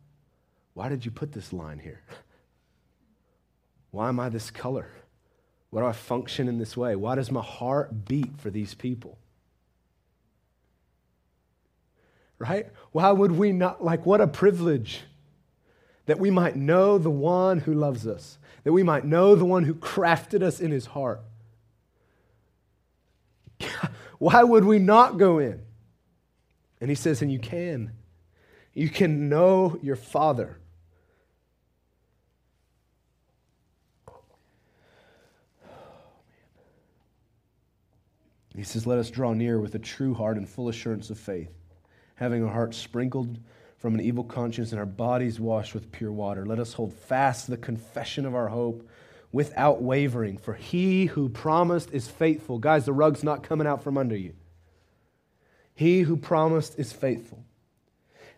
Why 0.73 0.89
did 0.89 1.05
you 1.05 1.11
put 1.11 1.31
this 1.31 1.53
line 1.53 1.79
here? 1.79 2.01
Why 3.91 4.09
am 4.09 4.19
I 4.19 4.29
this 4.29 4.49
color? 4.49 4.89
Why 5.69 5.81
do 5.81 5.87
I 5.87 5.91
function 5.91 6.47
in 6.47 6.57
this 6.57 6.77
way? 6.77 6.95
Why 6.95 7.15
does 7.15 7.31
my 7.31 7.41
heart 7.41 8.05
beat 8.05 8.37
for 8.37 8.49
these 8.49 8.73
people? 8.73 9.17
Right? 12.39 12.67
Why 12.91 13.11
would 13.11 13.31
we 13.33 13.51
not? 13.51 13.83
Like, 13.83 14.05
what 14.05 14.21
a 14.21 14.27
privilege 14.27 15.01
that 16.05 16.19
we 16.19 16.31
might 16.31 16.55
know 16.55 16.97
the 16.97 17.09
one 17.09 17.59
who 17.59 17.73
loves 17.73 18.07
us, 18.07 18.37
that 18.63 18.71
we 18.71 18.83
might 18.83 19.05
know 19.05 19.35
the 19.35 19.45
one 19.45 19.63
who 19.63 19.73
crafted 19.73 20.41
us 20.41 20.59
in 20.59 20.71
his 20.71 20.87
heart. 20.87 21.21
Why 24.19 24.43
would 24.43 24.65
we 24.65 24.79
not 24.79 25.17
go 25.17 25.39
in? 25.39 25.61
And 26.79 26.89
he 26.89 26.95
says, 26.95 27.21
and 27.21 27.31
you 27.31 27.39
can. 27.39 27.91
You 28.73 28.89
can 28.89 29.29
know 29.29 29.79
your 29.81 29.95
Father. 29.95 30.57
He 38.57 38.63
says, 38.63 38.87
Let 38.87 38.97
us 38.97 39.11
draw 39.11 39.33
near 39.33 39.59
with 39.59 39.75
a 39.75 39.79
true 39.79 40.15
heart 40.15 40.35
and 40.35 40.49
full 40.49 40.67
assurance 40.67 41.11
of 41.11 41.19
faith, 41.19 41.53
having 42.15 42.43
our 42.43 42.51
hearts 42.51 42.75
sprinkled 42.75 43.37
from 43.77 43.93
an 43.93 44.01
evil 44.01 44.23
conscience 44.23 44.71
and 44.71 44.79
our 44.79 44.85
bodies 44.85 45.39
washed 45.39 45.75
with 45.75 45.91
pure 45.91 46.11
water. 46.11 46.43
Let 46.43 46.59
us 46.59 46.73
hold 46.73 46.91
fast 46.91 47.47
the 47.47 47.57
confession 47.57 48.25
of 48.25 48.33
our 48.33 48.47
hope 48.47 48.89
without 49.31 49.83
wavering, 49.83 50.39
for 50.39 50.55
he 50.55 51.05
who 51.05 51.29
promised 51.29 51.91
is 51.91 52.07
faithful. 52.07 52.57
Guys, 52.57 52.85
the 52.85 52.93
rug's 52.93 53.23
not 53.23 53.43
coming 53.43 53.67
out 53.67 53.83
from 53.83 53.95
under 53.95 54.17
you. 54.17 54.33
He 55.75 56.01
who 56.01 56.17
promised 56.17 56.79
is 56.79 56.91
faithful. 56.91 57.45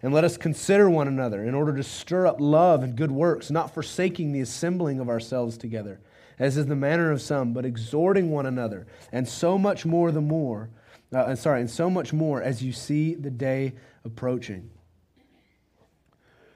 And 0.01 0.13
let 0.13 0.25
us 0.25 0.35
consider 0.35 0.89
one 0.89 1.07
another 1.07 1.45
in 1.45 1.55
order 1.55 1.73
to 1.77 1.83
stir 1.83 2.27
up 2.27 2.41
love 2.41 2.83
and 2.83 2.97
good 2.97 3.11
works, 3.11 3.49
not 3.49 3.73
forsaking 3.73 4.33
the 4.33 4.41
assembling 4.41 4.99
of 4.99 5.07
ourselves 5.07 5.57
together, 5.57 6.01
as 6.39 6.57
is 6.57 6.65
the 6.65 6.75
manner 6.75 7.11
of 7.11 7.21
some, 7.21 7.53
but 7.53 7.65
exhorting 7.65 8.31
one 8.31 8.45
another, 8.45 8.87
and 9.11 9.27
so 9.27 9.57
much 9.57 9.85
more 9.85 10.11
the 10.11 10.21
more, 10.21 10.69
uh, 11.13 11.35
sorry, 11.35 11.59
and 11.59 11.69
so 11.69 11.89
much 11.89 12.13
more 12.13 12.41
as 12.41 12.63
you 12.63 12.71
see 12.71 13.13
the 13.13 13.29
day 13.29 13.73
approaching. 14.05 14.69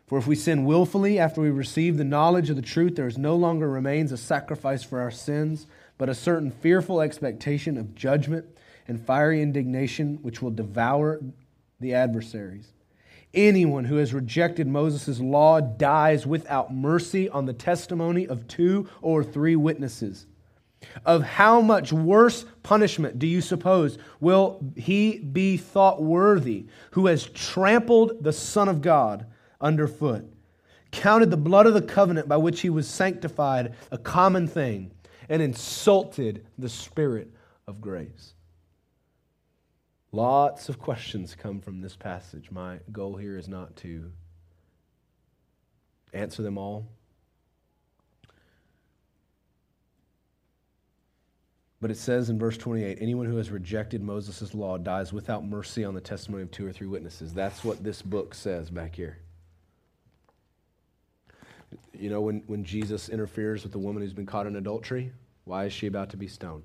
For 0.07 0.17
if 0.17 0.27
we 0.27 0.35
sin 0.35 0.65
willfully 0.65 1.19
after 1.19 1.41
we 1.41 1.49
receive 1.49 1.97
the 1.97 2.03
knowledge 2.03 2.49
of 2.49 2.55
the 2.55 2.61
truth, 2.61 2.95
there 2.95 3.07
is 3.07 3.17
no 3.17 3.35
longer 3.35 3.69
remains 3.69 4.11
a 4.11 4.17
sacrifice 4.17 4.83
for 4.83 5.01
our 5.01 5.11
sins, 5.11 5.67
but 5.97 6.09
a 6.09 6.15
certain 6.15 6.51
fearful 6.51 7.01
expectation 7.01 7.77
of 7.77 7.95
judgment 7.95 8.45
and 8.87 9.05
fiery 9.05 9.41
indignation 9.41 10.19
which 10.21 10.41
will 10.41 10.51
devour 10.51 11.19
the 11.79 11.93
adversaries. 11.93 12.73
Anyone 13.33 13.85
who 13.85 13.95
has 13.95 14.13
rejected 14.13 14.67
Moses' 14.67 15.19
law 15.19 15.59
dies 15.59 16.27
without 16.27 16.73
mercy 16.73 17.27
on 17.29 17.45
the 17.45 17.53
testimony 17.53 18.27
of 18.27 18.47
two 18.47 18.87
or 19.01 19.23
three 19.23 19.55
witnesses. 19.55 20.27
Of 21.05 21.23
how 21.23 21.61
much 21.61 21.91
worse 21.91 22.45
punishment 22.61 23.17
do 23.17 23.25
you 23.25 23.41
suppose 23.41 23.97
will 24.19 24.59
he 24.75 25.17
be 25.19 25.57
thought 25.57 26.03
worthy 26.03 26.67
who 26.91 27.07
has 27.07 27.25
trampled 27.25 28.23
the 28.23 28.33
Son 28.33 28.69
of 28.69 28.81
God? 28.81 29.25
underfoot, 29.61 30.29
counted 30.91 31.31
the 31.31 31.37
blood 31.37 31.65
of 31.65 31.73
the 31.73 31.81
covenant 31.81 32.27
by 32.27 32.37
which 32.37 32.61
he 32.61 32.69
was 32.69 32.87
sanctified 32.87 33.73
a 33.91 33.97
common 33.97 34.45
thing, 34.47 34.91
and 35.29 35.41
insulted 35.41 36.45
the 36.57 36.67
Spirit 36.67 37.31
of 37.65 37.79
grace. 37.79 38.33
Lots 40.13 40.69
of 40.69 40.77
questions 40.77 41.33
come 41.33 41.59
from 41.59 41.81
this 41.81 41.95
passage. 41.95 42.51
My 42.51 42.77
goal 42.91 43.17
here 43.17 43.35
is 43.35 43.47
not 43.49 43.75
to 43.77 44.11
answer 46.13 46.43
them 46.43 46.55
all. 46.55 46.87
But 51.81 51.89
it 51.89 51.97
says 51.97 52.29
in 52.29 52.37
verse 52.37 52.57
28 52.57 52.99
anyone 53.01 53.25
who 53.25 53.37
has 53.37 53.49
rejected 53.49 54.03
Moses' 54.03 54.53
law 54.53 54.77
dies 54.77 55.11
without 55.11 55.43
mercy 55.43 55.83
on 55.83 55.95
the 55.95 55.99
testimony 55.99 56.43
of 56.43 56.51
two 56.51 56.67
or 56.67 56.71
three 56.71 56.87
witnesses. 56.87 57.33
That's 57.33 57.63
what 57.63 57.83
this 57.83 58.03
book 58.03 58.35
says 58.35 58.69
back 58.69 58.95
here. 58.95 59.17
You 61.91 62.11
know, 62.11 62.21
when, 62.21 62.43
when 62.45 62.63
Jesus 62.63 63.09
interferes 63.09 63.63
with 63.63 63.71
the 63.71 63.79
woman 63.79 64.03
who's 64.03 64.13
been 64.13 64.27
caught 64.27 64.45
in 64.45 64.57
adultery, 64.57 65.11
why 65.45 65.65
is 65.65 65.73
she 65.73 65.87
about 65.87 66.11
to 66.11 66.17
be 66.17 66.27
stoned? 66.27 66.63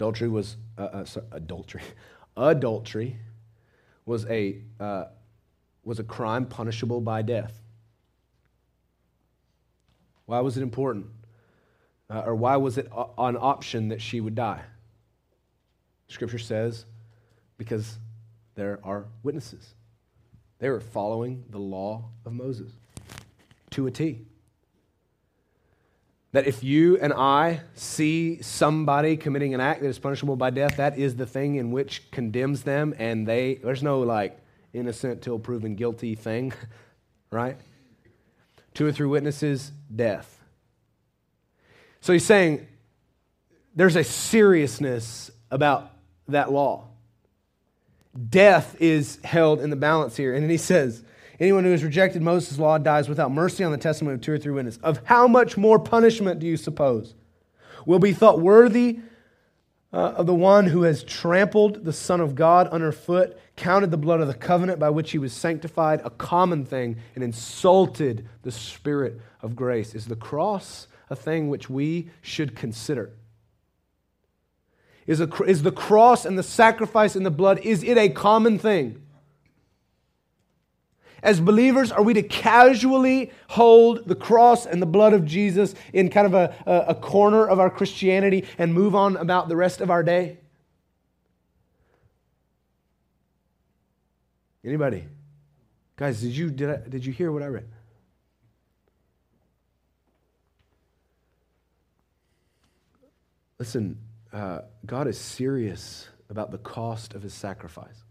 Adultery 0.00 0.30
was, 0.30 0.56
uh, 0.78 0.84
uh, 0.84 1.04
sorry, 1.04 1.26
adultery. 1.30 1.82
adultery 2.38 3.18
was 4.06 4.24
a, 4.30 4.62
uh, 4.80 5.04
was 5.84 5.98
a 5.98 6.02
crime 6.02 6.46
punishable 6.46 7.02
by 7.02 7.20
death. 7.20 7.60
Why 10.24 10.40
was 10.40 10.56
it 10.56 10.62
important? 10.62 11.04
Uh, 12.08 12.22
or 12.24 12.34
why 12.34 12.56
was 12.56 12.78
it 12.78 12.86
an 13.18 13.36
option 13.38 13.88
that 13.88 14.00
she 14.00 14.22
would 14.22 14.34
die? 14.34 14.62
Scripture 16.08 16.38
says, 16.38 16.86
because 17.58 17.98
there 18.54 18.80
are 18.82 19.04
witnesses. 19.22 19.74
They 20.60 20.70
were 20.70 20.80
following 20.80 21.44
the 21.50 21.58
law 21.58 22.06
of 22.24 22.32
Moses 22.32 22.72
to 23.72 23.86
a 23.86 23.90
T. 23.90 24.24
That 26.32 26.46
if 26.46 26.62
you 26.62 26.96
and 26.98 27.12
I 27.12 27.62
see 27.74 28.40
somebody 28.42 29.16
committing 29.16 29.52
an 29.52 29.60
act 29.60 29.82
that 29.82 29.88
is 29.88 29.98
punishable 29.98 30.36
by 30.36 30.50
death, 30.50 30.76
that 30.76 30.96
is 30.96 31.16
the 31.16 31.26
thing 31.26 31.56
in 31.56 31.72
which 31.72 32.10
condemns 32.12 32.62
them, 32.62 32.94
and 32.98 33.26
they, 33.26 33.54
there's 33.56 33.82
no 33.82 34.00
like 34.00 34.38
innocent 34.72 35.22
till 35.22 35.38
proven 35.38 35.74
guilty 35.74 36.14
thing, 36.14 36.52
right? 37.30 37.56
Two 38.74 38.86
or 38.86 38.92
three 38.92 39.08
witnesses, 39.08 39.72
death. 39.94 40.40
So 42.00 42.12
he's 42.12 42.24
saying 42.24 42.66
there's 43.74 43.96
a 43.96 44.04
seriousness 44.04 45.30
about 45.50 45.90
that 46.28 46.52
law 46.52 46.90
death 48.28 48.76
is 48.80 49.18
held 49.22 49.60
in 49.60 49.70
the 49.70 49.76
balance 49.76 50.16
here. 50.16 50.34
And 50.34 50.42
then 50.42 50.50
he 50.50 50.56
says, 50.56 51.04
Anyone 51.40 51.64
who 51.64 51.70
has 51.70 51.82
rejected 51.82 52.20
Moses' 52.20 52.58
law 52.58 52.76
dies 52.76 53.08
without 53.08 53.32
mercy 53.32 53.64
on 53.64 53.72
the 53.72 53.78
testimony 53.78 54.14
of 54.14 54.20
two 54.20 54.32
or 54.32 54.38
three 54.38 54.52
witnesses. 54.52 54.80
Of 54.82 55.00
how 55.04 55.26
much 55.26 55.56
more 55.56 55.78
punishment 55.78 56.38
do 56.38 56.46
you 56.46 56.58
suppose 56.58 57.14
will 57.86 57.98
be 57.98 58.12
thought 58.12 58.40
worthy 58.40 59.00
uh, 59.92 60.12
of 60.16 60.26
the 60.26 60.34
one 60.34 60.66
who 60.66 60.82
has 60.82 61.02
trampled 61.02 61.84
the 61.84 61.94
Son 61.94 62.20
of 62.20 62.34
God 62.34 62.68
underfoot, 62.68 63.38
counted 63.56 63.90
the 63.90 63.96
blood 63.96 64.20
of 64.20 64.28
the 64.28 64.34
covenant 64.34 64.78
by 64.78 64.90
which 64.90 65.12
he 65.12 65.18
was 65.18 65.32
sanctified 65.32 66.02
a 66.04 66.10
common 66.10 66.64
thing, 66.64 66.98
and 67.14 67.24
insulted 67.24 68.28
the 68.42 68.52
Spirit 68.52 69.18
of 69.40 69.56
grace? 69.56 69.94
Is 69.94 70.06
the 70.06 70.16
cross 70.16 70.88
a 71.08 71.16
thing 71.16 71.48
which 71.48 71.70
we 71.70 72.10
should 72.20 72.54
consider? 72.54 73.12
Is, 75.06 75.20
a, 75.20 75.42
is 75.44 75.62
the 75.62 75.72
cross 75.72 76.26
and 76.26 76.38
the 76.38 76.42
sacrifice 76.42 77.16
and 77.16 77.24
the 77.24 77.30
blood, 77.30 77.58
is 77.60 77.82
it 77.82 77.96
a 77.96 78.10
common 78.10 78.58
thing? 78.58 79.02
As 81.22 81.40
believers, 81.40 81.92
are 81.92 82.02
we 82.02 82.14
to 82.14 82.22
casually 82.22 83.32
hold 83.48 84.06
the 84.06 84.14
cross 84.14 84.66
and 84.66 84.80
the 84.80 84.86
blood 84.86 85.12
of 85.12 85.24
Jesus 85.24 85.74
in 85.92 86.08
kind 86.08 86.26
of 86.26 86.34
a, 86.34 86.54
a, 86.66 86.92
a 86.92 86.94
corner 86.94 87.46
of 87.46 87.60
our 87.60 87.70
Christianity 87.70 88.46
and 88.58 88.72
move 88.72 88.94
on 88.94 89.16
about 89.16 89.48
the 89.48 89.56
rest 89.56 89.80
of 89.80 89.90
our 89.90 90.02
day? 90.02 90.38
Anybody? 94.64 95.04
Guys, 95.96 96.20
did 96.20 96.36
you, 96.36 96.50
did, 96.50 96.70
I, 96.70 96.76
did 96.88 97.04
you 97.04 97.12
hear 97.12 97.32
what 97.32 97.42
I 97.42 97.46
read? 97.46 97.68
Listen, 103.58 103.98
uh, 104.32 104.60
God 104.86 105.06
is 105.06 105.18
serious 105.18 106.08
about 106.30 106.50
the 106.50 106.58
cost 106.58 107.14
of 107.14 107.22
his 107.22 107.34
sacrifice. 107.34 108.04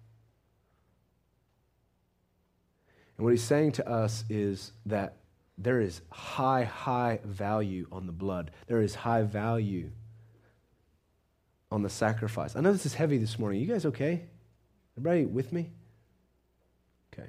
And 3.20 3.26
what 3.26 3.32
he's 3.32 3.44
saying 3.44 3.74
to 3.74 3.90
us 3.90 4.24
is 4.30 4.72
that 4.86 5.18
there 5.58 5.82
is 5.82 6.00
high, 6.10 6.64
high 6.64 7.20
value 7.26 7.86
on 7.92 8.06
the 8.06 8.14
blood. 8.14 8.52
There 8.68 8.82
is 8.82 8.96
high 8.96 9.24
value 9.24 9.92
on 11.70 11.84
the 11.84 11.90
sacrifice. 11.90 12.56
I 12.56 12.62
know 12.62 12.72
this 12.72 12.86
is 12.86 12.94
heavy 12.94 13.18
this 13.18 13.38
morning. 13.38 13.60
You 13.60 13.68
guys 13.68 13.86
okay? 13.88 14.24
Everybody 14.98 15.26
with 15.26 15.52
me? 15.52 15.70
Okay. 17.12 17.28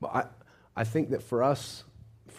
But 0.00 0.14
I, 0.14 0.24
I 0.74 0.84
think 0.84 1.10
that 1.10 1.22
for 1.22 1.42
us, 1.42 1.84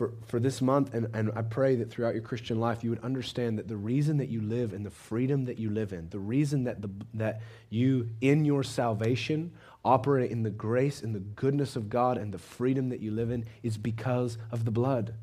for, 0.01 0.13
for 0.25 0.39
this 0.39 0.63
month, 0.63 0.95
and, 0.95 1.09
and 1.13 1.31
I 1.35 1.43
pray 1.43 1.75
that 1.75 1.91
throughout 1.91 2.15
your 2.15 2.23
Christian 2.23 2.59
life, 2.59 2.83
you 2.83 2.89
would 2.89 3.03
understand 3.03 3.59
that 3.59 3.67
the 3.67 3.77
reason 3.77 4.17
that 4.17 4.29
you 4.29 4.41
live 4.41 4.73
in 4.73 4.81
the 4.81 4.89
freedom 4.89 5.45
that 5.45 5.59
you 5.59 5.69
live 5.69 5.93
in, 5.93 6.09
the 6.09 6.17
reason 6.17 6.63
that, 6.63 6.81
the, 6.81 6.89
that 7.13 7.41
you, 7.69 8.09
in 8.19 8.43
your 8.43 8.63
salvation, 8.63 9.51
operate 9.85 10.31
in 10.31 10.41
the 10.41 10.49
grace 10.49 11.03
and 11.03 11.13
the 11.13 11.19
goodness 11.19 11.75
of 11.75 11.87
God 11.87 12.17
and 12.17 12.33
the 12.33 12.39
freedom 12.39 12.89
that 12.89 12.99
you 12.99 13.11
live 13.11 13.29
in, 13.29 13.45
is 13.61 13.77
because 13.77 14.39
of 14.51 14.65
the 14.65 14.71
blood 14.71 15.13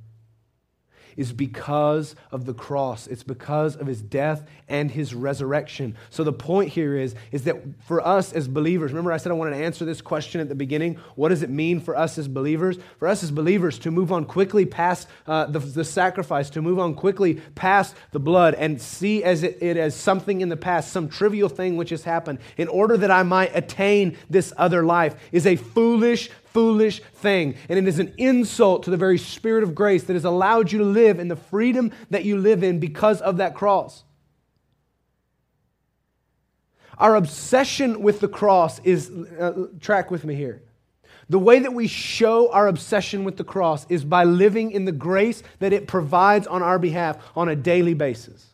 is 1.18 1.32
because 1.32 2.14
of 2.30 2.46
the 2.46 2.54
cross. 2.54 3.08
It's 3.08 3.24
because 3.24 3.74
of 3.74 3.88
his 3.88 4.00
death 4.00 4.48
and 4.68 4.88
his 4.88 5.14
resurrection. 5.14 5.96
So 6.10 6.22
the 6.22 6.32
point 6.32 6.70
here 6.70 6.96
is, 6.96 7.16
is 7.32 7.42
that 7.44 7.56
for 7.80 8.06
us 8.06 8.32
as 8.32 8.46
believers, 8.46 8.92
remember 8.92 9.12
I 9.12 9.16
said 9.16 9.32
I 9.32 9.34
wanted 9.34 9.56
to 9.56 9.64
answer 9.64 9.84
this 9.84 10.00
question 10.00 10.40
at 10.40 10.48
the 10.48 10.54
beginning. 10.54 10.94
What 11.16 11.30
does 11.30 11.42
it 11.42 11.50
mean 11.50 11.80
for 11.80 11.96
us 11.96 12.18
as 12.18 12.28
believers? 12.28 12.78
For 13.00 13.08
us 13.08 13.24
as 13.24 13.32
believers 13.32 13.80
to 13.80 13.90
move 13.90 14.12
on 14.12 14.26
quickly 14.26 14.64
past 14.64 15.08
uh, 15.26 15.46
the, 15.46 15.58
the 15.58 15.84
sacrifice, 15.84 16.50
to 16.50 16.62
move 16.62 16.78
on 16.78 16.94
quickly 16.94 17.42
past 17.56 17.96
the 18.12 18.20
blood 18.20 18.54
and 18.54 18.80
see 18.80 19.24
as 19.24 19.42
it, 19.42 19.58
it 19.60 19.76
as 19.76 19.96
something 19.96 20.40
in 20.40 20.48
the 20.48 20.56
past, 20.56 20.92
some 20.92 21.08
trivial 21.08 21.48
thing 21.48 21.76
which 21.76 21.90
has 21.90 22.04
happened, 22.04 22.38
in 22.56 22.68
order 22.68 22.96
that 22.96 23.10
I 23.10 23.24
might 23.24 23.50
attain 23.56 24.16
this 24.30 24.52
other 24.56 24.84
life, 24.84 25.16
is 25.32 25.48
a 25.48 25.56
foolish 25.56 26.30
foolish 26.52 27.00
thing. 27.14 27.54
And 27.68 27.78
it 27.78 27.86
is 27.86 27.98
an 27.98 28.14
insult 28.18 28.84
to 28.84 28.90
the 28.90 28.96
very 28.96 29.18
Spirit 29.18 29.62
of 29.62 29.74
grace 29.74 30.04
that 30.04 30.14
has 30.14 30.24
allowed 30.24 30.72
you 30.72 30.78
to 30.78 30.84
live 30.84 31.18
in 31.18 31.28
the 31.28 31.36
freedom 31.36 31.92
that 32.10 32.24
you 32.24 32.38
live 32.38 32.62
in 32.62 32.78
because 32.78 33.20
of 33.20 33.38
that 33.38 33.54
cross. 33.54 34.04
Our 36.98 37.14
obsession 37.14 38.02
with 38.02 38.20
the 38.20 38.28
cross 38.28 38.80
is, 38.80 39.10
uh, 39.10 39.68
track 39.80 40.10
with 40.10 40.24
me 40.24 40.34
here. 40.34 40.62
The 41.30 41.38
way 41.38 41.58
that 41.58 41.74
we 41.74 41.86
show 41.86 42.50
our 42.52 42.66
obsession 42.68 43.22
with 43.24 43.36
the 43.36 43.44
cross 43.44 43.86
is 43.88 44.04
by 44.04 44.24
living 44.24 44.72
in 44.72 44.84
the 44.84 44.92
grace 44.92 45.42
that 45.58 45.72
it 45.72 45.86
provides 45.86 46.46
on 46.46 46.62
our 46.62 46.78
behalf 46.78 47.18
on 47.36 47.48
a 47.48 47.56
daily 47.56 47.94
basis. 47.94 48.46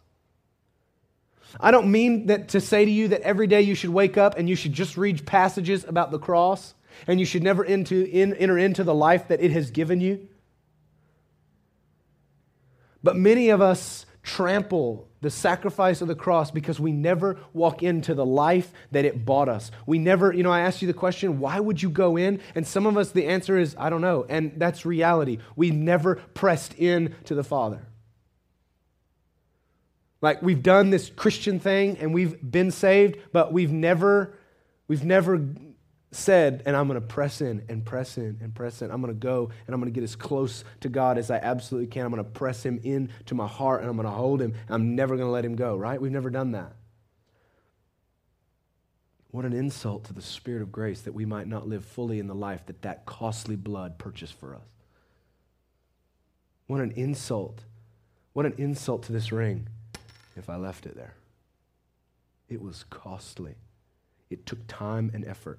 I 1.60 1.70
don't 1.70 1.90
mean 1.90 2.26
that 2.26 2.48
to 2.48 2.60
say 2.60 2.84
to 2.84 2.90
you 2.90 3.08
that 3.08 3.20
every 3.20 3.46
day 3.46 3.62
you 3.62 3.76
should 3.76 3.90
wake 3.90 4.18
up 4.18 4.36
and 4.36 4.48
you 4.48 4.56
should 4.56 4.72
just 4.72 4.96
read 4.96 5.24
passages 5.24 5.84
about 5.84 6.10
the 6.10 6.18
cross 6.18 6.74
and 7.06 7.20
you 7.20 7.26
should 7.26 7.42
never 7.42 7.64
into, 7.64 8.04
in, 8.04 8.34
enter 8.34 8.58
into 8.58 8.84
the 8.84 8.94
life 8.94 9.28
that 9.28 9.40
it 9.40 9.50
has 9.50 9.70
given 9.70 10.00
you. 10.00 10.28
But 13.02 13.16
many 13.16 13.50
of 13.50 13.60
us 13.60 14.06
trample 14.22 15.06
the 15.20 15.30
sacrifice 15.30 16.00
of 16.00 16.08
the 16.08 16.14
cross 16.14 16.50
because 16.50 16.80
we 16.80 16.92
never 16.92 17.38
walk 17.52 17.82
into 17.82 18.14
the 18.14 18.24
life 18.24 18.72
that 18.90 19.04
it 19.04 19.24
bought 19.24 19.48
us. 19.48 19.70
We 19.86 19.98
never, 19.98 20.32
you 20.32 20.42
know, 20.42 20.50
I 20.50 20.60
asked 20.60 20.82
you 20.82 20.88
the 20.88 20.94
question, 20.94 21.38
why 21.40 21.60
would 21.60 21.82
you 21.82 21.90
go 21.90 22.16
in? 22.16 22.40
And 22.54 22.66
some 22.66 22.86
of 22.86 22.96
us, 22.96 23.10
the 23.10 23.26
answer 23.26 23.58
is, 23.58 23.76
I 23.78 23.90
don't 23.90 24.00
know. 24.00 24.26
And 24.28 24.52
that's 24.56 24.84
reality. 24.84 25.38
We 25.56 25.70
never 25.70 26.16
pressed 26.16 26.74
in 26.74 27.14
to 27.24 27.34
the 27.34 27.44
Father. 27.44 27.86
Like 30.20 30.40
we've 30.40 30.62
done 30.62 30.88
this 30.88 31.10
Christian 31.10 31.60
thing 31.60 31.98
and 31.98 32.14
we've 32.14 32.38
been 32.42 32.70
saved, 32.70 33.18
but 33.32 33.52
we've 33.52 33.72
never, 33.72 34.38
we've 34.88 35.04
never 35.04 35.46
said, 36.14 36.62
and 36.64 36.76
I'm 36.76 36.86
going 36.86 37.00
to 37.00 37.06
press 37.06 37.40
in 37.40 37.64
and 37.68 37.84
press 37.84 38.18
in 38.18 38.38
and 38.40 38.54
press 38.54 38.82
in. 38.82 38.90
I'm 38.90 39.00
going 39.00 39.12
to 39.12 39.18
go 39.18 39.50
and 39.66 39.74
I'm 39.74 39.80
going 39.80 39.92
to 39.92 39.94
get 39.94 40.04
as 40.04 40.16
close 40.16 40.64
to 40.80 40.88
God 40.88 41.18
as 41.18 41.30
I 41.30 41.36
absolutely 41.36 41.88
can. 41.88 42.04
I'm 42.04 42.12
going 42.12 42.22
to 42.22 42.30
press 42.30 42.62
him 42.64 42.80
into 42.82 43.34
my 43.34 43.46
heart 43.46 43.80
and 43.80 43.90
I'm 43.90 43.96
going 43.96 44.06
to 44.06 44.12
hold 44.12 44.40
him. 44.40 44.54
I'm 44.68 44.94
never 44.94 45.16
going 45.16 45.26
to 45.26 45.32
let 45.32 45.44
him 45.44 45.56
go, 45.56 45.76
right? 45.76 46.00
We've 46.00 46.12
never 46.12 46.30
done 46.30 46.52
that. 46.52 46.72
What 49.30 49.44
an 49.44 49.52
insult 49.52 50.04
to 50.04 50.12
the 50.12 50.22
Spirit 50.22 50.62
of 50.62 50.70
grace 50.70 51.00
that 51.00 51.12
we 51.12 51.24
might 51.24 51.48
not 51.48 51.66
live 51.66 51.84
fully 51.84 52.20
in 52.20 52.28
the 52.28 52.34
life 52.34 52.64
that 52.66 52.82
that 52.82 53.04
costly 53.04 53.56
blood 53.56 53.98
purchased 53.98 54.34
for 54.34 54.54
us. 54.54 54.62
What 56.68 56.80
an 56.80 56.92
insult. 56.92 57.64
What 58.32 58.46
an 58.46 58.54
insult 58.58 59.02
to 59.04 59.12
this 59.12 59.32
ring 59.32 59.68
if 60.36 60.48
I 60.48 60.56
left 60.56 60.86
it 60.86 60.94
there. 60.94 61.14
It 62.48 62.62
was 62.62 62.84
costly. 62.88 63.56
It 64.30 64.46
took 64.46 64.64
time 64.68 65.10
and 65.12 65.24
effort. 65.24 65.58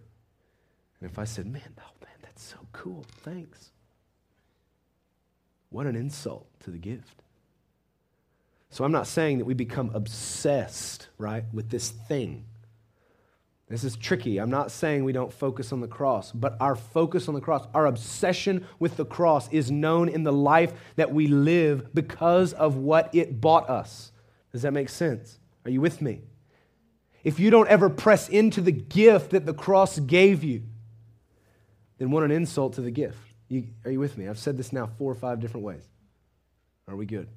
And 1.05 1.11
if 1.11 1.19
I 1.19 1.25
said, 1.25 1.45
man, 1.45 1.61
oh 1.77 1.91
man, 2.01 2.15
that's 2.23 2.41
so 2.41 2.57
cool, 2.71 3.05
thanks. 3.21 3.69
What 5.69 5.85
an 5.85 5.95
insult 5.95 6.47
to 6.61 6.71
the 6.71 6.79
gift. 6.79 7.21
So 8.71 8.83
I'm 8.83 8.91
not 8.91 9.05
saying 9.05 9.37
that 9.37 9.45
we 9.45 9.53
become 9.53 9.91
obsessed, 9.93 11.09
right, 11.19 11.43
with 11.53 11.69
this 11.69 11.91
thing. 11.91 12.45
This 13.69 13.83
is 13.83 13.95
tricky. 13.95 14.39
I'm 14.39 14.49
not 14.49 14.71
saying 14.71 15.03
we 15.03 15.11
don't 15.11 15.31
focus 15.31 15.71
on 15.71 15.79
the 15.79 15.87
cross, 15.87 16.31
but 16.31 16.57
our 16.59 16.75
focus 16.75 17.27
on 17.27 17.35
the 17.35 17.41
cross, 17.41 17.67
our 17.75 17.85
obsession 17.85 18.65
with 18.79 18.97
the 18.97 19.05
cross 19.05 19.47
is 19.49 19.69
known 19.69 20.09
in 20.09 20.23
the 20.23 20.33
life 20.33 20.73
that 20.95 21.13
we 21.13 21.27
live 21.27 21.93
because 21.93 22.51
of 22.53 22.77
what 22.77 23.13
it 23.13 23.39
bought 23.39 23.69
us. 23.69 24.11
Does 24.51 24.63
that 24.63 24.73
make 24.73 24.89
sense? 24.89 25.37
Are 25.65 25.69
you 25.69 25.81
with 25.81 26.01
me? 26.01 26.21
If 27.23 27.39
you 27.39 27.51
don't 27.51 27.69
ever 27.69 27.91
press 27.91 28.27
into 28.27 28.59
the 28.59 28.71
gift 28.71 29.29
that 29.29 29.45
the 29.45 29.53
cross 29.53 29.99
gave 29.99 30.43
you, 30.43 30.63
then 31.97 32.11
what 32.11 32.23
an 32.23 32.31
insult 32.31 32.73
to 32.73 32.81
the 32.81 32.91
gift. 32.91 33.17
You, 33.47 33.67
are 33.85 33.91
you 33.91 33.99
with 33.99 34.17
me? 34.17 34.27
I've 34.27 34.39
said 34.39 34.57
this 34.57 34.73
now 34.73 34.87
four 34.97 35.11
or 35.11 35.15
five 35.15 35.39
different 35.39 35.65
ways. 35.65 35.87
Are 36.87 36.95
we 36.95 37.05
good? 37.05 37.27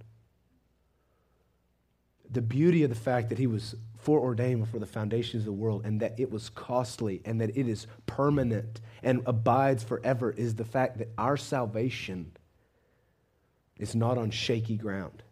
The 2.30 2.42
beauty 2.42 2.82
of 2.82 2.90
the 2.90 2.96
fact 2.96 3.30
that 3.30 3.38
he 3.38 3.46
was 3.46 3.74
foreordained 3.98 4.60
before 4.60 4.80
the 4.80 4.86
foundations 4.86 5.42
of 5.42 5.46
the 5.46 5.52
world 5.52 5.82
and 5.84 6.00
that 6.00 6.18
it 6.18 6.30
was 6.30 6.50
costly 6.50 7.22
and 7.24 7.40
that 7.40 7.56
it 7.56 7.68
is 7.68 7.86
permanent 8.06 8.80
and 9.02 9.22
abides 9.26 9.82
forever 9.82 10.30
is 10.30 10.54
the 10.54 10.64
fact 10.64 10.98
that 10.98 11.08
our 11.16 11.36
salvation 11.36 12.32
is 13.78 13.94
not 13.94 14.18
on 14.18 14.30
shaky 14.30 14.76
ground. 14.76 15.22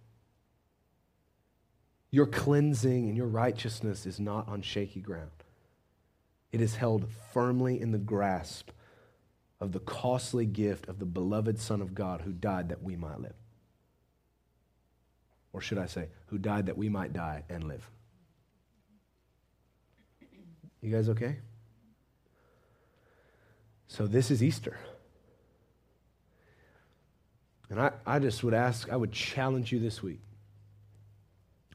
Your 2.11 2.27
cleansing 2.27 3.09
and 3.09 3.16
your 3.16 3.27
righteousness 3.27 4.07
is 4.07 4.18
not 4.18 4.49
on 4.49 4.62
shaky 4.62 5.01
ground. 5.01 5.31
It 6.53 6.61
is 6.61 6.77
held 6.77 7.09
firmly 7.33 7.81
in 7.81 7.91
the 7.93 7.99
grasp 7.99 8.70
of 9.61 9.73
the 9.73 9.81
costly 9.81 10.47
gift 10.47 10.89
of 10.89 10.99
the 10.99 11.07
beloved 11.07 11.59
Son 11.59 11.81
of 11.81 11.95
God 11.95 12.23
who 12.23 12.33
died 12.33 12.69
that 12.69 12.83
we 12.83 12.97
might 12.97 13.21
live. 13.21 13.35
Or 15.53 15.61
should 15.61 15.79
I 15.79 15.87
say, 15.87 16.09
who 16.27 16.39
died 16.39 16.67
that 16.67 16.77
we 16.77 16.89
might 16.89 17.13
die 17.13 17.45
and 17.49 17.67
live. 17.67 17.89
You 20.83 20.93
guys 20.93 21.09
okay? 21.09 21.37
So 23.89 24.07
this 24.07 24.31
is 24.31 24.43
Easter. 24.43 24.79
And 27.71 27.81
I, 27.81 27.93
I 28.07 28.19
just 28.19 28.45
would 28.45 28.55
ask, 28.55 28.93
I 28.93 28.97
would 28.97 29.13
challenge 29.13 29.73
you 29.73 29.81
this 29.81 30.03
week. 30.03 30.21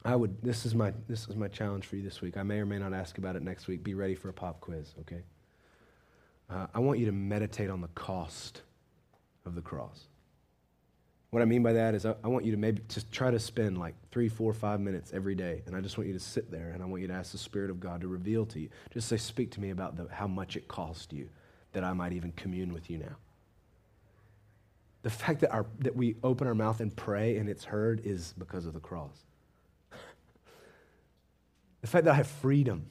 I 0.04 0.16
would, 0.16 0.42
this 0.42 0.66
is 0.66 0.74
my 0.74 0.94
this 1.08 1.28
is 1.28 1.36
my 1.36 1.48
challenge 1.48 1.86
for 1.86 1.96
you 1.96 2.02
this 2.02 2.22
week. 2.22 2.36
I 2.36 2.44
may 2.44 2.60
or 2.60 2.66
may 2.66 2.80
not 2.80 2.94
ask 2.94 3.18
about 3.18 3.36
it 3.36 3.44
next 3.44 3.68
week. 3.68 3.84
Be 3.84 3.94
ready 3.94 4.16
for 4.16 4.30
a 4.30 4.34
pop 4.34 4.60
quiz, 4.60 4.96
okay? 5.02 5.22
Uh, 6.52 6.68
I 6.74 6.80
want 6.80 7.00
you 7.00 7.06
to 7.06 7.12
meditate 7.12 7.70
on 7.70 7.82
the 7.82 7.88
cost 7.90 8.62
of 9.46 9.56
the 9.56 9.62
cross. 9.62 10.08
What 11.30 11.42
I 11.42 11.46
mean 11.46 11.64
by 11.64 11.74
that 11.74 11.96
is, 11.96 12.06
I, 12.06 12.14
I, 12.24 12.28
want 12.28 12.44
you 12.44 12.52
to 12.52 12.58
maybe 12.58 12.82
just 12.90 13.10
try 13.10 13.32
to 13.32 13.40
spend 13.40 13.78
like 13.78 13.96
three, 14.12 14.28
four, 14.28 14.54
five 14.54 14.82
minutes 14.82 15.14
every 15.14 15.34
day. 15.34 15.64
And 15.66 15.76
I 15.76 15.80
just 15.80 15.98
want 15.98 16.08
you 16.08 16.14
to 16.14 16.20
sit 16.20 16.52
there 16.52 16.72
and 16.72 16.84
I 16.84 16.86
want 16.86 17.02
you 17.02 17.08
to 17.08 17.14
ask 17.14 17.32
the 17.32 17.38
Spirit 17.38 17.70
of 17.70 17.80
God 17.80 18.02
to 18.02 18.10
reveal 18.10 18.46
to 18.48 18.60
you. 18.60 18.68
Just 18.94 19.08
say, 19.08 19.16
Speak 19.16 19.50
to 19.52 19.62
me 19.62 19.70
about 19.70 19.96
the, 19.96 20.14
how 20.14 20.28
much 20.28 20.58
it 20.58 20.68
cost 20.68 21.14
you 21.14 21.30
that 21.72 21.86
I 21.86 21.94
might 21.94 22.12
even 22.12 22.34
commune 22.34 22.74
with 22.74 22.90
you 22.90 22.98
now. 22.98 23.16
The 25.04 25.10
fact 25.10 25.40
that, 25.40 25.54
our, 25.54 25.66
that 25.80 25.96
we 25.96 26.18
open 26.22 26.48
our 26.48 26.54
mouth 26.54 26.82
and 26.82 26.94
pray 26.94 27.38
and 27.38 27.48
it's 27.48 27.64
heard 27.64 28.02
is 28.04 28.34
because 28.38 28.66
of 28.66 28.74
the 28.74 28.82
cross. 28.82 29.16
the 31.82 31.88
fact 31.88 32.04
that 32.06 32.12
I 32.12 32.18
have 32.18 32.28
freedom 32.28 32.88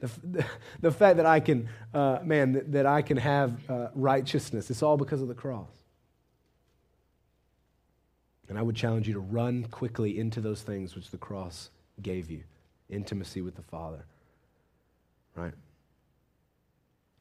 the, 0.00 0.44
the, 0.80 0.90
fact 0.90 1.16
that 1.16 1.26
I 1.26 1.40
can, 1.40 1.68
uh, 1.92 2.18
man, 2.22 2.52
that, 2.52 2.72
that, 2.72 2.86
I 2.86 3.02
can 3.02 3.16
have 3.16 3.58
uh, 3.68 3.88
righteousness, 3.94 4.70
it's 4.70 4.82
all 4.82 4.96
because 4.96 5.22
of 5.22 5.28
the 5.28 5.34
cross. 5.34 5.70
And 8.48 8.58
I 8.58 8.62
would 8.62 8.76
challenge 8.76 9.06
you 9.06 9.14
to 9.14 9.20
run 9.20 9.64
quickly 9.64 10.18
into 10.18 10.40
those 10.40 10.62
things 10.62 10.94
which 10.94 11.10
the 11.10 11.18
cross 11.18 11.70
gave 12.00 12.30
you 12.30 12.44
intimacy 12.88 13.42
with 13.42 13.56
the 13.56 13.62
Father. 13.62 14.04
Right? 15.34 15.52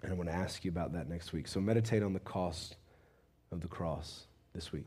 And 0.03 0.11
I 0.11 0.15
want 0.15 0.29
to 0.29 0.35
ask 0.35 0.63
you 0.63 0.71
about 0.71 0.93
that 0.93 1.09
next 1.09 1.33
week. 1.33 1.47
So 1.47 1.59
meditate 1.59 2.03
on 2.03 2.13
the 2.13 2.19
cost 2.19 2.77
of 3.51 3.61
the 3.61 3.67
cross 3.67 4.27
this 4.53 4.71
week. 4.71 4.85